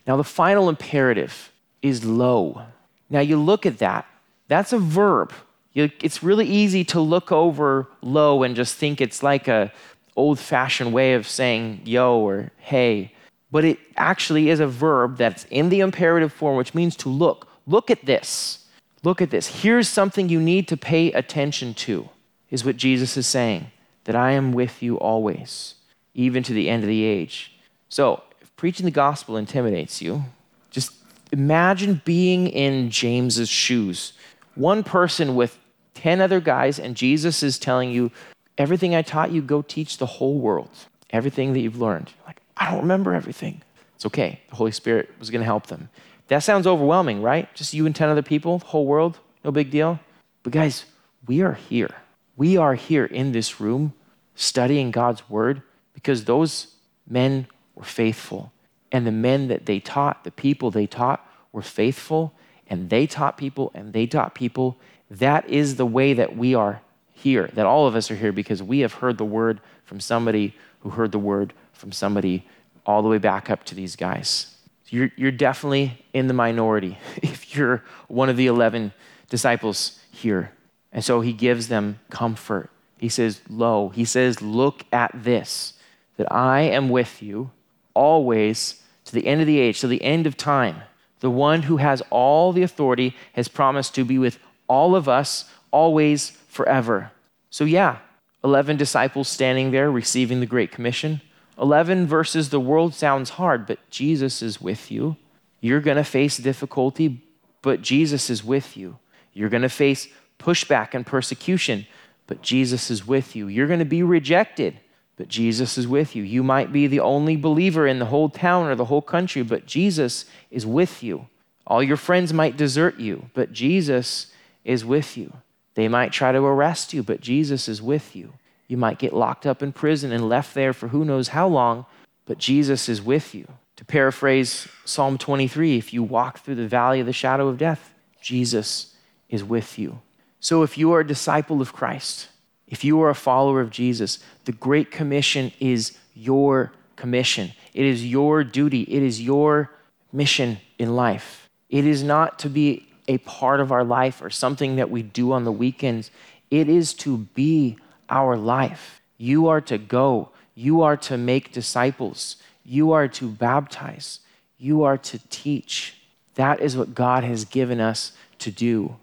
Now, 0.07 0.17
the 0.17 0.25
final 0.25 0.71
imperative 0.71 1.53
is 1.83 2.03
lo. 2.03 2.63
Now, 3.11 3.21
you 3.21 3.39
look 3.39 3.67
at 3.67 3.77
that, 3.79 4.07
that's 4.49 4.73
a 4.73 4.79
verb. 4.79 5.35
It's 5.75 6.23
really 6.23 6.47
easy 6.47 6.83
to 6.87 7.01
look 7.01 7.31
over 7.31 7.89
lo 8.01 8.43
and 8.43 8.57
just 8.57 8.77
think 8.77 9.03
it's 9.03 9.23
like 9.23 9.49
a 9.49 9.71
old 10.17 10.39
fashioned 10.39 10.93
way 10.93 11.15
of 11.15 11.27
saying 11.27 11.81
yo 11.85 12.19
or 12.19 12.51
hey, 12.59 13.13
but 13.51 13.65
it 13.65 13.79
actually 13.97 14.49
is 14.49 14.61
a 14.61 14.67
verb 14.67 15.17
that's 15.17 15.45
in 15.51 15.69
the 15.69 15.81
imperative 15.81 16.33
form, 16.33 16.57
which 16.57 16.75
means 16.75 16.97
to 16.97 17.09
look. 17.09 17.49
Look 17.67 17.91
at 17.91 18.05
this. 18.07 18.67
Look 19.05 19.21
at 19.21 19.31
this. 19.31 19.63
Here's 19.63 19.89
something 19.89 20.29
you 20.29 20.41
need 20.41 20.69
to 20.69 20.77
pay 20.77 21.13
attention 21.13 21.75
to, 21.75 22.09
is 22.51 22.65
what 22.65 22.77
Jesus 22.77 23.17
is 23.17 23.27
saying 23.27 23.71
that 24.05 24.17
I 24.17 24.33
am 24.33 24.53
with 24.53 24.83
you 24.83 24.99
always, 24.99 25.75
even 26.15 26.43
to 26.43 26.53
the 26.53 26.69
end 26.69 26.83
of 26.83 26.89
the 26.89 27.05
age. 27.05 27.53
So, 27.89 28.23
if 28.41 28.55
preaching 28.57 28.85
the 28.85 28.91
gospel 28.91 29.37
intimidates 29.37 30.03
you, 30.03 30.25
just 30.71 30.93
imagine 31.31 32.03
being 32.05 32.49
in 32.49 32.91
James's 32.91 33.49
shoes. 33.49 34.15
One 34.55 34.83
person 34.83 35.37
with 35.37 35.59
10 35.95 36.21
other 36.21 36.41
guys, 36.41 36.79
and 36.79 36.97
Jesus 36.97 37.43
is 37.43 37.59
telling 37.59 37.91
you, 37.91 38.11
everything 38.59 38.95
I 38.95 39.03
taught 39.03 39.33
you, 39.33 39.43
go 39.43 39.63
teach 39.63 39.99
the 39.99 40.07
whole 40.07 40.39
world. 40.39 40.71
Everything 41.11 41.53
that 41.53 41.61
you've 41.61 41.81
learned. 41.81 42.11
Like, 42.27 42.41
I 42.57 42.71
don't 42.71 42.81
remember 42.81 43.15
everything. 43.15 43.63
It's 43.97 44.07
okay. 44.07 44.41
The 44.49 44.57
Holy 44.57 44.73
Spirit 44.73 45.11
was 45.19 45.31
going 45.31 45.41
to 45.41 45.47
help 45.47 45.67
them. 45.67 45.91
That 46.29 46.41
sounds 46.41 46.67
overwhelming, 46.67 47.21
right? 47.21 47.53
Just 47.55 47.75
you 47.75 47.85
and 47.85 47.95
10 47.95 48.09
other 48.09 48.23
people, 48.23 48.59
the 48.59 48.67
whole 48.67 48.87
world, 48.87 49.19
no 49.45 49.51
big 49.51 49.71
deal. 49.71 50.01
But 50.43 50.53
guys, 50.53 50.87
we 51.27 51.43
are 51.43 51.53
here. 51.53 51.95
We 52.37 52.57
are 52.57 52.75
here 52.75 53.05
in 53.05 53.33
this 53.33 53.61
room 53.61 53.93
studying 54.35 54.91
God's 54.91 55.29
word 55.29 55.63
because 55.93 56.25
those 56.25 56.69
men 57.07 57.47
were 57.75 57.85
faithful. 57.85 58.53
And 58.91 59.07
the 59.07 59.13
men 59.13 59.49
that 59.49 59.67
they 59.67 59.81
taught, 59.81 60.25
the 60.25 60.31
people 60.31 60.71
they 60.71 60.87
taught, 60.87 61.27
were 61.53 61.63
faithful. 61.63 62.33
And 62.67 62.89
they 62.89 63.07
taught 63.07 63.37
people, 63.37 63.71
and 63.75 63.93
they 63.93 64.07
taught 64.07 64.35
people, 64.35 64.79
that 65.11 65.47
is 65.49 65.77
the 65.77 65.85
way 65.85 66.15
that 66.15 66.37
we 66.37 66.55
are 66.55 66.81
here, 67.23 67.49
that 67.55 67.67
all 67.67 67.87
of 67.87 67.95
us 67.95 68.11
are 68.11 68.17
here 68.17 68.33
because 68.33 68.63
we 68.63 68.81
have 68.81 68.95
heard 68.95 69.19
the 69.19 69.25
word 69.25 69.61
from 69.85 70.01
somebody 70.01 70.55
who 70.81 70.91
heard 70.91 71.13
the 71.13 71.19
word 71.19 71.53
from 71.73 71.93
somebody 71.93 72.47
all 72.85 73.03
the 73.03 73.09
way 73.09 73.19
back 73.19 73.49
up 73.49 73.65
to 73.65 73.75
these 73.75 73.97
guys. 73.97 74.55
You're, 74.89 75.11
you're 75.17 75.31
definitely 75.31 76.05
in 76.13 76.27
the 76.27 76.35
minority 76.35 76.99
if 77.17 77.57
you're 77.57 77.83
one 78.09 78.29
of 78.29 78.37
the 78.37 78.47
11 78.47 78.93
disciples 79.29 79.99
here. 80.11 80.53
And 80.93 81.05
so 81.05 81.21
he 81.21 81.33
gives 81.33 81.69
them 81.69 81.99
comfort. 82.11 82.71
He 82.99 83.09
says, 83.09 83.41
Lo, 83.49 83.89
he 83.89 84.05
says, 84.05 84.43
Look 84.43 84.85
at 84.93 85.11
this, 85.15 85.75
that 86.17 86.31
I 86.31 86.61
am 86.61 86.89
with 86.89 87.23
you 87.23 87.51
always 87.95 88.83
to 89.07 89.13
the 89.13 89.27
end 89.27 89.41
of 89.41 89.47
the 89.47 89.59
age, 89.59 89.81
to 89.81 89.89
the 89.89 90.03
end 90.03 90.27
of 90.27 90.37
time. 90.37 90.83
The 91.21 91.31
one 91.31 91.63
who 91.63 91.79
has 91.79 92.03
all 92.11 92.53
the 92.53 92.63
authority 92.63 93.17
has 93.35 93.49
promised 93.49 93.95
to 93.95 94.05
be 94.05 94.19
with 94.19 94.39
all 94.69 94.95
of 94.95 95.09
us, 95.09 95.49
always, 95.71 96.37
forever. 96.53 97.11
So, 97.49 97.65
yeah, 97.65 97.99
11 98.45 98.77
disciples 98.77 99.27
standing 99.27 99.71
there 99.71 99.91
receiving 99.91 100.41
the 100.41 100.47
Great 100.47 100.71
Commission. 100.71 101.23
11 101.59 102.07
versus 102.07 102.51
the 102.51 102.61
world 102.61 102.95
sounds 102.95 103.31
hard, 103.31 103.67
but 103.67 103.79
Jesus 103.89 104.43
is 104.43 104.61
with 104.61 104.91
you. 104.91 105.17
You're 105.61 105.81
going 105.81 105.97
to 105.97 106.05
face 106.05 106.37
difficulty, 106.37 107.25
but 107.63 107.81
Jesus 107.81 108.29
is 108.29 108.45
with 108.45 108.77
you. 108.77 108.99
You're 109.33 109.49
going 109.49 109.63
to 109.63 109.71
face 109.71 110.09
pushback 110.39 110.93
and 110.93 111.07
persecution, 111.07 111.87
but 112.27 112.43
Jesus 112.43 112.91
is 112.91 113.07
with 113.07 113.35
you. 113.35 113.49
You're 113.49 113.67
going 113.67 113.79
to 113.79 113.87
be 113.87 114.03
rejected, 114.03 114.79
but 115.17 115.29
Jesus 115.29 115.79
is 115.79 115.89
with 115.89 116.15
you. 116.15 116.23
You 116.23 116.43
might 116.43 116.71
be 116.71 116.87
the 116.87 117.01
only 117.01 117.37
believer 117.37 117.87
in 117.87 117.99
the 117.99 118.07
whole 118.07 118.29
town 118.29 118.67
or 118.67 118.75
the 118.75 118.87
whole 118.87 119.03
country, 119.03 119.43
but 119.43 119.65
Jesus 119.65 120.27
is 120.51 120.67
with 120.67 121.03
you. 121.03 121.29
All 121.67 121.83
your 121.83 121.97
friends 121.97 122.31
might 122.31 122.59
desert 122.59 122.99
you, 122.99 123.31
but 123.33 123.53
Jesus 123.53 124.27
is 124.65 124.85
with 124.85 125.17
you. 125.17 125.33
They 125.75 125.89
might 125.89 126.13
try 126.13 126.33
to 126.33 126.39
arrest 126.39 126.93
you, 126.93 127.03
but 127.03 127.21
Jesus 127.21 127.69
is 127.69 127.81
with 127.81 128.15
you. 128.15 128.35
You 128.69 128.77
might 128.77 128.99
get 128.99 129.13
locked 129.13 129.47
up 129.47 129.63
in 129.63 129.73
prison 129.73 130.13
and 130.13 130.29
left 130.29 130.55
there 130.55 130.73
for 130.73 130.89
who 130.89 131.05
knows 131.05 131.29
how 131.29 131.49
long, 131.49 131.87
but 132.27 132.39
Jesus 132.39 132.89
is 132.89 133.03
with 133.03 133.35
you. 133.35 133.47
To 133.77 133.85
paraphrase 133.85 134.69
Psalm 134.85 135.19
23, 135.19 135.77
if 135.77 135.93
you 135.93 136.03
walk 136.03 136.41
through 136.41 136.55
the 136.57 136.69
valley 136.69 137.01
of 137.01 137.07
the 137.07 137.13
shadow 137.13 137.49
of 137.49 137.59
death, 137.59 137.93
Jesus 138.21 138.95
is 139.29 139.43
with 139.43 139.79
you. 139.79 140.01
So 140.41 140.63
if 140.63 140.77
you 140.77 140.93
are 140.93 141.01
a 141.01 141.07
disciple 141.07 141.61
of 141.61 141.73
Christ, 141.73 142.29
if 142.67 142.85
you 142.85 143.01
are 143.03 143.11
a 143.11 143.15
follower 143.15 143.61
of 143.61 143.71
Jesus, 143.71 144.19
the 144.45 144.53
Great 144.53 144.91
Commission 144.91 145.53
is 145.61 145.97
your 146.15 146.73
commission. 146.97 147.53
It 147.75 147.85
is 147.85 148.07
your 148.07 148.45
duty. 148.45 148.83
It 148.83 149.03
is 149.03 149.21
your 149.21 149.71
mission 150.13 150.59
in 150.79 150.95
life. 150.95 151.49
It 151.69 151.87
is 151.87 152.03
not 152.03 152.39
to 152.41 152.49
be 152.49 152.87
a 153.09 153.19
part 153.19 153.61
of 153.61 153.73
our 153.73 153.85
life 153.85 154.23
or 154.23 154.31
something 154.31 154.77
that 154.77 154.91
we 154.91 155.03
do 155.03 155.33
on 155.33 155.45
the 155.45 155.53
weekends. 155.53 156.11
It 156.51 156.69
is 156.69 156.95
to 156.95 157.19
be 157.19 157.77
our 158.09 158.37
life. 158.37 159.01
You 159.19 159.49
are 159.49 159.61
to 159.63 159.79
go. 159.79 160.31
You 160.55 160.83
are 160.83 160.97
to 160.99 161.17
make 161.17 161.53
disciples. 161.53 162.37
You 162.65 162.93
are 162.93 163.09
to 163.09 163.29
baptize. 163.29 164.21
You 164.59 164.83
are 164.83 164.99
to 164.99 165.19
teach. 165.31 165.97
That 166.35 166.61
is 166.61 166.77
what 166.77 166.95
God 166.95 167.25
has 167.25 167.45
given 167.45 167.81
us 167.81 168.13
to 168.39 168.51
do. 168.51 168.97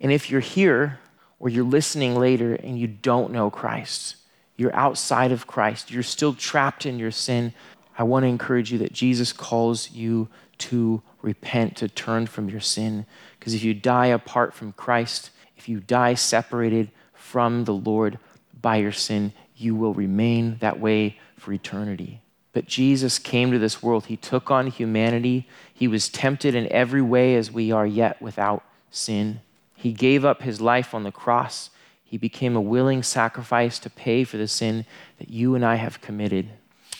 And 0.00 0.12
if 0.12 0.30
you're 0.30 0.40
here 0.40 1.00
or 1.38 1.48
you're 1.48 1.64
listening 1.64 2.16
later 2.16 2.54
and 2.54 2.78
you 2.78 2.86
don't 2.86 3.32
know 3.32 3.50
Christ, 3.50 4.16
you're 4.56 4.74
outside 4.74 5.32
of 5.32 5.46
Christ, 5.46 5.90
you're 5.90 6.02
still 6.02 6.34
trapped 6.34 6.86
in 6.86 6.98
your 6.98 7.10
sin, 7.10 7.52
I 7.98 8.02
want 8.02 8.24
to 8.24 8.28
encourage 8.28 8.72
you 8.72 8.78
that 8.78 8.92
Jesus 8.92 9.32
calls 9.32 9.90
you 9.90 10.28
to 10.58 11.02
repent, 11.26 11.76
to 11.76 11.88
turn 11.88 12.26
from 12.26 12.48
your 12.48 12.60
sin. 12.60 13.04
Because 13.38 13.52
if 13.52 13.62
you 13.62 13.74
die 13.74 14.06
apart 14.06 14.54
from 14.54 14.72
Christ, 14.72 15.30
if 15.58 15.68
you 15.68 15.80
die 15.80 16.14
separated 16.14 16.90
from 17.12 17.64
the 17.64 17.74
Lord 17.74 18.18
by 18.62 18.76
your 18.76 18.92
sin, 18.92 19.32
you 19.56 19.74
will 19.74 19.92
remain 19.92 20.56
that 20.60 20.80
way 20.80 21.18
for 21.36 21.52
eternity. 21.52 22.20
But 22.52 22.66
Jesus 22.66 23.18
came 23.18 23.50
to 23.50 23.58
this 23.58 23.82
world. 23.82 24.06
He 24.06 24.16
took 24.16 24.50
on 24.50 24.68
humanity. 24.68 25.46
He 25.74 25.88
was 25.88 26.08
tempted 26.08 26.54
in 26.54 26.72
every 26.72 27.02
way 27.02 27.34
as 27.34 27.52
we 27.52 27.70
are, 27.70 27.86
yet 27.86 28.22
without 28.22 28.64
sin. 28.90 29.40
He 29.74 29.92
gave 29.92 30.24
up 30.24 30.42
his 30.42 30.60
life 30.60 30.94
on 30.94 31.02
the 31.02 31.12
cross. 31.12 31.68
He 32.02 32.16
became 32.16 32.56
a 32.56 32.60
willing 32.60 33.02
sacrifice 33.02 33.78
to 33.80 33.90
pay 33.90 34.24
for 34.24 34.38
the 34.38 34.48
sin 34.48 34.86
that 35.18 35.28
you 35.28 35.54
and 35.54 35.64
I 35.64 35.74
have 35.74 36.00
committed. 36.00 36.48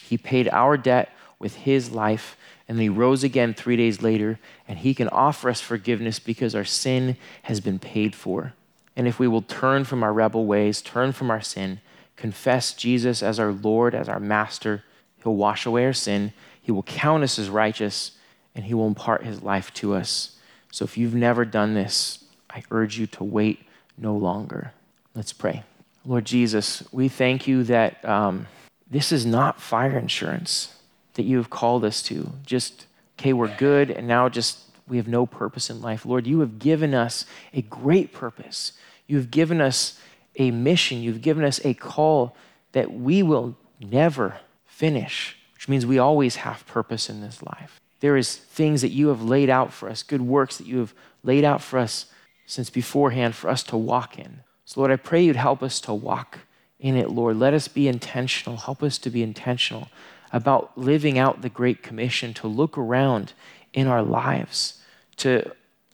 He 0.03 0.18
paid 0.18 0.49
our 0.49 0.77
debt 0.77 1.11
with 1.39 1.55
his 1.55 1.91
life, 1.91 2.37
and 2.69 2.81
he 2.81 2.89
rose 2.89 3.23
again 3.23 3.55
three 3.55 3.77
days 3.77 4.03
later, 4.03 4.39
and 4.67 4.79
he 4.79 4.95
can 4.95 5.09
offer 5.09 5.49
us 5.49 5.61
forgiveness 5.61 6.19
because 6.19 6.55
our 6.55 6.64
sin 6.64 7.17
has 7.43 7.61
been 7.61 7.79
paid 7.79 8.14
for. 8.14 8.55
And 8.97 9.07
if 9.07 9.19
we 9.19 9.29
will 9.29 9.43
turn 9.43 9.85
from 9.85 10.03
our 10.03 10.12
rebel 10.12 10.47
ways, 10.47 10.83
turn 10.83 11.12
from 11.12 11.31
our 11.31 11.41
sin, 11.41 11.81
confess 12.17 12.73
Jesus 12.73 13.23
as 13.23 13.39
our 13.39 13.53
Lord, 13.53 13.95
as 13.95 14.09
our 14.09 14.19
Master, 14.19 14.83
he'll 15.23 15.37
wash 15.37 15.67
away 15.67 15.85
our 15.85 15.93
sin, 15.93 16.33
he 16.61 16.73
will 16.73 16.83
count 16.83 17.23
us 17.23 17.39
as 17.39 17.49
righteous, 17.49 18.12
and 18.55 18.64
he 18.64 18.75
will 18.75 18.87
impart 18.87 19.25
his 19.25 19.43
life 19.43 19.73
to 19.75 19.95
us. 19.95 20.37
So 20.73 20.85
if 20.85 20.99
you've 20.99 21.14
never 21.14 21.45
done 21.45 21.75
this, 21.75 22.25
I 22.51 22.62
urge 22.71 22.99
you 22.99 23.07
to 23.09 23.25
wait 23.25 23.61
no 23.97 24.17
longer. 24.17 24.73
Let's 25.14 25.33
pray. 25.33 25.62
Lord 26.05 26.25
Jesus, 26.25 26.83
we 26.93 27.09
thank 27.09 27.47
you 27.47 27.62
that. 27.64 28.05
Um, 28.05 28.47
this 28.89 29.11
is 29.11 29.27
not 29.27 29.61
fire 29.61 29.99
insurance 29.99 30.76
that 31.17 31.25
you 31.25 31.37
have 31.39 31.51
called 31.51 31.85
us 31.85 32.03
to. 32.03 32.33
Just, 32.45 32.87
okay, 33.19 33.33
we're 33.33 33.55
good, 33.57 33.91
and 33.91 34.07
now 34.07 34.29
just 34.29 34.61
we 34.89 34.97
have 34.99 35.09
no 35.09 35.27
purpose 35.27 35.69
in 35.69 35.83
life. 35.83 36.07
Lord, 36.07 36.27
you 36.27 36.41
have 36.41 36.59
given 36.59 36.95
us 36.95 37.27
a 37.53 37.62
great 37.62 38.12
purpose. 38.12 38.73
You 39.07 39.17
have 39.17 39.31
given 39.31 39.61
us 39.61 39.99
a 40.37 40.51
mission. 40.51 41.03
You've 41.03 41.23
given 41.23 41.45
us 41.45 41.61
a 41.64 41.75
call 41.75 42.37
that 42.73 42.93
we 42.93 43.23
will 43.23 43.57
never 43.81 44.37
finish, 44.64 45.37
which 45.55 45.69
means 45.69 45.85
we 45.85 45.99
always 45.99 46.37
have 46.37 46.67
purpose 46.67 47.11
in 47.11 47.21
this 47.21 47.43
life. 47.43 47.81
There 48.01 48.17
is 48.17 48.37
things 48.37 48.83
that 48.83 48.91
you 48.91 49.09
have 49.09 49.23
laid 49.23 49.51
out 49.51 49.73
for 49.73 49.89
us, 49.89 50.03
good 50.03 50.23
works 50.23 50.59
that 50.59 50.67
you 50.67 50.79
have 50.79 50.95
laid 51.23 51.45
out 51.45 51.62
for 51.62 51.79
us 51.79 52.07
since 52.47 52.71
beforehand 52.71 53.35
for 53.35 53.49
us 53.49 53.62
to 53.64 53.77
walk 53.77 54.19
in. 54.19 54.41
So, 54.64 54.81
Lord, 54.81 54.93
I 54.93 54.97
pray 54.97 55.25
you'd 55.25 55.37
help 55.37 55.62
us 55.62 55.81
to 55.81 55.95
walk 55.95 56.41
in 56.79 56.97
it, 56.97 57.11
Lord. 57.11 57.39
Let 57.39 57.55
us 57.55 57.69
be 57.69 57.89
intentional. 57.89 58.59
Help 58.59 58.83
us 58.83 58.99
to 58.99 59.11
be 59.11 59.23
intentional 59.23 59.89
about 60.33 60.77
living 60.77 61.18
out 61.18 61.43
the 61.43 61.49
Great 61.49 61.83
Commission, 61.83 62.35
to 62.35 62.47
look 62.49 62.77
around 62.77 63.33
in 63.72 63.87
our 63.87 64.03
lives, 64.03 64.81
to, 65.16 65.51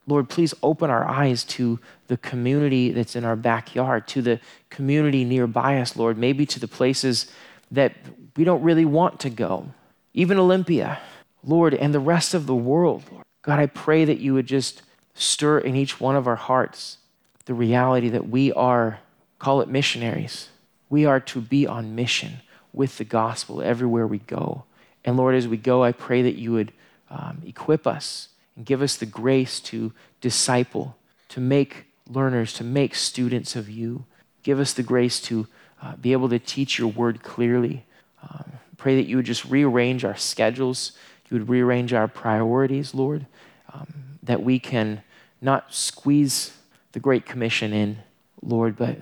Lord, 0.07 0.29
please 0.29 0.53
open 0.63 0.89
our 0.89 1.07
eyes 1.07 1.43
to 1.45 1.79
the 2.07 2.17
community 2.17 2.91
that's 2.91 3.15
in 3.15 3.25
our 3.25 3.35
backyard, 3.35 4.07
to 4.09 4.21
the 4.21 4.39
community 4.69 5.23
nearby 5.23 5.79
us, 5.79 5.95
Lord, 5.95 6.17
maybe 6.17 6.45
to 6.47 6.59
the 6.59 6.67
places 6.67 7.31
that 7.71 7.93
we 8.35 8.43
don't 8.43 8.63
really 8.63 8.85
want 8.85 9.19
to 9.21 9.29
go, 9.29 9.67
even 10.13 10.37
Olympia, 10.37 10.99
Lord, 11.43 11.73
and 11.73 11.93
the 11.93 11.99
rest 11.99 12.33
of 12.33 12.45
the 12.45 12.55
world, 12.55 13.03
Lord. 13.11 13.23
God, 13.41 13.59
I 13.59 13.65
pray 13.65 14.05
that 14.05 14.19
you 14.19 14.33
would 14.33 14.47
just 14.47 14.81
stir 15.13 15.59
in 15.59 15.75
each 15.75 15.99
one 15.99 16.15
of 16.15 16.27
our 16.27 16.35
hearts 16.35 16.97
the 17.45 17.53
reality 17.53 18.09
that 18.09 18.29
we 18.29 18.53
are, 18.53 18.99
call 19.37 19.61
it 19.61 19.67
missionaries 19.67 20.49
we 20.93 21.07
are 21.07 21.19
to 21.19 21.41
be 21.41 21.65
on 21.65 21.95
mission 21.95 22.39
with 22.73 22.97
the 22.97 23.03
gospel 23.05 23.61
everywhere 23.61 24.07
we 24.07 24.19
go. 24.19 24.63
And 25.05 25.15
Lord, 25.15 25.35
as 25.35 25.47
we 25.47 25.57
go, 25.57 25.83
I 25.83 25.91
pray 25.91 26.21
that 26.23 26.35
you 26.35 26.51
would 26.51 26.71
um, 27.09 27.41
equip 27.45 27.85
us 27.85 28.29
and 28.55 28.65
give 28.65 28.81
us 28.81 28.97
the 28.97 29.05
grace 29.05 29.59
to 29.61 29.93
disciple, 30.21 30.97
to 31.29 31.39
make 31.39 31.85
learners, 32.09 32.53
to 32.53 32.63
make 32.63 32.95
students 32.95 33.55
of 33.55 33.69
you. 33.69 34.05
Give 34.41 34.59
us 34.59 34.73
the 34.73 34.83
grace 34.83 35.19
to 35.21 35.47
uh, 35.81 35.95
be 35.95 36.11
able 36.11 36.29
to 36.29 36.39
teach 36.39 36.79
your 36.79 36.87
word 36.89 37.23
clearly. 37.23 37.85
Um, 38.21 38.53
pray 38.77 38.95
that 38.95 39.07
you 39.07 39.17
would 39.17 39.25
just 39.25 39.45
rearrange 39.45 40.03
our 40.03 40.15
schedules, 40.15 40.93
you 41.29 41.37
would 41.37 41.49
rearrange 41.49 41.93
our 41.93 42.07
priorities, 42.07 42.93
Lord, 42.93 43.25
um, 43.73 44.17
that 44.21 44.43
we 44.43 44.59
can 44.59 45.03
not 45.41 45.73
squeeze 45.73 46.57
the 46.93 46.99
Great 46.99 47.25
Commission 47.25 47.73
in, 47.73 47.99
Lord, 48.47 48.75
but 48.75 48.97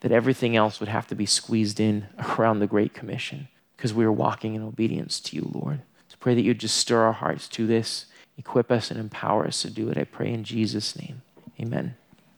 that 0.00 0.12
everything 0.12 0.56
else 0.56 0.80
would 0.80 0.88
have 0.88 1.06
to 1.08 1.14
be 1.14 1.26
squeezed 1.26 1.80
in 1.80 2.06
around 2.38 2.58
the 2.58 2.66
Great 2.66 2.94
Commission 2.94 3.48
because 3.76 3.94
we 3.94 4.04
are 4.04 4.12
walking 4.12 4.54
in 4.54 4.62
obedience 4.62 5.20
to 5.20 5.36
you, 5.36 5.50
Lord. 5.52 5.82
So 6.08 6.16
pray 6.20 6.34
that 6.34 6.42
you 6.42 6.54
just 6.54 6.76
stir 6.76 7.02
our 7.02 7.12
hearts 7.12 7.48
to 7.48 7.66
this, 7.66 8.06
equip 8.36 8.70
us, 8.70 8.90
and 8.90 8.98
empower 8.98 9.46
us 9.46 9.62
to 9.62 9.70
do 9.70 9.88
it. 9.88 9.98
I 9.98 10.04
pray 10.04 10.32
in 10.32 10.44
Jesus' 10.44 10.96
name. 10.96 11.22
Amen. 11.60 11.94